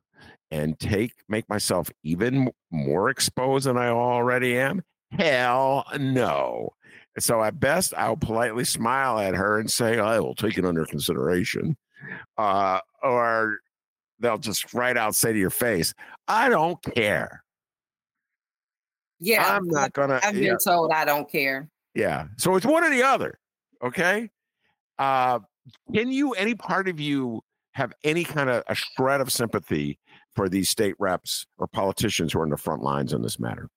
And 0.56 0.80
take 0.80 1.12
make 1.28 1.48
myself 1.50 1.92
even 2.04 2.50
more 2.72 3.10
exposed 3.10 3.68
than 3.68 3.78
I 3.78 3.90
already 3.90 4.58
am? 4.58 4.84
Hell 5.12 5.86
no. 6.00 6.70
So 7.20 7.44
at 7.44 7.60
best, 7.60 7.94
I'll 7.98 8.18
politely 8.18 8.64
smile 8.64 9.20
at 9.20 9.36
her 9.36 9.60
and 9.60 9.70
say, 9.70 10.00
I 10.00 10.20
will 10.20 10.36
take 10.36 10.58
it 10.58 10.66
under 10.66 10.86
consideration. 10.86 11.78
Uh, 12.38 12.80
or 13.04 13.60
they'll 14.20 14.38
just 14.38 14.74
right 14.74 14.96
out 14.96 15.16
say 15.16 15.34
to 15.34 15.40
your 15.40 15.50
face, 15.50 15.94
I 16.28 16.50
don't 16.50 16.82
care. 16.82 17.44
Yeah. 19.20 19.56
I'm 19.56 19.68
not 19.68 19.94
gonna 19.94 20.20
I've 20.24 20.34
been 20.34 20.44
yeah. 20.44 20.56
told 20.64 20.92
I 20.92 21.06
don't 21.06 21.30
care. 21.30 21.70
Yeah. 21.94 22.28
So 22.38 22.56
it's 22.56 22.66
one 22.66 22.84
or 22.84 22.90
the 22.90 23.04
other. 23.04 23.40
Okay. 23.84 24.30
Uh 25.00 25.40
can 25.94 26.12
you 26.12 26.34
any 26.34 26.54
part 26.54 26.88
of 26.88 27.00
you 27.00 27.42
have 27.76 27.92
any 28.06 28.24
kind 28.24 28.50
of 28.50 28.64
a 28.68 28.76
shred 28.76 29.20
of 29.20 29.32
sympathy 29.32 30.00
for 30.36 30.50
these 30.50 30.70
state 30.70 30.96
reps 31.00 31.46
or 31.58 31.68
politicians 31.68 32.34
who 32.34 32.40
are 32.40 32.44
in 32.44 32.50
the 32.50 32.58
front 32.58 32.82
lines 32.82 33.14
on 33.14 33.22
this 33.22 33.40
matter? 33.40 33.70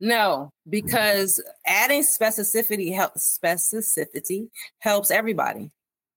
No, 0.00 0.52
mm-hmm. 0.66 0.70
because 0.70 1.42
adding 1.66 2.02
specificity 2.02 2.94
helps 2.94 3.38
specificity 3.42 4.48
helps 4.78 5.10
everybody. 5.10 5.70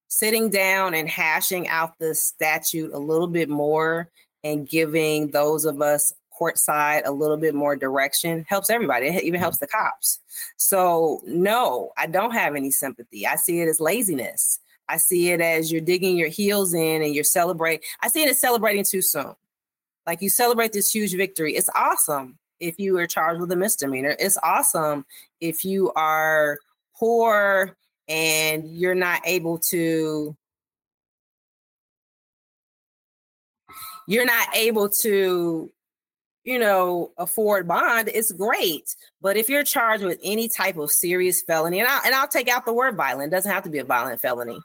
Sitting 0.07 0.49
down 0.49 0.93
and 0.93 1.09
hashing 1.09 1.67
out 1.67 1.97
the 1.99 2.13
statute 2.13 2.93
a 2.93 2.99
little 2.99 3.27
bit 3.27 3.49
more 3.49 4.09
and 4.43 4.67
giving 4.67 5.31
those 5.31 5.65
of 5.65 5.81
us 5.81 6.13
courtside 6.39 7.01
a 7.05 7.11
little 7.11 7.37
bit 7.37 7.55
more 7.55 7.75
direction 7.75 8.45
helps 8.47 8.69
everybody. 8.69 9.07
It 9.07 9.23
even 9.23 9.33
mm-hmm. 9.33 9.41
helps 9.41 9.57
the 9.57 9.67
cops. 9.67 10.19
So 10.57 11.21
no, 11.25 11.91
I 11.97 12.07
don't 12.07 12.31
have 12.31 12.55
any 12.55 12.71
sympathy. 12.71 13.25
I 13.27 13.35
see 13.35 13.61
it 13.61 13.67
as 13.67 13.79
laziness. 13.79 14.59
I 14.89 14.97
see 14.97 15.31
it 15.31 15.41
as 15.41 15.71
you're 15.71 15.81
digging 15.81 16.17
your 16.17 16.29
heels 16.29 16.73
in 16.73 17.01
and 17.01 17.15
you're 17.15 17.23
celebrating. 17.23 17.83
I 18.01 18.09
see 18.09 18.23
it 18.23 18.29
as 18.29 18.39
celebrating 18.39 18.83
too 18.83 19.01
soon. 19.01 19.33
Like 20.05 20.21
you 20.21 20.29
celebrate 20.29 20.73
this 20.73 20.93
huge 20.93 21.15
victory. 21.15 21.55
It's 21.55 21.69
awesome 21.75 22.37
if 22.59 22.79
you 22.79 22.97
are 22.97 23.07
charged 23.07 23.41
with 23.41 23.51
a 23.51 23.55
misdemeanor. 23.55 24.15
It's 24.19 24.37
awesome 24.43 25.05
if 25.39 25.63
you 25.63 25.91
are 25.95 26.59
poor 26.95 27.75
and 28.07 28.65
you're 28.67 28.95
not 28.95 29.21
able 29.25 29.57
to 29.57 30.35
you're 34.07 34.25
not 34.25 34.47
able 34.55 34.89
to 34.89 35.71
you 36.43 36.59
know 36.59 37.11
afford 37.17 37.67
bond 37.67 38.09
it's 38.13 38.31
great 38.33 38.95
but 39.21 39.37
if 39.37 39.47
you're 39.47 39.63
charged 39.63 40.03
with 40.03 40.19
any 40.23 40.49
type 40.49 40.77
of 40.77 40.91
serious 40.91 41.41
felony 41.41 41.79
and, 41.79 41.87
I, 41.87 42.01
and 42.05 42.13
i'll 42.13 42.27
take 42.27 42.49
out 42.49 42.65
the 42.65 42.73
word 42.73 42.97
violent 42.97 43.31
it 43.31 43.35
doesn't 43.35 43.51
have 43.51 43.63
to 43.63 43.69
be 43.69 43.79
a 43.79 43.85
violent 43.85 44.19
felony 44.19 44.59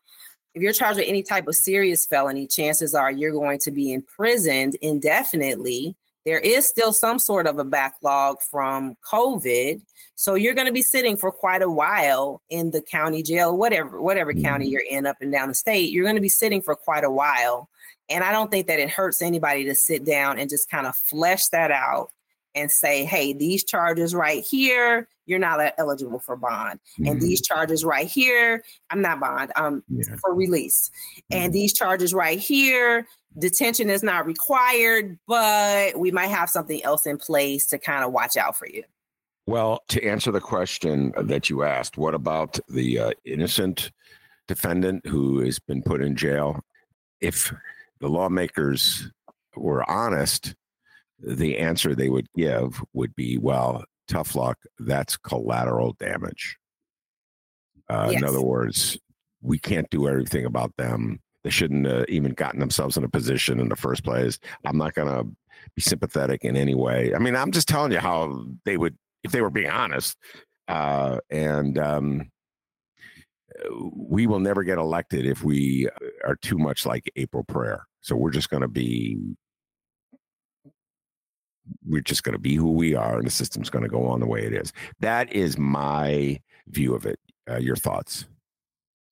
if 0.59 0.63
you're 0.63 0.73
charged 0.73 0.99
with 0.99 1.09
any 1.09 1.23
type 1.23 1.47
of 1.47 1.55
serious 1.55 2.05
felony, 2.05 2.49
chances 2.49 2.93
are 2.93 3.13
you're 3.13 3.31
going 3.31 3.61
to 3.61 3.71
be 3.71 3.93
imprisoned 3.93 4.75
indefinitely. 4.83 5.95
There 6.27 6.41
is 6.41 6.67
still 6.67 6.93
some 6.93 7.21
sort 7.21 7.47
of 7.47 7.61
a 7.61 7.65
backlog 7.65 8.43
from 8.43 8.97
COVID. 9.09 9.81
So 10.17 10.35
you're 10.35 10.55
going 10.55 10.67
to 10.67 10.73
be 10.73 10.83
sitting 10.83 11.17
for 11.17 11.31
quite 11.31 11.63
a 11.63 11.71
while 11.71 12.43
in 12.51 12.73
the 12.73 12.83
county 12.83 13.23
jail, 13.23 13.57
whatever, 13.57 14.03
whatever 14.03 14.35
county 14.35 14.65
mm-hmm. 14.65 14.73
you're 14.73 14.83
in 14.91 15.07
up 15.07 15.19
and 15.21 15.31
down 15.31 15.47
the 15.47 15.55
state. 15.55 15.93
You're 15.93 16.05
going 16.05 16.17
to 16.17 16.21
be 16.21 16.29
sitting 16.29 16.61
for 16.61 16.75
quite 16.75 17.05
a 17.05 17.11
while. 17.11 17.69
And 18.09 18.25
I 18.25 18.33
don't 18.33 18.51
think 18.51 18.67
that 18.67 18.81
it 18.81 18.91
hurts 18.91 19.23
anybody 19.23 19.65
to 19.67 19.77
sit 19.77 20.05
down 20.05 20.41
and 20.41 20.51
just 20.51 20.69
kind 20.69 20.89
of 20.89 20.97
flesh 20.97 21.47
that 21.49 21.71
out 21.71 22.11
and 22.59 22.71
say, 22.71 23.05
hey, 23.05 23.33
these 23.33 23.65
charges 23.65 24.15
right 24.15 24.45
here, 24.45 25.09
you're 25.27 25.39
not 25.39 25.61
eligible 25.79 26.19
for 26.19 26.37
bond. 26.37 26.81
Mm-hmm. 26.99 27.13
And 27.13 27.21
these 27.21 27.41
charges 27.41 27.85
right 27.85 28.07
here, 28.07 28.63
I'm 28.91 29.03
not 29.03 29.21
bond, 29.21 29.53
um, 29.57 29.83
yeah. 29.89 30.17
for 30.21 30.35
release. 30.35 30.91
Mm-hmm. 30.91 31.43
And 31.45 31.53
these 31.53 31.73
charges 31.73 32.13
right 32.13 32.39
here, 32.39 33.07
detention 33.39 33.91
is 33.91 34.03
not 34.03 34.27
required, 34.27 35.19
but 35.27 35.99
we 35.99 36.11
might 36.11 36.29
have 36.29 36.51
something 36.51 36.83
else 36.83 37.07
in 37.07 37.19
place 37.19 37.67
to 37.67 37.79
kind 37.79 38.05
of 38.05 38.13
watch 38.13 38.37
out 38.37 38.57
for 38.57 38.67
you. 38.67 38.83
Well, 39.47 39.81
to 39.89 40.05
answer 40.05 40.31
the 40.31 40.41
question 40.41 41.15
that 41.17 41.49
you 41.49 41.63
asked, 41.63 41.97
what 41.97 42.15
about 42.15 42.59
the 42.69 42.99
uh, 42.99 43.11
innocent 43.25 43.93
defendant 44.47 45.07
who 45.07 45.41
has 45.41 45.59
been 45.59 45.83
put 45.83 46.03
in 46.03 46.17
jail? 46.17 46.61
If 47.21 47.55
the 48.01 48.09
lawmakers 48.09 49.11
were 49.57 49.89
honest, 49.91 50.55
the 51.19 51.59
answer 51.59 51.95
they 51.95 52.09
would 52.09 52.29
give 52.35 52.83
would 52.93 53.15
be, 53.17 53.39
well, 53.39 53.85
tough 54.07 54.35
luck. 54.35 54.59
That's 54.79 55.17
collateral 55.17 55.97
damage. 55.99 56.57
Uh, 57.89 58.09
yes. 58.11 58.23
In 58.23 58.29
other 58.29 58.43
words, 58.43 58.99
we 59.41 59.59
can't 59.59 59.89
do 59.91 60.09
everything 60.09 60.45
about 60.45 60.73
them. 60.77 61.21
They 61.45 61.51
shouldn't 61.51 61.87
have 61.87 62.07
even 62.09 62.33
gotten 62.33 62.61
themselves 62.61 62.97
in 62.97 63.05
a 63.05 63.09
position 63.09 63.61
in 63.61 63.69
the 63.69 63.77
first 63.77 64.05
place. 64.05 64.39
I'm 64.65 64.77
not 64.77 64.95
going 64.95 65.09
to 65.09 65.31
be 65.75 65.83
sympathetic 65.83 66.45
in 66.45 66.57
any 66.57 66.75
way. 66.75 67.15
I 67.15 67.19
mean, 67.19 67.37
I'm 67.37 67.53
just 67.53 67.69
telling 67.69 67.93
you 67.93 67.99
how 67.99 68.45
they 68.65 68.77
would, 68.77 68.97
if 69.25 69.33
they 69.33 69.41
were 69.41 69.51
being 69.51 69.71
honest. 69.71 70.17
Uh, 70.67 71.19
and 71.31 71.79
um, 71.79 72.31
we 73.93 74.27
will 74.27 74.41
never 74.41 74.63
get 74.63 74.79
elected 74.79 75.25
if 75.25 75.43
we 75.43 75.89
are 76.25 76.37
too 76.37 76.59
much 76.59 76.85
like 76.85 77.11
April 77.17 77.45
Preyar. 77.45 77.81
So 78.01 78.17
we're 78.17 78.31
just 78.31 78.51
going 78.51 78.63
to 78.63 78.69
be 78.69 79.19
we're 81.87 82.01
just 82.01 82.23
going 82.23 82.35
to 82.35 82.39
be 82.39 82.55
who 82.55 82.73
we 82.73 82.95
are 82.95 83.19
and 83.19 83.27
the 83.27 83.31
system's 83.31 83.71
going 83.71 83.85
to 83.85 83.89
go 83.89 84.07
on 84.07 84.21
the 84.21 84.27
way 84.27 84.45
it 84.45 84.53
is. 84.53 84.73
That 85.01 85.33
is 85.33 85.59
my 85.59 86.41
view 86.69 86.95
of 86.95 87.07
it. 87.07 87.19
Uh, 87.51 87.57
your 87.57 87.77
thoughts? 87.77 88.27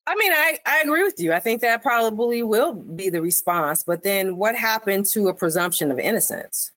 I 0.06 0.14
mean, 0.14 0.30
I, 0.30 0.58
I 0.66 0.80
agree 0.82 1.02
with 1.02 1.18
you. 1.18 1.32
I 1.32 1.40
think 1.40 1.62
that 1.62 1.82
probably 1.82 2.42
will 2.42 2.74
be 2.74 3.08
the 3.08 3.22
response. 3.22 3.82
But 3.82 4.02
then 4.02 4.36
what 4.36 4.54
happened 4.54 5.06
to 5.06 5.28
a 5.28 5.34
presumption 5.34 5.90
of 5.90 5.98
innocence? 5.98 6.70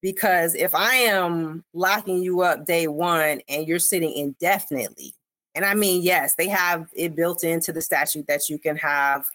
Because 0.00 0.56
if 0.56 0.74
I 0.74 0.94
am 0.94 1.64
locking 1.74 2.22
you 2.22 2.40
up 2.40 2.66
day 2.66 2.88
one 2.88 3.40
and 3.48 3.68
you're 3.68 3.78
sitting 3.78 4.12
indefinitely, 4.12 5.14
and 5.54 5.64
I 5.64 5.74
mean, 5.74 6.02
yes, 6.02 6.34
they 6.34 6.48
have 6.48 6.88
it 6.96 7.14
built 7.14 7.44
into 7.44 7.72
the 7.72 7.82
statute 7.82 8.26
that 8.26 8.48
you 8.48 8.58
can 8.58 8.76
have 8.78 9.26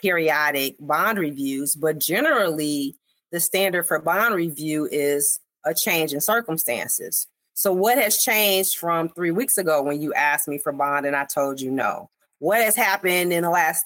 periodic 0.00 0.76
bond 0.80 1.18
reviews, 1.18 1.74
but 1.74 1.98
generally 1.98 2.96
the 3.36 3.40
standard 3.40 3.86
for 3.86 3.98
bond 3.98 4.34
review 4.34 4.88
is 4.90 5.40
a 5.66 5.74
change 5.74 6.14
in 6.14 6.22
circumstances. 6.22 7.28
So, 7.52 7.70
what 7.70 7.98
has 7.98 8.22
changed 8.22 8.78
from 8.78 9.10
three 9.10 9.30
weeks 9.30 9.58
ago 9.58 9.82
when 9.82 10.00
you 10.00 10.14
asked 10.14 10.48
me 10.48 10.56
for 10.56 10.72
bond 10.72 11.04
and 11.04 11.14
I 11.14 11.26
told 11.26 11.60
you 11.60 11.70
no? 11.70 12.08
What 12.38 12.62
has 12.62 12.74
happened 12.74 13.34
in 13.34 13.42
the 13.42 13.50
last 13.50 13.84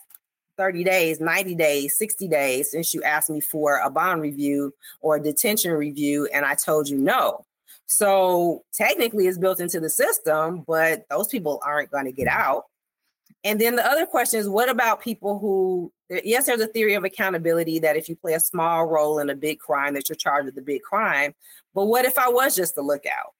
30 0.57 0.85
days, 0.85 1.19
90 1.19 1.57
days, 1.57 1.99
60 1.99 2.29
days 2.29 2.71
since 2.71 2.95
you 2.95 3.03
asked 3.03 3.29
me 3.29 3.41
for 3.41 3.79
a 3.79 3.91
bond 3.91 4.23
review 4.23 4.73
or 5.01 5.17
a 5.17 5.21
detention 5.21 5.73
review 5.73 6.29
and 6.33 6.45
I 6.45 6.55
told 6.55 6.89
you 6.89 6.97
no? 6.97 7.45
So, 7.87 8.63
technically, 8.73 9.27
it's 9.27 9.37
built 9.37 9.59
into 9.59 9.81
the 9.81 9.91
system, 9.91 10.63
but 10.65 11.07
those 11.11 11.27
people 11.27 11.61
aren't 11.65 11.91
going 11.91 12.05
to 12.05 12.13
get 12.13 12.29
out. 12.29 12.67
And 13.43 13.61
then 13.61 13.75
the 13.75 13.85
other 13.85 14.07
question 14.07 14.39
is 14.39 14.49
what 14.49 14.69
about 14.69 15.03
people 15.03 15.41
who, 15.41 15.91
yes, 16.11 16.47
there's 16.47 16.61
a 16.61 16.67
theory 16.67 16.95
of 16.95 17.05
accountability 17.05 17.79
that 17.81 17.97
if 17.97 18.09
you 18.09 18.17
play 18.17 18.35
a 18.35 18.41
small 18.41 18.87
role 18.87 19.19
in 19.19 19.31
a 19.31 19.35
big 19.35 19.59
crime, 19.59 19.95
that 19.95 20.09
you're 20.09 20.17
charged 20.17 20.47
with 20.47 20.55
the 20.55 20.63
big 20.63 20.83
crime. 20.83 21.35
But 21.75 21.87
what 21.87 22.05
if 22.05 22.19
I 22.19 22.29
was 22.29 22.57
just 22.57 22.75
the 22.75 22.83
lookout 22.83 23.35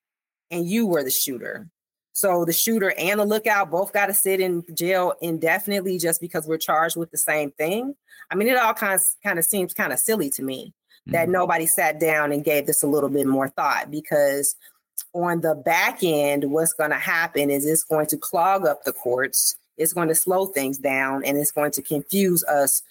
and 0.51 0.67
you 0.67 0.87
were 0.87 1.03
the 1.03 1.11
shooter? 1.11 1.69
So 2.13 2.45
the 2.45 2.53
shooter 2.53 2.93
and 2.99 3.21
the 3.21 3.25
lookout 3.25 3.71
both 3.71 3.93
got 3.93 4.07
to 4.07 4.15
sit 4.15 4.41
in 4.41 4.65
jail 4.75 5.15
indefinitely 5.21 5.99
just 5.99 6.21
because 6.21 6.47
we're 6.47 6.59
charged 6.59 6.97
with 6.97 7.11
the 7.11 7.19
same 7.19 7.51
thing. 7.53 7.95
I 8.31 8.35
mean, 8.35 8.49
it 8.49 8.57
all 8.57 8.75
kind 8.75 8.95
of 8.95 9.03
kind 9.23 9.39
of 9.39 9.45
seems 9.45 9.75
kind 9.75 9.93
of 9.93 9.99
silly 9.99 10.31
to 10.31 10.43
me 10.43 10.67
mm-hmm. 10.67 11.13
that 11.13 11.29
nobody 11.29 11.67
sat 11.67 11.99
down 11.99 12.33
and 12.33 12.45
gave 12.45 12.67
this 12.67 12.83
a 12.83 12.87
little 12.87 13.09
bit 13.09 13.27
more 13.27 13.49
thought 13.49 13.91
because 13.91 14.55
on 15.15 15.41
the 15.41 15.55
back 15.55 16.01
end, 16.03 16.45
what's 16.45 16.73
going 16.73 16.91
to 16.91 16.97
happen 16.97 17.51
is 17.51 17.67
it's 17.67 17.85
going 17.85 18.07
to 18.07 18.17
clog 18.17 18.67
up 18.67 18.85
the 18.85 18.93
courts 18.93 19.57
it's 19.81 19.95
going 19.95 20.09
to 20.09 20.15
slow 20.15 20.47
things 20.47 20.79
down 20.79 21.25
and 21.25 21.39
it's 21.39 21.51
going 21.51 21.73
to 21.73 21.83
confuse 21.83 22.45
us 22.45 22.83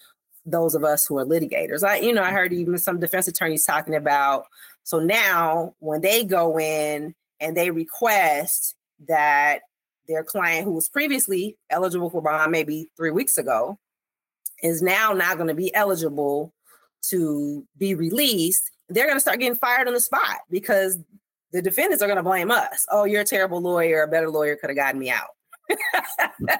those 0.45 0.73
of 0.73 0.83
us 0.83 1.05
who 1.05 1.19
are 1.19 1.25
litigators. 1.25 1.83
I, 1.83 1.99
you 1.99 2.11
know, 2.11 2.23
I 2.23 2.31
heard 2.31 2.51
even 2.51 2.77
some 2.79 2.99
defense 2.99 3.27
attorneys 3.27 3.65
talking 3.65 3.95
about 3.95 4.45
so 4.83 4.99
now 4.99 5.75
when 5.79 6.01
they 6.01 6.23
go 6.23 6.59
in 6.59 7.13
and 7.39 7.55
they 7.55 7.69
request 7.69 8.73
that 9.07 9.61
their 10.07 10.23
client 10.23 10.65
who 10.65 10.71
was 10.71 10.89
previously 10.89 11.57
eligible 11.69 12.09
for 12.09 12.23
bond 12.23 12.51
maybe 12.51 12.89
three 12.97 13.11
weeks 13.11 13.37
ago 13.37 13.77
is 14.63 14.81
now 14.81 15.13
not 15.13 15.37
going 15.37 15.47
to 15.47 15.53
be 15.53 15.73
eligible 15.75 16.51
to 17.09 17.65
be 17.77 17.93
released, 17.93 18.71
they're 18.89 19.05
going 19.05 19.15
to 19.15 19.21
start 19.21 19.39
getting 19.39 19.55
fired 19.55 19.87
on 19.87 19.93
the 19.93 19.99
spot 19.99 20.37
because 20.49 20.97
the 21.51 21.61
defendants 21.61 22.01
are 22.01 22.07
going 22.07 22.17
to 22.17 22.23
blame 22.23 22.49
us. 22.49 22.85
Oh, 22.91 23.03
you're 23.03 23.21
a 23.21 23.25
terrible 23.25 23.61
lawyer. 23.61 24.01
A 24.01 24.07
better 24.07 24.29
lawyer 24.29 24.55
could 24.55 24.71
have 24.71 24.77
gotten 24.77 24.99
me 24.99 25.11
out. 25.11 25.29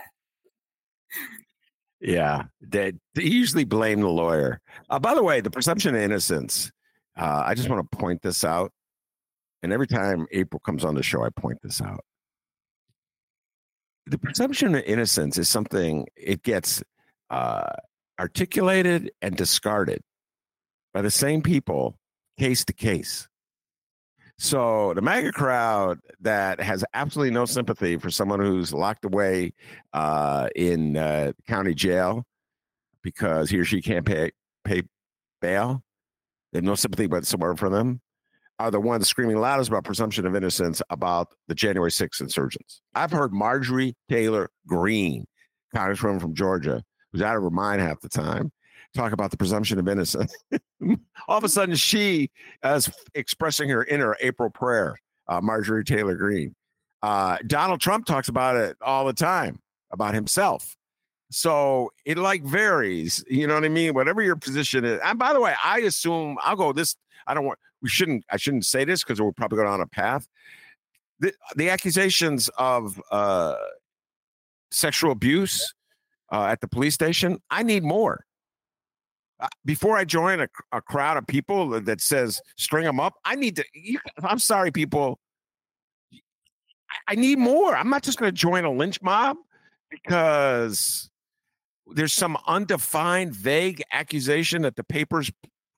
yeah, 2.01 2.43
they, 2.61 2.93
they, 3.15 3.23
usually 3.23 3.65
blame 3.65 4.01
the 4.01 4.07
lawyer. 4.09 4.61
Uh, 4.89 4.99
by 4.99 5.13
the 5.13 5.23
way, 5.23 5.41
the 5.41 5.51
presumption 5.51 5.95
of 5.95 6.01
innocence. 6.01 6.71
Uh, 7.17 7.43
I 7.45 7.53
just 7.53 7.69
want 7.69 7.89
to 7.89 7.97
point 7.97 8.21
this 8.21 8.43
out, 8.43 8.71
and 9.63 9.73
every 9.73 9.87
time 9.87 10.25
April 10.31 10.59
comes 10.59 10.85
on 10.85 10.95
the 10.95 11.03
show, 11.03 11.23
I 11.23 11.29
point 11.29 11.59
this 11.61 11.81
out. 11.81 12.03
The 14.05 14.17
presumption 14.17 14.75
of 14.75 14.83
innocence 14.83 15.37
is 15.37 15.49
something 15.49 16.07
it 16.15 16.43
gets 16.43 16.81
uh, 17.29 17.73
articulated 18.19 19.11
and 19.21 19.35
discarded 19.35 20.01
by 20.93 21.01
the 21.01 21.11
same 21.11 21.41
people 21.41 21.97
case 22.37 22.65
to 22.65 22.73
case. 22.73 23.28
So 24.41 24.93
the 24.93 25.01
MAGA 25.01 25.33
crowd 25.33 25.99
that 26.21 26.61
has 26.61 26.85
absolutely 26.93 27.33
no 27.33 27.43
sympathy 27.43 27.97
for 27.97 28.09
someone 28.09 28.39
who's 28.39 28.71
locked 28.71 29.03
away 29.03 29.51
uh, 29.91 30.47
in 30.55 30.95
uh, 30.95 31.33
county 31.45 31.73
jail 31.73 32.23
because 33.03 33.49
he 33.49 33.59
or 33.59 33.65
she 33.65 33.81
can't 33.81 34.05
pay 34.05 34.31
pay 34.63 34.83
bail, 35.41 35.83
they 36.53 36.59
have 36.59 36.63
no 36.63 36.75
sympathy 36.75 37.05
whatsoever 37.05 37.57
for 37.57 37.69
them, 37.69 37.99
are 38.59 38.71
the 38.71 38.79
ones 38.79 39.09
screaming 39.09 39.35
loudest 39.35 39.69
about 39.69 39.83
presumption 39.83 40.25
of 40.25 40.37
innocence 40.37 40.81
about 40.89 41.27
the 41.49 41.55
January 41.55 41.91
6th 41.91 42.21
insurgents. 42.21 42.81
I've 42.95 43.11
heard 43.11 43.33
Marjorie 43.33 43.93
Taylor 44.09 44.49
Greene, 44.65 45.25
congresswoman 45.75 46.21
from 46.21 46.33
Georgia, 46.33 46.81
who's 47.11 47.21
out 47.21 47.35
of 47.35 47.43
her 47.43 47.49
mind 47.49 47.81
half 47.81 47.99
the 47.99 48.07
time, 48.07 48.53
talk 48.95 49.11
about 49.11 49.31
the 49.31 49.37
presumption 49.37 49.79
of 49.79 49.87
innocence. 49.87 50.33
All 51.27 51.37
of 51.37 51.43
a 51.43 51.49
sudden, 51.49 51.75
she 51.75 52.31
is 52.63 52.89
expressing 53.13 53.69
her 53.69 53.83
inner 53.85 54.15
April 54.21 54.49
Preyar, 54.49 54.95
uh, 55.27 55.41
Marjorie 55.41 55.83
Taylor 55.83 56.15
Greene. 56.15 56.55
Uh, 57.01 57.37
Donald 57.47 57.79
Trump 57.79 58.05
talks 58.05 58.27
about 58.27 58.55
it 58.57 58.75
all 58.81 59.05
the 59.05 59.13
time 59.13 59.59
about 59.91 60.13
himself. 60.13 60.75
So 61.31 61.91
it 62.05 62.17
like 62.17 62.43
varies, 62.43 63.23
you 63.29 63.47
know 63.47 63.53
what 63.53 63.63
I 63.63 63.69
mean? 63.69 63.93
Whatever 63.93 64.21
your 64.21 64.35
position 64.35 64.83
is. 64.83 64.99
And 65.03 65.19
by 65.19 65.31
the 65.33 65.39
way, 65.39 65.53
I 65.63 65.79
assume 65.79 66.37
I'll 66.41 66.55
go 66.55 66.73
this. 66.73 66.95
I 67.27 67.33
don't 67.33 67.45
want, 67.45 67.59
we 67.81 67.89
shouldn't, 67.89 68.25
I 68.31 68.37
shouldn't 68.37 68.65
say 68.65 68.83
this 68.83 69.03
because 69.03 69.21
we're 69.21 69.31
probably 69.31 69.57
going 69.57 69.69
on 69.69 69.81
a 69.81 69.87
path. 69.87 70.27
The, 71.19 71.33
the 71.55 71.69
accusations 71.69 72.49
of 72.57 72.99
uh, 73.11 73.55
sexual 74.71 75.11
abuse 75.11 75.73
uh, 76.31 76.45
at 76.45 76.61
the 76.61 76.67
police 76.67 76.95
station, 76.95 77.39
I 77.51 77.63
need 77.63 77.83
more. 77.83 78.25
Uh, 79.39 79.47
before 79.63 79.95
I 79.95 80.03
join 80.03 80.41
a, 80.41 80.47
a, 80.73 80.81
crowd 80.81 81.15
of 81.15 81.25
people 81.25 81.79
that 81.79 82.01
says 82.01 82.41
string 82.57 82.83
them 82.83 82.99
up, 82.99 83.13
I 83.23 83.35
need 83.35 83.55
to. 83.55 83.65
You, 83.73 83.99
I'm 84.21 84.39
sorry, 84.39 84.71
people. 84.71 85.19
I 87.07 87.15
need 87.15 87.39
more. 87.39 87.75
I'm 87.75 87.89
not 87.89 88.03
just 88.03 88.19
going 88.19 88.29
to 88.29 88.35
join 88.35 88.65
a 88.65 88.71
lynch 88.71 89.01
mob 89.01 89.37
because 89.89 91.09
there's 91.87 92.13
some 92.13 92.37
undefined, 92.47 93.33
vague 93.33 93.81
accusation 93.91 94.63
that 94.63 94.75
the 94.75 94.83
papers 94.83 95.31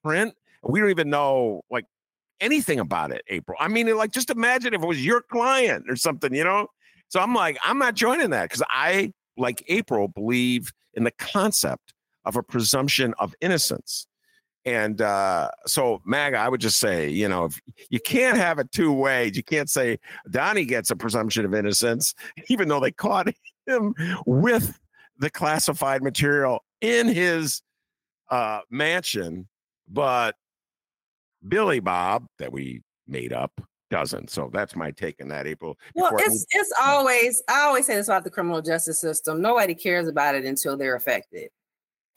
print. 0.03 0.33
We 0.63 0.79
don't 0.79 0.89
even 0.89 1.09
know 1.09 1.61
like 1.69 1.85
anything 2.39 2.79
about 2.79 3.11
it, 3.11 3.21
April. 3.29 3.57
I 3.59 3.67
mean, 3.67 3.95
like 3.95 4.11
just 4.11 4.29
imagine 4.29 4.73
if 4.73 4.81
it 4.81 4.87
was 4.87 5.05
your 5.05 5.21
client 5.21 5.85
or 5.87 5.95
something, 5.95 6.33
you 6.33 6.43
know? 6.43 6.67
So 7.09 7.19
I'm 7.19 7.33
like, 7.33 7.57
I'm 7.63 7.77
not 7.77 7.95
joining 7.95 8.31
that 8.31 8.43
because 8.43 8.63
I, 8.69 9.11
like 9.37 9.63
April, 9.67 10.07
believe 10.07 10.71
in 10.93 11.03
the 11.03 11.11
concept 11.11 11.93
of 12.25 12.35
a 12.35 12.43
presumption 12.43 13.13
of 13.19 13.33
innocence. 13.41 14.07
And 14.63 15.01
uh, 15.01 15.49
so, 15.65 16.01
MAGA, 16.05 16.37
I 16.37 16.47
would 16.47 16.61
just 16.61 16.79
say, 16.79 17.09
you 17.09 17.27
know, 17.27 17.49
you 17.89 17.99
can't 17.99 18.37
have 18.37 18.59
it 18.59 18.71
two 18.71 18.93
ways. 18.93 19.35
You 19.35 19.43
can't 19.43 19.69
say 19.69 19.97
Donnie 20.29 20.65
gets 20.65 20.91
a 20.91 20.95
presumption 20.95 21.45
of 21.45 21.55
innocence, 21.55 22.13
even 22.47 22.67
though 22.67 22.79
they 22.79 22.91
caught 22.91 23.27
him 23.65 23.95
with 24.27 24.79
the 25.17 25.31
classified 25.31 26.03
material 26.03 26.63
in 26.81 27.07
his 27.07 27.61
uh, 28.29 28.61
mansion, 28.69 29.47
but 29.87 30.35
Billy 31.47 31.79
Bob, 31.79 32.25
that 32.39 32.51
we 32.51 32.81
made 33.07 33.33
up, 33.33 33.51
doesn't. 33.89 34.29
So 34.29 34.49
that's 34.53 34.75
my 34.75 34.91
take 34.91 35.21
on 35.21 35.27
that, 35.29 35.47
April. 35.47 35.77
Well, 35.95 36.11
it's 36.17 36.45
it's 36.51 36.73
always 36.81 37.43
I 37.49 37.61
always 37.61 37.85
say 37.85 37.95
this 37.95 38.07
about 38.07 38.23
the 38.23 38.29
criminal 38.29 38.61
justice 38.61 39.01
system. 39.01 39.41
Nobody 39.41 39.75
cares 39.75 40.07
about 40.07 40.35
it 40.35 40.45
until 40.45 40.77
they're 40.77 40.95
affected. 40.95 41.49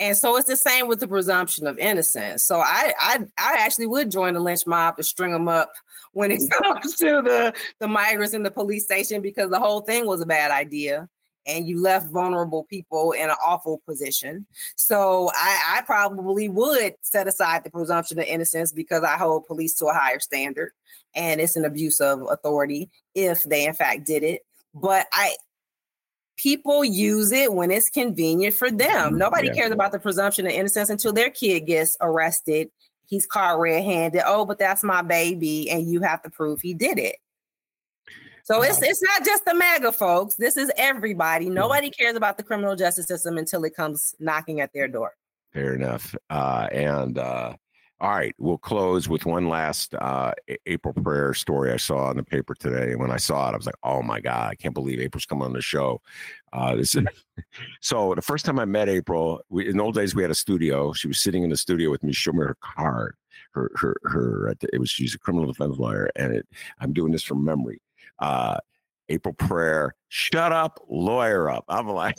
And 0.01 0.17
so 0.17 0.37
it's 0.37 0.49
the 0.49 0.57
same 0.57 0.89
with 0.89 1.01
the 1.01 1.09
presumption 1.09 1.67
of 1.67 1.79
innocence. 1.79 2.45
So 2.45 2.59
I 2.59 2.93
I, 2.99 3.19
I 3.39 3.57
actually 3.61 3.87
would 3.87 4.11
join 4.11 4.35
the 4.35 4.41
lynch 4.41 4.67
mob 4.67 4.97
to 4.97 5.03
string 5.03 5.33
them 5.33 5.49
up 5.49 5.73
when 6.13 6.31
it 6.31 6.43
comes 6.63 6.97
to 6.97 7.23
the 7.23 7.55
the 7.81 7.89
migrants 7.89 8.35
in 8.35 8.43
the 8.43 8.51
police 8.51 8.85
station 8.85 9.23
because 9.23 9.51
the 9.51 9.61
whole 9.61 9.83
thing 9.83 10.07
was 10.07 10.21
a 10.21 10.27
bad 10.27 10.51
idea 10.51 11.09
and 11.47 11.69
you 11.69 11.81
left 11.81 12.11
vulnerable 12.11 12.65
people 12.65 13.13
in 13.13 13.29
an 13.29 13.37
awful 13.45 13.83
position. 13.87 14.47
So 14.77 15.31
I, 15.35 15.77
I 15.77 15.83
probably 15.83 16.49
would 16.49 16.95
set 17.03 17.29
aside 17.29 17.65
the 17.65 17.71
presumption 17.71 18.19
of 18.19 18.25
innocence 18.25 18.73
because 18.73 19.03
I 19.03 19.17
hold 19.17 19.47
police 19.47 19.75
to 19.75 19.87
a 19.87 19.93
higher 19.93 20.21
standard 20.21 20.73
and 21.15 21.41
it's 21.41 21.57
an 21.57 21.65
abuse 21.65 22.01
of 22.01 22.23
authority 22.31 22.91
if 23.15 23.45
they 23.45 23.67
in 23.67 23.75
fact 23.75 24.07
did 24.07 24.23
it. 24.23 24.43
But 24.75 25.07
I 25.13 25.37
people 26.37 26.85
use 26.85 27.33
it 27.33 27.53
when 27.53 27.71
it's 27.71 27.91
convenient 27.91 28.55
for 28.55 28.71
them. 28.71 28.89
Mm-hmm. 28.89 29.19
Nobody 29.19 29.49
yeah. 29.49 29.55
cares 29.55 29.73
about 29.73 29.93
the 29.93 29.99
presumption 29.99 30.47
of 30.47 30.53
innocence 30.53 30.91
until 30.91 31.13
their 31.13 31.31
kid 31.31 31.61
gets 31.61 31.97
arrested. 32.01 32.69
He's 33.07 33.27
caught 33.27 33.59
red 33.59 33.85
handed. 33.85 34.23
Oh, 34.27 34.45
but 34.45 34.59
that's 34.59 34.83
my 34.83 35.03
baby. 35.03 35.71
And 35.71 35.89
you 35.91 36.01
have 36.01 36.23
to 36.23 36.31
prove 36.31 36.61
he 36.61 36.75
did 36.75 36.99
it. 36.99 37.17
So 38.45 38.63
it's 38.63 38.81
it's 38.83 39.03
not 39.03 39.25
just 39.25 39.45
the 39.47 39.55
MAGA 39.55 39.93
folks. 39.93 40.35
This 40.35 40.59
is 40.59 40.71
everybody. 40.77 41.49
Nobody 41.49 41.91
cares 41.91 42.15
about 42.15 42.37
the 42.37 42.43
criminal 42.43 42.77
justice 42.77 43.07
system 43.07 43.39
until 43.39 43.65
it 43.65 43.75
comes 43.75 44.15
knocking 44.21 44.61
at 44.61 44.71
their 44.75 44.87
door. 44.87 45.15
Fair 45.55 45.75
enough. 45.75 46.15
Uh, 46.29 46.69
and 46.71 47.17
uh, 47.17 47.55
All 48.01 48.11
right, 48.11 48.35
we'll 48.39 48.59
close 48.59 49.09
with 49.09 49.25
one 49.25 49.49
last 49.49 49.95
uh, 49.95 50.33
April 50.67 50.93
Preyar 50.93 51.35
story 51.35 51.73
I 51.73 51.77
saw 51.77 52.11
in 52.11 52.17
the 52.17 52.25
paper 52.25 52.55
today. 52.55 52.91
And 52.91 53.01
when 53.01 53.13
I 53.13 53.19
saw 53.19 53.49
it, 53.49 53.53
I 53.53 53.57
was 53.57 53.67
like, 53.67 53.77
"Oh 53.85 54.03
my 54.03 54.21
god, 54.21 54.51
I 54.51 54.57
can't 54.57 54.75
believe 54.75 55.01
April's 55.01 55.27
coming 55.27 55.45
on 55.45 55.53
the 55.53 55.63
show." 55.63 56.03
Uh, 56.53 56.75
this 56.75 56.97
is 56.97 57.05
so. 57.81 58.15
The 58.15 58.21
first 58.23 58.45
time 58.45 58.59
I 58.59 58.65
met 58.65 58.89
April, 58.89 59.43
we, 59.49 59.69
in 59.69 59.81
old 59.81 59.95
days 59.95 60.15
we 60.15 60.23
had 60.23 60.31
a 60.33 60.35
studio. 60.35 60.93
She 60.93 61.07
was 61.07 61.21
sitting 61.21 61.45
in 61.45 61.51
the 61.51 61.57
studio 61.57 61.89
with 61.91 62.03
me, 62.03 62.13
showing 62.13 62.39
me 62.39 62.45
her 62.45 62.57
card. 62.61 63.15
Her 63.53 63.71
her 63.77 63.97
her. 64.03 64.55
It 64.73 64.81
was 64.81 64.91
she's 64.91 65.15
a 65.15 65.19
criminal 65.19 65.47
defense 65.47 65.79
lawyer, 65.79 66.11
and 66.17 66.35
it, 66.35 66.49
I'm 66.81 66.93
doing 66.93 67.13
this 67.13 67.23
from 67.23 67.45
memory. 67.45 67.81
Uh, 68.19 68.59
April 69.09 69.35
Preyar, 69.35 69.91
shut 70.09 70.51
up, 70.51 70.81
lawyer 70.89 71.49
up. 71.49 71.65
I'm 71.69 71.89
like. 71.89 72.17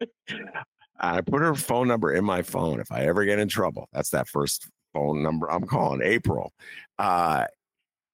I 0.98 1.20
put 1.20 1.42
her 1.42 1.54
phone 1.54 1.88
number 1.88 2.12
in 2.12 2.24
my 2.24 2.42
phone. 2.42 2.80
If 2.80 2.90
I 2.90 3.06
ever 3.06 3.24
get 3.24 3.38
in 3.38 3.48
trouble, 3.48 3.88
that's 3.92 4.10
that 4.10 4.28
first 4.28 4.68
phone 4.92 5.22
number 5.22 5.50
I'm 5.50 5.66
calling 5.66 6.00
April. 6.02 6.52
Uh, 6.98 7.46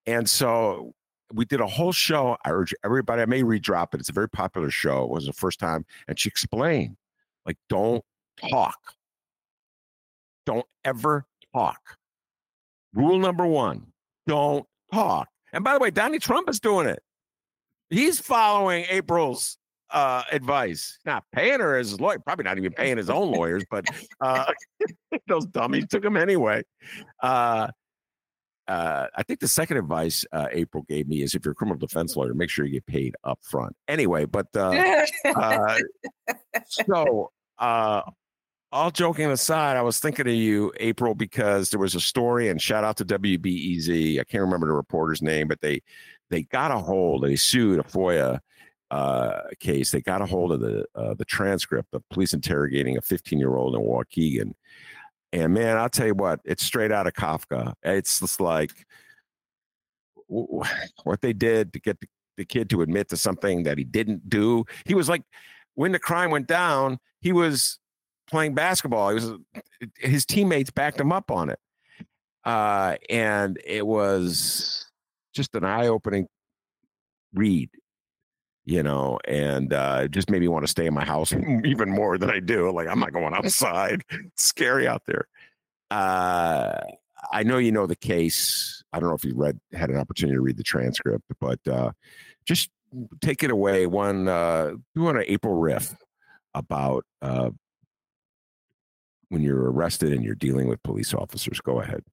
and 0.06 0.28
so 0.28 0.92
we 1.32 1.44
did 1.44 1.60
a 1.60 1.66
whole 1.66 1.92
show. 1.92 2.36
I 2.44 2.50
urge 2.50 2.74
everybody, 2.84 3.22
I 3.22 3.26
may 3.26 3.42
redrop 3.42 3.94
it. 3.94 4.00
It's 4.00 4.08
a 4.08 4.12
very 4.12 4.28
popular 4.28 4.70
show. 4.70 5.04
It 5.04 5.10
was 5.10 5.26
the 5.26 5.32
first 5.32 5.58
time. 5.58 5.84
And 6.08 6.18
she 6.18 6.28
explained, 6.28 6.96
like, 7.46 7.56
don't 7.68 8.04
talk. 8.50 8.78
Don't 10.44 10.66
ever 10.84 11.24
talk. 11.54 11.98
Rule 12.94 13.18
number 13.18 13.46
one 13.46 13.86
don't 14.26 14.66
talk. 14.92 15.28
And 15.52 15.64
by 15.64 15.74
the 15.74 15.78
way, 15.78 15.90
Donnie 15.90 16.18
Trump 16.18 16.48
is 16.48 16.60
doing 16.60 16.86
it. 16.86 17.02
He's 17.90 18.18
following 18.20 18.86
April's 18.88 19.58
uh, 19.92 20.22
advice. 20.32 20.98
Not 21.04 21.24
paying 21.32 21.60
her 21.60 21.76
as 21.76 22.00
lawyer, 22.00 22.18
probably 22.18 22.44
not 22.44 22.58
even 22.58 22.72
paying 22.72 22.96
his 22.96 23.10
own 23.10 23.30
lawyers, 23.30 23.64
but 23.70 23.84
uh, 24.20 24.52
those 25.28 25.46
dummies 25.46 25.86
took 25.88 26.04
him 26.04 26.16
anyway. 26.16 26.62
Uh, 27.22 27.68
uh, 28.68 29.06
I 29.14 29.22
think 29.24 29.40
the 29.40 29.48
second 29.48 29.76
advice 29.76 30.24
uh, 30.32 30.46
April 30.52 30.84
gave 30.88 31.08
me 31.08 31.22
is 31.22 31.34
if 31.34 31.44
you're 31.44 31.52
a 31.52 31.54
criminal 31.54 31.78
defense 31.78 32.16
lawyer, 32.16 32.32
make 32.32 32.48
sure 32.48 32.64
you 32.64 32.72
get 32.72 32.86
paid 32.86 33.14
up 33.24 33.40
front. 33.42 33.76
Anyway, 33.88 34.24
but 34.24 34.46
uh, 34.54 35.04
uh, 35.36 35.78
so 36.68 37.32
uh, 37.58 38.02
all 38.70 38.90
joking 38.90 39.30
aside, 39.30 39.76
I 39.76 39.82
was 39.82 39.98
thinking 39.98 40.26
of 40.26 40.32
you, 40.32 40.72
April, 40.78 41.14
because 41.14 41.70
there 41.70 41.80
was 41.80 41.94
a 41.94 42.00
story, 42.00 42.48
and 42.48 42.62
shout 42.62 42.84
out 42.84 42.96
to 42.98 43.04
WBEZ. 43.04 44.20
I 44.20 44.24
can't 44.24 44.42
remember 44.42 44.68
the 44.68 44.72
reporter's 44.72 45.22
name, 45.22 45.48
but 45.48 45.60
they 45.60 45.82
they 46.30 46.44
got 46.44 46.70
a 46.70 46.78
hold, 46.78 47.24
they 47.24 47.36
sued 47.36 47.78
a 47.78 47.82
FOIA 47.82 48.40
uh, 48.92 49.48
case. 49.58 49.90
They 49.90 50.02
got 50.02 50.20
a 50.20 50.26
hold 50.26 50.52
of 50.52 50.60
the 50.60 50.84
uh, 50.94 51.14
the 51.14 51.24
transcript 51.24 51.94
of 51.94 52.06
police 52.10 52.34
interrogating 52.34 52.98
a 52.98 53.00
15 53.00 53.38
year 53.38 53.56
old 53.56 53.74
in 53.74 53.80
Waukegan. 53.80 54.52
And 55.32 55.54
man, 55.54 55.78
I'll 55.78 55.88
tell 55.88 56.06
you 56.06 56.14
what, 56.14 56.40
it's 56.44 56.62
straight 56.62 56.92
out 56.92 57.06
of 57.06 57.14
Kafka. 57.14 57.72
It's 57.82 58.20
just 58.20 58.38
like 58.38 58.86
what 60.28 61.22
they 61.22 61.32
did 61.32 61.72
to 61.72 61.80
get 61.80 62.00
the, 62.00 62.06
the 62.36 62.44
kid 62.44 62.68
to 62.70 62.82
admit 62.82 63.08
to 63.08 63.16
something 63.16 63.62
that 63.62 63.78
he 63.78 63.84
didn't 63.84 64.28
do. 64.28 64.64
He 64.84 64.94
was 64.94 65.08
like, 65.08 65.22
when 65.74 65.92
the 65.92 65.98
crime 65.98 66.30
went 66.30 66.46
down, 66.46 66.98
he 67.22 67.32
was 67.32 67.78
playing 68.28 68.54
basketball. 68.54 69.08
He 69.08 69.14
was 69.14 69.32
his 69.96 70.26
teammates 70.26 70.70
backed 70.70 71.00
him 71.00 71.12
up 71.12 71.30
on 71.30 71.48
it, 71.48 71.58
uh, 72.44 72.96
and 73.08 73.58
it 73.64 73.86
was 73.86 74.90
just 75.32 75.54
an 75.54 75.64
eye 75.64 75.86
opening 75.86 76.26
read 77.32 77.70
you 78.64 78.82
know, 78.82 79.18
and 79.26 79.72
uh, 79.72 80.08
just 80.08 80.30
made 80.30 80.40
me 80.40 80.48
want 80.48 80.64
to 80.64 80.70
stay 80.70 80.86
in 80.86 80.94
my 80.94 81.04
house 81.04 81.32
even 81.64 81.90
more 81.90 82.18
than 82.18 82.30
I 82.30 82.40
do. 82.40 82.70
Like 82.70 82.88
I'm 82.88 83.00
not 83.00 83.12
going 83.12 83.34
outside; 83.34 84.04
it's 84.10 84.44
scary 84.44 84.86
out 84.86 85.02
there. 85.06 85.26
Uh, 85.90 86.80
I 87.32 87.42
know 87.42 87.58
you 87.58 87.72
know 87.72 87.86
the 87.86 87.96
case. 87.96 88.82
I 88.92 89.00
don't 89.00 89.08
know 89.08 89.14
if 89.14 89.24
you 89.24 89.34
read 89.34 89.58
had 89.72 89.90
an 89.90 89.98
opportunity 89.98 90.36
to 90.36 90.42
read 90.42 90.56
the 90.56 90.62
transcript, 90.62 91.24
but 91.40 91.60
uh, 91.68 91.92
just 92.44 92.70
take 93.20 93.42
it 93.42 93.50
away. 93.50 93.86
One 93.86 94.28
uh, 94.28 94.72
do 94.94 95.08
an 95.08 95.22
April 95.26 95.54
riff 95.54 95.94
about 96.54 97.04
uh, 97.20 97.50
when 99.28 99.42
you're 99.42 99.70
arrested 99.70 100.12
and 100.12 100.24
you're 100.24 100.34
dealing 100.34 100.68
with 100.68 100.82
police 100.82 101.14
officers. 101.14 101.60
Go 101.60 101.80
ahead. 101.80 102.04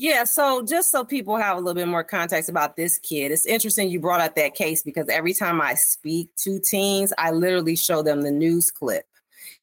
Yeah, 0.00 0.22
so 0.22 0.62
just 0.62 0.92
so 0.92 1.04
people 1.04 1.36
have 1.36 1.56
a 1.56 1.60
little 1.60 1.74
bit 1.74 1.88
more 1.88 2.04
context 2.04 2.48
about 2.48 2.76
this 2.76 2.98
kid, 2.98 3.32
it's 3.32 3.46
interesting 3.46 3.90
you 3.90 3.98
brought 3.98 4.20
up 4.20 4.36
that 4.36 4.54
case 4.54 4.80
because 4.80 5.08
every 5.08 5.34
time 5.34 5.60
I 5.60 5.74
speak 5.74 6.30
to 6.44 6.60
teens, 6.60 7.12
I 7.18 7.32
literally 7.32 7.74
show 7.74 8.02
them 8.02 8.22
the 8.22 8.30
news 8.30 8.70
clip. 8.70 9.06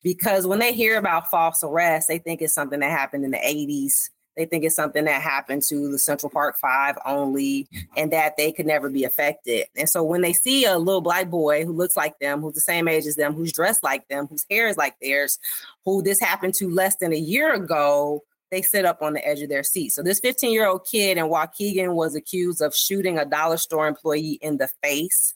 Because 0.03 0.45
when 0.45 0.59
they 0.59 0.73
hear 0.73 0.97
about 0.97 1.31
false 1.31 1.63
arrest, 1.63 2.09
they 2.09 2.17
think 2.17 2.41
it's 2.41 2.53
something 2.53 2.81
that 2.81 2.91
happened 2.91 3.23
in 3.23 3.31
the 3.31 3.38
80s. 3.38 4.09
They 4.36 4.45
think 4.45 4.65
it's 4.65 4.75
something 4.75 5.05
that 5.05 5.21
happened 5.21 5.61
to 5.69 5.89
the 5.89 5.97
Central 5.97 6.29
Park 6.29 6.57
Five 6.57 6.97
only, 7.05 7.69
and 7.95 8.11
that 8.11 8.36
they 8.36 8.51
could 8.51 8.65
never 8.65 8.89
be 8.89 9.05
affected. 9.05 9.67
And 9.77 9.88
so 9.88 10.03
when 10.03 10.21
they 10.21 10.33
see 10.33 10.65
a 10.65 10.77
little 10.77 10.99
black 10.99 11.29
boy 11.29 11.63
who 11.63 11.71
looks 11.71 11.95
like 11.95 12.19
them, 12.19 12.41
who's 12.41 12.55
the 12.55 12.59
same 12.59 12.89
age 12.89 13.05
as 13.05 13.15
them, 13.15 13.33
who's 13.33 13.53
dressed 13.53 13.83
like 13.83 14.05
them, 14.09 14.27
whose 14.27 14.45
hair 14.51 14.67
is 14.67 14.75
like 14.75 14.95
theirs, 15.01 15.39
who 15.86 16.01
this 16.01 16.19
happened 16.19 16.53
to 16.55 16.69
less 16.69 16.97
than 16.97 17.13
a 17.13 17.17
year 17.17 17.53
ago, 17.53 18.21
they 18.56 18.62
sit 18.62 18.86
up 18.86 19.01
on 19.01 19.12
the 19.12 19.28
edge 19.28 19.41
of 19.41 19.49
their 19.49 19.64
seat. 19.64 19.89
So 19.89 20.01
this 20.01 20.22
15 20.22 20.53
year 20.53 20.66
old 20.66 20.88
kid 20.89 21.18
in 21.18 21.26
Waukegan 21.26 21.93
was 21.93 22.16
accused 22.16 22.62
of 22.62 22.74
shooting 22.74 23.18
a 23.18 23.26
dollar 23.26 23.58
store 23.58 23.86
employee 23.86 24.39
in 24.41 24.58
the 24.58 24.70
face. 24.82 25.36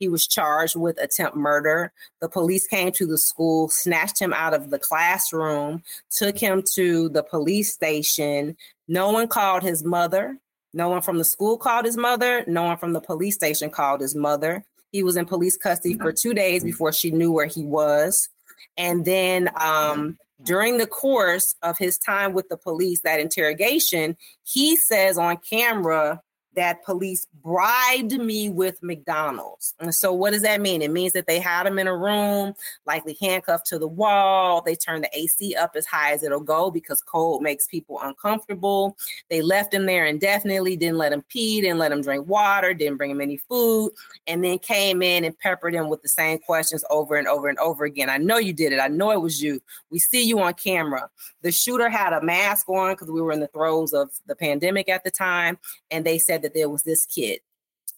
He 0.00 0.08
was 0.08 0.26
charged 0.26 0.74
with 0.74 1.00
attempt 1.00 1.36
murder. 1.36 1.92
The 2.20 2.28
police 2.28 2.66
came 2.66 2.90
to 2.92 3.06
the 3.06 3.18
school, 3.18 3.68
snatched 3.68 4.20
him 4.20 4.32
out 4.32 4.52
of 4.52 4.70
the 4.70 4.80
classroom, 4.80 5.84
took 6.10 6.36
him 6.36 6.64
to 6.74 7.08
the 7.08 7.22
police 7.22 7.72
station. 7.72 8.56
No 8.88 9.12
one 9.12 9.28
called 9.28 9.62
his 9.62 9.84
mother. 9.84 10.36
No 10.74 10.88
one 10.88 11.02
from 11.02 11.18
the 11.18 11.24
school 11.24 11.56
called 11.56 11.84
his 11.84 11.96
mother. 11.96 12.44
No 12.48 12.64
one 12.64 12.78
from 12.78 12.94
the 12.94 13.00
police 13.00 13.36
station 13.36 13.70
called 13.70 14.00
his 14.00 14.16
mother. 14.16 14.64
He 14.90 15.04
was 15.04 15.16
in 15.16 15.24
police 15.24 15.56
custody 15.56 15.96
for 15.96 16.12
two 16.12 16.34
days 16.34 16.64
before 16.64 16.92
she 16.92 17.12
knew 17.12 17.30
where 17.30 17.46
he 17.46 17.64
was. 17.64 18.28
And 18.76 19.04
then 19.04 19.50
um, 19.54 20.18
during 20.42 20.78
the 20.78 20.86
course 20.86 21.54
of 21.62 21.78
his 21.78 21.98
time 21.98 22.32
with 22.32 22.48
the 22.48 22.56
police, 22.56 23.00
that 23.02 23.20
interrogation, 23.20 24.16
he 24.44 24.76
says 24.76 25.18
on 25.18 25.38
camera 25.38 26.20
that 26.56 26.82
police 26.84 27.26
bribed 27.44 28.12
me 28.12 28.48
with 28.48 28.82
McDonald's. 28.82 29.74
And 29.78 29.94
so, 29.94 30.12
what 30.12 30.32
does 30.32 30.42
that 30.42 30.60
mean? 30.60 30.82
It 30.82 30.90
means 30.90 31.12
that 31.12 31.26
they 31.26 31.38
had 31.38 31.66
him 31.66 31.78
in 31.78 31.86
a 31.86 31.96
room, 31.96 32.54
likely 32.86 33.16
handcuffed 33.20 33.66
to 33.66 33.78
the 33.78 33.86
wall. 33.86 34.62
They 34.62 34.74
turned 34.74 35.04
the 35.04 35.16
AC 35.16 35.54
up 35.54 35.76
as 35.76 35.86
high 35.86 36.12
as 36.12 36.22
it'll 36.22 36.40
go 36.40 36.70
because 36.70 37.02
cold 37.02 37.42
makes 37.42 37.66
people 37.66 38.00
uncomfortable. 38.02 38.96
They 39.28 39.42
left 39.42 39.72
him 39.72 39.86
there 39.86 40.06
indefinitely, 40.06 40.76
didn't 40.76 40.98
let 40.98 41.12
him 41.12 41.22
pee, 41.28 41.60
didn't 41.60 41.78
let 41.78 41.92
him 41.92 42.00
drink 42.00 42.26
water, 42.26 42.72
didn't 42.72 42.96
bring 42.96 43.10
him 43.10 43.20
any 43.20 43.36
food, 43.36 43.92
and 44.26 44.42
then 44.42 44.58
came 44.58 45.02
in 45.02 45.24
and 45.24 45.38
peppered 45.38 45.74
him 45.74 45.88
with 45.88 46.02
the 46.02 46.08
same 46.08 46.38
questions 46.38 46.84
over 46.90 47.16
and 47.16 47.28
over 47.28 47.48
and 47.48 47.58
over 47.58 47.84
again. 47.84 48.08
I 48.08 48.16
know 48.16 48.38
you 48.38 48.54
did 48.54 48.72
it. 48.72 48.80
I 48.80 48.88
know 48.88 49.10
it 49.10 49.20
was 49.20 49.42
you. 49.42 49.60
We 49.90 49.98
see 49.98 50.24
you 50.24 50.40
on 50.40 50.54
camera. 50.54 51.10
The 51.42 51.52
shooter 51.52 51.90
had 51.90 52.14
a 52.14 52.22
mask 52.22 52.68
on 52.68 52.94
because 52.94 53.10
we 53.10 53.20
were 53.20 53.32
in 53.32 53.40
the 53.40 53.46
throes 53.48 53.92
of 53.92 54.10
the 54.26 54.34
pandemic 54.34 54.88
at 54.88 55.04
the 55.04 55.10
time, 55.10 55.58
and 55.90 56.04
they 56.04 56.18
said 56.18 56.45
that 56.46 56.54
there 56.54 56.70
was 56.70 56.82
this 56.82 57.04
kid. 57.04 57.40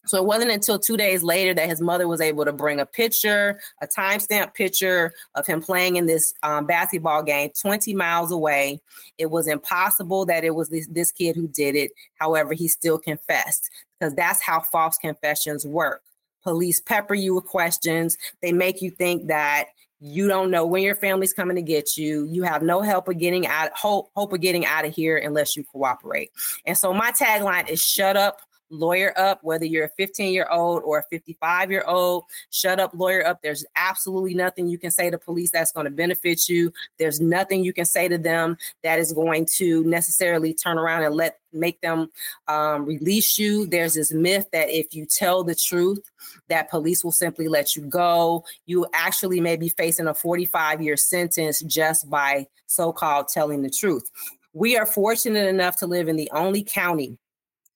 So 0.07 0.17
it 0.17 0.25
wasn't 0.25 0.51
until 0.51 0.79
two 0.79 0.97
days 0.97 1.23
later 1.23 1.53
that 1.55 1.69
his 1.69 1.83
mother 1.83 2.09
was 2.09 2.23
able 2.23 2.47
to 2.47 2.53
bring 2.53 2.81
a 2.81 2.87
picture, 2.87 3.61
a 3.83 3.87
timestamp 3.87 4.55
picture 4.55 5.13
of 5.35 5.47
him 5.47 5.61
playing 5.61 5.97
in 5.97 6.07
this 6.07 6.33
um, 6.43 6.67
basketball 6.67 7.23
game 7.23 7.51
20 7.61 7.95
miles 7.95 8.33
away. 8.33 8.81
It 9.19 9.31
was 9.31 9.47
impossible 9.49 10.25
that 10.27 10.45
it 10.45 10.55
was 10.55 10.71
this, 10.71 10.87
this 10.89 11.13
kid 11.13 11.37
who 11.37 11.47
did 11.47 11.77
it. 11.77 11.93
However, 12.15 12.55
he 12.55 12.69
still 12.69 12.99
confessed 12.99 13.69
because 13.99 14.15
that's 14.15 14.41
how 14.41 14.61
false 14.61 14.97
confessions 14.97 15.67
work. 15.67 16.03
Police 16.43 16.81
pepper 16.81 17.15
you 17.15 17.35
with 17.35 17.45
questions. 17.45 18.17
They 18.41 18.53
make 18.53 18.81
you 18.81 18.91
think 18.91 19.27
that 19.27 19.67
you 20.01 20.29
don't 20.29 20.51
know 20.51 20.65
when 20.65 20.83
your 20.83 20.95
family's 20.95 21.33
coming 21.33 21.57
to 21.57 21.63
get 21.63 21.97
you. 21.97 22.27
You 22.31 22.43
have 22.45 22.63
no 22.63 22.81
help 22.81 23.09
of 23.09 23.19
getting 23.19 23.47
out 23.47 23.73
hope 23.73 24.11
hope 24.15 24.33
of 24.33 24.41
getting 24.41 24.65
out 24.65 24.85
of 24.85 24.95
here 24.95 25.17
unless 25.17 25.57
you 25.57 25.65
cooperate. 25.65 26.31
And 26.67 26.79
so 26.79 26.93
my 26.93 27.11
tagline 27.13 27.69
is 27.69 27.81
shut 27.81 28.17
up 28.17 28.41
lawyer 28.71 29.13
up, 29.17 29.41
whether 29.43 29.65
you're 29.65 29.87
a 29.87 29.91
15 29.97 30.33
year 30.33 30.49
old 30.51 30.83
or 30.85 30.99
a 30.99 31.05
55 31.05 31.71
year 31.71 31.85
old. 31.87 32.25
Shut 32.51 32.81
up, 32.81 32.93
lawyer 32.95 33.27
up. 33.27 33.41
There's 33.43 33.65
absolutely 33.77 34.35
nothing 34.35 34.69
you 34.69 34.79
can 34.79 34.91
say 34.91 35.11
to 35.11 35.19
police 35.19 35.51
that's 35.51 35.73
going 35.73 35.85
to 35.85 35.91
benefit 35.91 36.49
you. 36.49 36.73
There's 36.99 37.21
nothing 37.21 37.65
you 37.65 37.73
can 37.73 37.85
say 37.85 38.09
to 38.09 38.19
them 38.19 38.57
that 38.83 38.99
is 38.99 39.13
going 39.13 39.47
to 39.57 39.85
necessarily 39.85 40.55
turn 40.55 40.79
around 40.79 41.05
and 41.05 41.15
let 41.15 41.39
make 41.53 41.81
them 41.81 42.11
um, 42.47 42.85
release 42.85 43.39
you. 43.39 43.67
There's 43.67 43.95
this 43.95 44.13
myth 44.13 44.47
that 44.53 44.69
if 44.69 44.95
you 44.95 45.07
tell 45.07 45.45
the 45.45 45.55
truth, 45.55 46.01
that 46.49 46.71
police 46.71 47.03
will 47.03 47.13
simply 47.13 47.49
let 47.49 47.75
you 47.75 47.83
go. 47.83 48.45
You 48.67 48.87
actually 48.93 49.41
may 49.41 49.57
be 49.57 49.69
facing 49.71 50.09
a 50.09 50.15
45 50.15 50.83
year 50.83 50.97
sentence 50.97 51.61
just 51.61 52.09
by 52.11 52.47
so 52.67 52.93
called 52.93 53.29
telling 53.29 53.63
the 53.63 53.71
truth. 53.71 54.11
We 54.53 54.77
are 54.77 54.87
fortunate 54.87 55.49
enough 55.49 55.77
to 55.79 55.87
live 55.87 56.09
in 56.09 56.17
the 56.17 56.31
only 56.33 56.63
county 56.63 57.19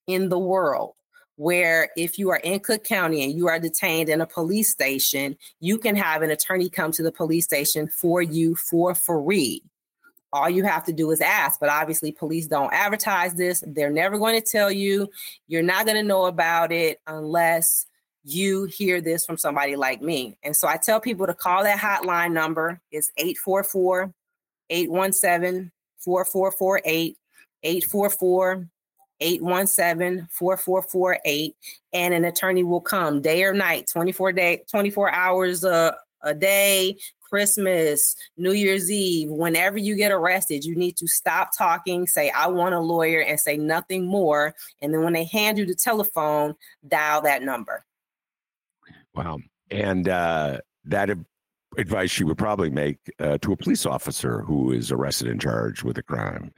in 0.07 0.29
the 0.29 0.39
world 0.39 0.93
where 1.35 1.89
if 1.97 2.19
you 2.19 2.29
are 2.29 2.37
in 2.37 2.59
Cook 2.59 2.83
County 2.83 3.23
and 3.23 3.33
you 3.33 3.47
are 3.47 3.59
detained 3.59 4.07
in 4.07 4.21
a 4.21 4.27
police 4.27 4.69
station, 4.69 5.35
you 5.59 5.79
can 5.79 5.95
have 5.95 6.21
an 6.21 6.29
attorney 6.29 6.69
come 6.69 6.91
to 6.91 7.01
the 7.01 7.11
police 7.11 7.45
station 7.45 7.87
for 7.87 8.21
you 8.21 8.55
for 8.55 8.93
free 8.93 9.63
all 10.33 10.49
you 10.49 10.63
have 10.63 10.83
to 10.85 10.91
do 10.91 11.11
is 11.11 11.21
ask. 11.21 11.59
But 11.59 11.69
obviously, 11.69 12.11
police 12.11 12.47
don't 12.47 12.73
advertise 12.73 13.35
this. 13.35 13.63
They're 13.65 13.91
never 13.91 14.17
going 14.17 14.39
to 14.39 14.45
tell 14.45 14.71
you. 14.71 15.09
You're 15.47 15.61
not 15.61 15.85
going 15.85 15.97
to 15.97 16.03
know 16.03 16.25
about 16.25 16.71
it 16.71 16.99
unless 17.07 17.85
you 18.25 18.65
hear 18.65 18.99
this 18.99 19.25
from 19.25 19.37
somebody 19.37 19.75
like 19.75 20.01
me. 20.01 20.37
And 20.43 20.55
so 20.55 20.67
I 20.67 20.77
tell 20.77 20.99
people 20.99 21.27
to 21.27 21.33
call 21.33 21.63
that 21.63 21.79
hotline 21.79 22.31
number. 22.31 22.81
It's 22.91 23.11
844 23.17 24.13
817 24.69 25.71
4448. 25.99 27.17
844 27.65 28.67
817 29.23 30.27
4448 30.31 31.55
and 31.93 32.13
an 32.13 32.25
attorney 32.25 32.63
will 32.63 32.81
come 32.81 33.21
day 33.21 33.43
or 33.43 33.53
night 33.53 33.87
24 33.91 34.33
day 34.33 34.63
24 34.69 35.11
hours 35.11 35.63
a, 35.63 35.95
a 36.21 36.33
day 36.33 36.97
Christmas, 37.33 38.15
New 38.37 38.51
Year's 38.51 38.91
Eve, 38.91 39.31
whenever 39.31 39.79
you 39.79 39.95
get 39.95 40.11
arrested, 40.11 40.63
you 40.63 40.75
need 40.75 40.95
to 40.97 41.07
stop 41.07 41.49
talking, 41.57 42.05
say, 42.05 42.29
I 42.29 42.45
want 42.45 42.75
a 42.75 42.79
lawyer, 42.79 43.21
and 43.21 43.39
say 43.39 43.57
nothing 43.57 44.05
more. 44.05 44.53
And 44.83 44.93
then 44.93 45.01
when 45.01 45.13
they 45.13 45.23
hand 45.23 45.57
you 45.57 45.65
the 45.65 45.73
telephone, 45.73 46.53
dial 46.87 47.21
that 47.21 47.41
number. 47.41 47.85
Wow. 49.15 49.39
And 49.71 50.07
uh, 50.07 50.59
that 50.85 51.09
advice 51.75 52.19
you 52.19 52.27
would 52.27 52.37
probably 52.37 52.69
make 52.69 52.99
uh, 53.19 53.39
to 53.39 53.53
a 53.53 53.57
police 53.57 53.87
officer 53.87 54.41
who 54.41 54.71
is 54.71 54.91
arrested 54.91 55.27
and 55.27 55.41
charged 55.41 55.81
with 55.81 55.97
a 55.97 56.03
crime. 56.03 56.53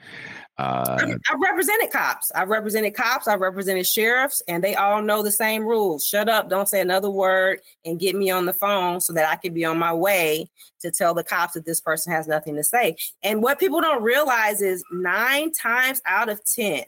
Uh, 0.57 0.97
I 1.01 1.05
have 1.07 1.39
represented 1.41 1.91
cops. 1.91 2.31
I've 2.33 2.47
represented 2.47 2.93
cops. 2.93 3.27
I've 3.27 3.41
represented 3.41 3.85
sheriffs, 3.85 4.41
and 4.47 4.63
they 4.63 4.75
all 4.75 5.01
know 5.01 5.21
the 5.21 5.31
same 5.31 5.65
rules. 5.65 6.05
Shut 6.05 6.29
up, 6.29 6.49
don't 6.49 6.69
say 6.69 6.79
another 6.79 7.09
word, 7.09 7.59
and 7.83 7.99
get 7.99 8.15
me 8.15 8.29
on 8.29 8.45
the 8.45 8.53
phone 8.53 9.01
so 9.01 9.11
that 9.13 9.29
I 9.29 9.35
can 9.35 9.53
be 9.53 9.65
on 9.65 9.77
my 9.77 9.93
way 9.93 10.49
to 10.79 10.91
tell 10.91 11.13
the 11.13 11.25
cops 11.25 11.55
that 11.55 11.65
this 11.65 11.81
person 11.81 12.13
has 12.13 12.27
nothing 12.27 12.55
to 12.55 12.63
say. 12.63 12.95
And 13.21 13.43
what 13.43 13.59
people 13.59 13.81
don't 13.81 14.01
realize 14.01 14.61
is 14.61 14.83
nine 14.91 15.51
times 15.51 16.01
out 16.05 16.29
of 16.29 16.39
10, 16.45 16.83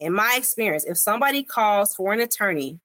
in 0.00 0.12
my 0.12 0.36
experience, 0.38 0.84
if 0.84 0.96
somebody 0.96 1.42
calls 1.42 1.94
for 1.94 2.12
an 2.12 2.20
attorney 2.20 2.80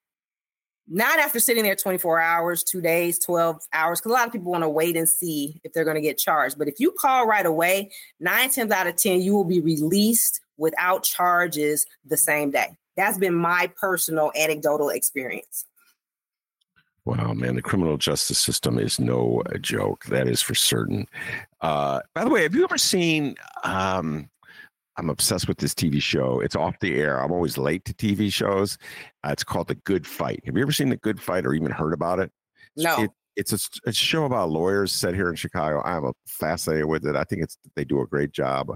not 0.86 1.18
after 1.18 1.40
sitting 1.40 1.62
there 1.62 1.74
24 1.74 2.20
hours, 2.20 2.62
two 2.62 2.80
days, 2.80 3.18
12 3.18 3.60
hours, 3.72 4.00
because 4.00 4.10
a 4.10 4.14
lot 4.14 4.26
of 4.26 4.32
people 4.32 4.52
want 4.52 4.64
to 4.64 4.68
wait 4.68 4.96
and 4.96 5.08
see 5.08 5.60
if 5.64 5.72
they're 5.72 5.84
going 5.84 5.96
to 5.96 6.00
get 6.00 6.18
charged. 6.18 6.58
But 6.58 6.68
if 6.68 6.78
you 6.78 6.92
call 6.92 7.26
right 7.26 7.46
away, 7.46 7.90
nine 8.20 8.50
times 8.50 8.70
out 8.70 8.86
of 8.86 8.96
10, 8.96 9.22
you 9.22 9.34
will 9.34 9.44
be 9.44 9.60
released 9.60 10.40
without 10.56 11.02
charges 11.02 11.86
the 12.04 12.16
same 12.16 12.50
day. 12.50 12.76
That's 12.96 13.18
been 13.18 13.34
my 13.34 13.72
personal 13.76 14.30
anecdotal 14.36 14.90
experience. 14.90 15.64
Wow, 17.06 17.34
man, 17.34 17.56
the 17.56 17.62
criminal 17.62 17.98
justice 17.98 18.38
system 18.38 18.78
is 18.78 18.98
no 18.98 19.42
joke. 19.60 20.06
That 20.06 20.26
is 20.26 20.40
for 20.40 20.54
certain. 20.54 21.06
Uh, 21.60 22.00
by 22.14 22.24
the 22.24 22.30
way, 22.30 22.44
have 22.44 22.54
you 22.54 22.64
ever 22.64 22.78
seen 22.78 23.34
um, 23.62 24.30
I'm 24.96 25.10
obsessed 25.10 25.48
with 25.48 25.58
this 25.58 25.74
TV 25.74 26.00
show. 26.00 26.40
It's 26.40 26.56
off 26.56 26.78
the 26.80 26.98
air. 26.98 27.22
I'm 27.22 27.32
always 27.32 27.58
late 27.58 27.84
to 27.86 27.94
TV 27.94 28.32
shows. 28.32 28.78
Uh, 29.24 29.30
it's 29.30 29.44
called 29.44 29.68
The 29.68 29.74
Good 29.74 30.06
Fight. 30.06 30.40
Have 30.46 30.56
you 30.56 30.62
ever 30.62 30.72
seen 30.72 30.88
The 30.88 30.96
Good 30.96 31.20
Fight 31.20 31.46
or 31.46 31.54
even 31.54 31.70
heard 31.70 31.92
about 31.92 32.20
it? 32.20 32.30
No. 32.76 33.02
It, 33.02 33.10
it's 33.36 33.52
a, 33.52 33.88
a, 33.88 33.92
show 33.92 34.24
about 34.24 34.50
lawyers 34.50 34.92
set 34.92 35.14
here 35.14 35.28
in 35.28 35.34
Chicago. 35.34 35.82
I'm 35.84 36.04
a 36.04 36.12
fascinated 36.26 36.86
with 36.86 37.04
it. 37.04 37.16
I 37.16 37.24
think 37.24 37.42
it's 37.42 37.58
they 37.74 37.84
do 37.84 38.00
a 38.00 38.06
great 38.06 38.30
job. 38.30 38.72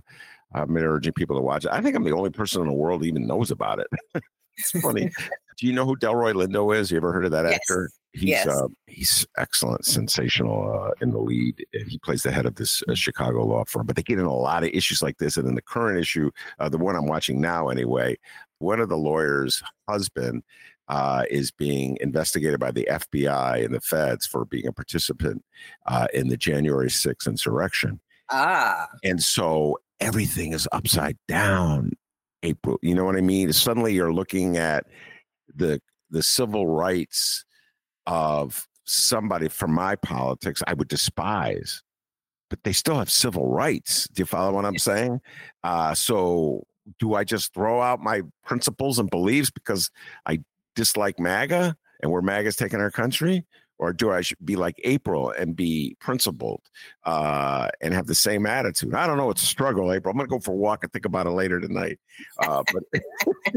I'm 0.52 0.76
urging 0.76 1.12
people 1.12 1.36
to 1.36 1.42
watch 1.42 1.64
it. 1.64 1.70
I 1.72 1.80
think 1.80 1.94
I'm 1.94 2.04
the 2.04 2.12
only 2.12 2.30
person 2.30 2.62
in 2.62 2.68
the 2.68 2.74
world 2.74 3.02
who 3.02 3.06
even 3.06 3.26
knows 3.26 3.50
about 3.50 3.78
it. 3.78 3.86
it's 4.56 4.80
funny. 4.80 5.10
Do 5.58 5.66
you 5.66 5.72
know 5.72 5.84
who 5.84 5.96
Delroy 5.96 6.32
Lindo 6.34 6.74
is? 6.74 6.90
You 6.90 6.96
ever 6.96 7.12
heard 7.12 7.24
of 7.24 7.32
that 7.32 7.44
yes. 7.44 7.54
actor? 7.54 7.90
He's 8.12 8.24
yes. 8.24 8.46
uh, 8.46 8.68
he's 8.86 9.26
excellent, 9.36 9.84
sensational 9.84 10.72
uh, 10.72 10.92
in 11.00 11.10
the 11.10 11.18
lead. 11.18 11.64
He 11.88 11.98
plays 11.98 12.22
the 12.22 12.30
head 12.30 12.46
of 12.46 12.54
this 12.54 12.82
uh, 12.88 12.94
Chicago 12.94 13.44
law 13.44 13.64
firm. 13.64 13.86
But 13.86 13.96
they 13.96 14.02
get 14.02 14.18
in 14.18 14.24
a 14.24 14.34
lot 14.34 14.62
of 14.62 14.70
issues 14.70 15.02
like 15.02 15.18
this. 15.18 15.36
And 15.36 15.48
in 15.48 15.54
the 15.56 15.62
current 15.62 15.98
issue, 15.98 16.30
uh, 16.58 16.68
the 16.68 16.78
one 16.78 16.96
I'm 16.96 17.06
watching 17.06 17.40
now 17.40 17.68
anyway, 17.68 18.16
one 18.60 18.80
of 18.80 18.88
the 18.88 18.96
lawyers' 18.96 19.62
husband 19.88 20.44
uh, 20.86 21.24
is 21.28 21.50
being 21.50 21.98
investigated 22.00 22.60
by 22.60 22.70
the 22.70 22.88
FBI 22.90 23.64
and 23.64 23.74
the 23.74 23.80
feds 23.80 24.26
for 24.26 24.44
being 24.44 24.68
a 24.68 24.72
participant 24.72 25.44
uh, 25.86 26.06
in 26.14 26.28
the 26.28 26.36
January 26.36 26.88
6th 26.88 27.26
insurrection. 27.26 28.00
Ah. 28.30 28.86
And 29.02 29.22
so 29.22 29.78
everything 30.00 30.52
is 30.52 30.68
upside 30.72 31.18
down. 31.26 31.92
April, 32.44 32.78
you 32.82 32.94
know 32.94 33.04
what 33.04 33.16
I 33.16 33.20
mean? 33.20 33.52
Suddenly 33.52 33.94
you're 33.94 34.12
looking 34.12 34.56
at 34.56 34.86
the 35.54 35.80
the 36.10 36.22
civil 36.22 36.66
rights 36.66 37.44
of 38.06 38.66
somebody 38.84 39.48
from 39.48 39.72
my 39.72 39.96
politics 39.96 40.62
I 40.66 40.74
would 40.74 40.88
despise, 40.88 41.82
but 42.48 42.62
they 42.64 42.72
still 42.72 42.96
have 42.96 43.10
civil 43.10 43.46
rights. 43.46 44.08
Do 44.08 44.22
you 44.22 44.26
follow 44.26 44.54
what 44.54 44.64
I'm 44.64 44.78
saying? 44.78 45.20
Uh, 45.62 45.94
so 45.94 46.64
do 46.98 47.14
I 47.14 47.24
just 47.24 47.52
throw 47.52 47.82
out 47.82 48.00
my 48.00 48.22
principles 48.44 48.98
and 48.98 49.10
beliefs 49.10 49.50
because 49.50 49.90
I 50.24 50.40
dislike 50.74 51.18
MAGA 51.18 51.76
and 52.02 52.10
where 52.10 52.22
MAGA's 52.22 52.56
taking 52.56 52.80
our 52.80 52.90
country? 52.90 53.44
Or 53.78 53.92
do 53.92 54.10
I 54.10 54.22
should 54.22 54.44
be 54.44 54.56
like 54.56 54.80
April 54.84 55.30
and 55.30 55.54
be 55.54 55.96
principled 56.00 56.62
uh, 57.04 57.68
and 57.80 57.94
have 57.94 58.06
the 58.06 58.14
same 58.14 58.44
attitude? 58.44 58.94
I 58.94 59.06
don't 59.06 59.16
know. 59.16 59.30
It's 59.30 59.42
a 59.42 59.46
struggle, 59.46 59.92
April. 59.92 60.10
I'm 60.10 60.16
going 60.16 60.28
to 60.28 60.34
go 60.34 60.40
for 60.40 60.52
a 60.52 60.56
walk 60.56 60.82
and 60.82 60.92
think 60.92 61.04
about 61.04 61.26
it 61.26 61.30
later 61.30 61.60
tonight. 61.60 62.00
Uh, 62.42 62.62
but 62.72 62.82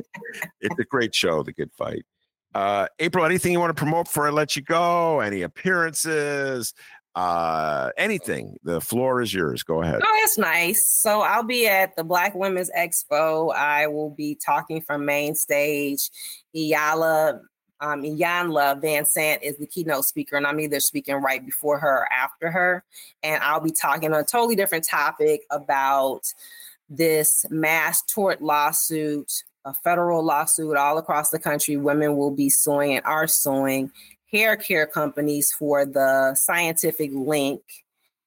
it's 0.61 0.79
a 0.79 0.83
great 0.83 1.15
show, 1.15 1.41
The 1.43 1.53
Good 1.53 1.71
Fight. 1.73 2.05
Uh, 2.53 2.87
April, 2.99 3.25
anything 3.25 3.51
you 3.51 3.59
want 3.59 3.75
to 3.75 3.79
promote 3.79 4.05
before 4.05 4.27
I 4.27 4.29
let 4.29 4.55
you 4.55 4.61
go? 4.61 5.21
Any 5.21 5.41
appearances? 5.41 6.73
Uh, 7.13 7.89
anything? 7.97 8.57
The 8.63 8.79
floor 8.79 9.21
is 9.21 9.33
yours. 9.33 9.63
Go 9.63 9.81
ahead. 9.81 10.01
Oh, 10.03 10.19
that's 10.21 10.37
nice. 10.37 10.85
So 10.85 11.21
I'll 11.21 11.43
be 11.43 11.67
at 11.67 11.95
the 11.95 12.03
Black 12.03 12.35
Women's 12.35 12.69
Expo. 12.77 13.53
I 13.53 13.87
will 13.87 14.11
be 14.11 14.37
talking 14.43 14.81
from 14.81 15.05
main 15.05 15.35
stage. 15.35 16.09
Iyanla 16.55 17.41
um, 17.81 18.03
Iyanla 18.03 18.81
Vanzant 18.81 19.41
is 19.41 19.57
the 19.57 19.67
keynote 19.67 20.05
speaker, 20.05 20.37
and 20.37 20.47
I'm 20.47 20.59
either 20.59 20.79
speaking 20.79 21.15
right 21.15 21.43
before 21.43 21.79
her 21.79 21.99
or 22.03 22.13
after 22.13 22.51
her. 22.51 22.83
And 23.23 23.41
I'll 23.43 23.59
be 23.59 23.71
talking 23.71 24.13
on 24.13 24.19
a 24.19 24.23
totally 24.23 24.55
different 24.55 24.85
topic 24.87 25.41
about 25.49 26.33
this 26.89 27.45
mass 27.49 28.03
tort 28.03 28.41
lawsuit 28.41 29.43
a 29.65 29.73
federal 29.73 30.23
lawsuit 30.23 30.75
all 30.75 30.97
across 30.97 31.29
the 31.29 31.39
country. 31.39 31.77
Women 31.77 32.17
will 32.17 32.31
be 32.31 32.49
suing 32.49 32.95
and 32.95 33.05
are 33.05 33.27
suing 33.27 33.91
hair 34.31 34.55
care 34.55 34.87
companies 34.87 35.51
for 35.51 35.85
the 35.85 36.35
scientific 36.35 37.11
link 37.13 37.61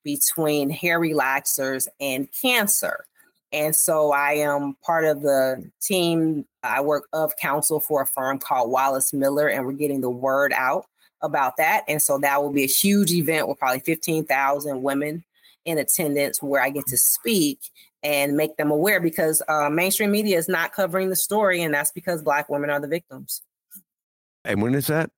between 0.04 0.70
hair 0.70 1.00
relaxers 1.00 1.88
and 2.00 2.28
cancer. 2.40 3.06
And 3.54 3.74
so 3.74 4.10
I 4.10 4.32
am 4.32 4.76
part 4.84 5.04
of 5.04 5.22
the 5.22 5.70
team. 5.80 6.44
I 6.64 6.80
work 6.80 7.06
of 7.12 7.36
counsel 7.36 7.78
for 7.78 8.02
a 8.02 8.06
firm 8.06 8.40
called 8.40 8.68
Wallace 8.68 9.12
Miller, 9.12 9.46
and 9.46 9.64
we're 9.64 9.72
getting 9.72 10.00
the 10.00 10.10
word 10.10 10.52
out 10.52 10.86
about 11.22 11.56
that. 11.58 11.84
And 11.86 12.02
so 12.02 12.18
that 12.18 12.42
will 12.42 12.52
be 12.52 12.64
a 12.64 12.68
huge 12.68 13.12
event 13.12 13.46
with 13.46 13.60
probably 13.60 13.78
15,000 13.78 14.82
women 14.82 15.24
in 15.64 15.78
attendance 15.78 16.42
where 16.42 16.60
I 16.60 16.70
get 16.70 16.88
to 16.88 16.98
speak 16.98 17.60
and 18.02 18.36
make 18.36 18.56
them 18.56 18.72
aware 18.72 19.00
because 19.00 19.40
uh, 19.48 19.70
mainstream 19.70 20.10
media 20.10 20.36
is 20.36 20.48
not 20.48 20.72
covering 20.72 21.08
the 21.08 21.16
story, 21.16 21.62
and 21.62 21.72
that's 21.72 21.92
because 21.92 22.22
Black 22.22 22.48
women 22.48 22.70
are 22.70 22.80
the 22.80 22.88
victims. 22.88 23.42
And 24.44 24.60
when 24.60 24.74
is 24.74 24.88
that? 24.88 25.10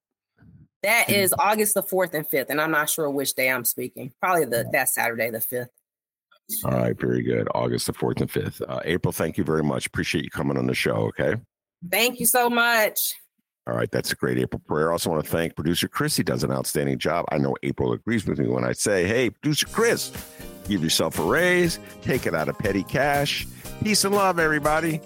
That 0.82 1.09
is 1.09 1.34
August 1.39 1.72
the 1.72 1.82
fourth 1.82 2.12
and 2.12 2.28
fifth, 2.28 2.51
and 2.51 2.61
I'm 2.61 2.70
not 2.70 2.91
sure 2.91 3.09
which 3.09 3.32
day 3.32 3.51
I'm 3.51 3.64
speaking. 3.64 4.12
Probably 4.20 4.45
the 4.45 4.68
that 4.72 4.91
Saturday 4.91 5.30
the 5.30 5.41
fifth. 5.41 5.70
All 6.65 6.71
right, 6.71 6.99
very 6.99 7.23
good. 7.23 7.49
August 7.55 7.87
the 7.87 7.93
fourth 7.93 8.21
and 8.21 8.31
fifth. 8.31 8.63
Uh, 8.67 8.81
April, 8.85 9.13
thank 9.13 9.37
you 9.37 9.45
very 9.45 9.65
much. 9.65 9.87
Appreciate 9.87 10.25
you 10.25 10.31
coming 10.31 10.57
on 10.57 10.67
the 10.67 10.75
show. 10.75 11.11
Okay. 11.19 11.35
Thank 11.91 12.21
you 12.21 12.27
so 12.27 12.49
much. 12.49 13.15
All 13.69 13.75
right, 13.75 13.91
that's 13.91 14.13
a 14.13 14.15
great 14.15 14.39
April 14.39 14.63
Preyar. 14.69 14.91
I 14.91 14.93
also 14.93 15.11
want 15.11 15.25
to 15.25 15.31
thank 15.31 15.57
producer 15.57 15.89
Chris. 15.89 16.15
He 16.17 16.23
does 16.23 16.45
an 16.45 16.53
outstanding 16.53 16.99
job. 16.99 17.25
I 17.33 17.39
know 17.39 17.57
April 17.65 17.93
agrees 17.93 18.25
with 18.25 18.39
me 18.39 18.47
when 18.47 18.65
I 18.65 18.73
say, 18.73 19.09
"Hey, 19.09 19.31
producer 19.31 19.67
Chris, 19.67 20.13
Give 20.69 20.83
yourself 20.83 21.19
a 21.19 21.23
raise, 21.23 21.79
take 22.03 22.27
it 22.27 22.35
out 22.35 22.49
of 22.49 22.59
petty 22.59 22.83
cash. 22.83 23.47
Peace 23.83 24.05
and 24.05 24.15
love, 24.15 24.39
everybody. 24.39 25.01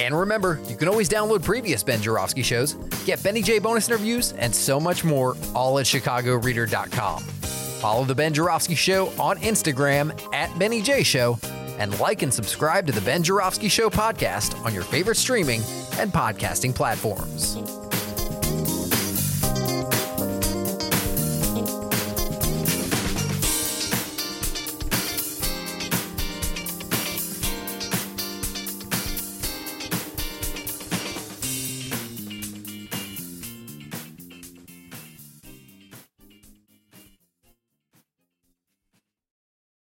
And 0.00 0.18
remember, 0.18 0.60
you 0.68 0.76
can 0.76 0.88
always 0.88 1.08
download 1.08 1.42
previous 1.42 1.82
Ben 1.82 2.02
Joravsky 2.02 2.42
shows, 2.42 2.74
get 3.04 3.22
Benny 3.22 3.42
J 3.42 3.58
bonus 3.58 3.88
interviews, 3.88 4.32
and 4.32 4.54
so 4.54 4.78
much 4.78 5.04
more 5.04 5.36
all 5.54 5.78
at 5.78 5.86
chicagoreader.com. 5.86 7.24
Follow 7.84 8.04
the 8.04 8.14
Ben 8.14 8.32
Joravsky 8.32 8.74
Show 8.74 9.12
on 9.20 9.36
Instagram 9.40 10.18
at 10.32 10.58
Benny 10.58 10.80
J 10.80 11.02
Show, 11.02 11.38
and 11.78 12.00
like 12.00 12.22
and 12.22 12.32
subscribe 12.32 12.86
to 12.86 12.94
the 12.94 13.00
Ben 13.02 13.22
Joravsky 13.22 13.68
Show 13.68 13.90
podcast 13.90 14.58
on 14.64 14.72
your 14.72 14.84
favorite 14.84 15.18
streaming 15.18 15.60
and 15.98 16.10
podcasting 16.10 16.74
platforms. 16.74 17.83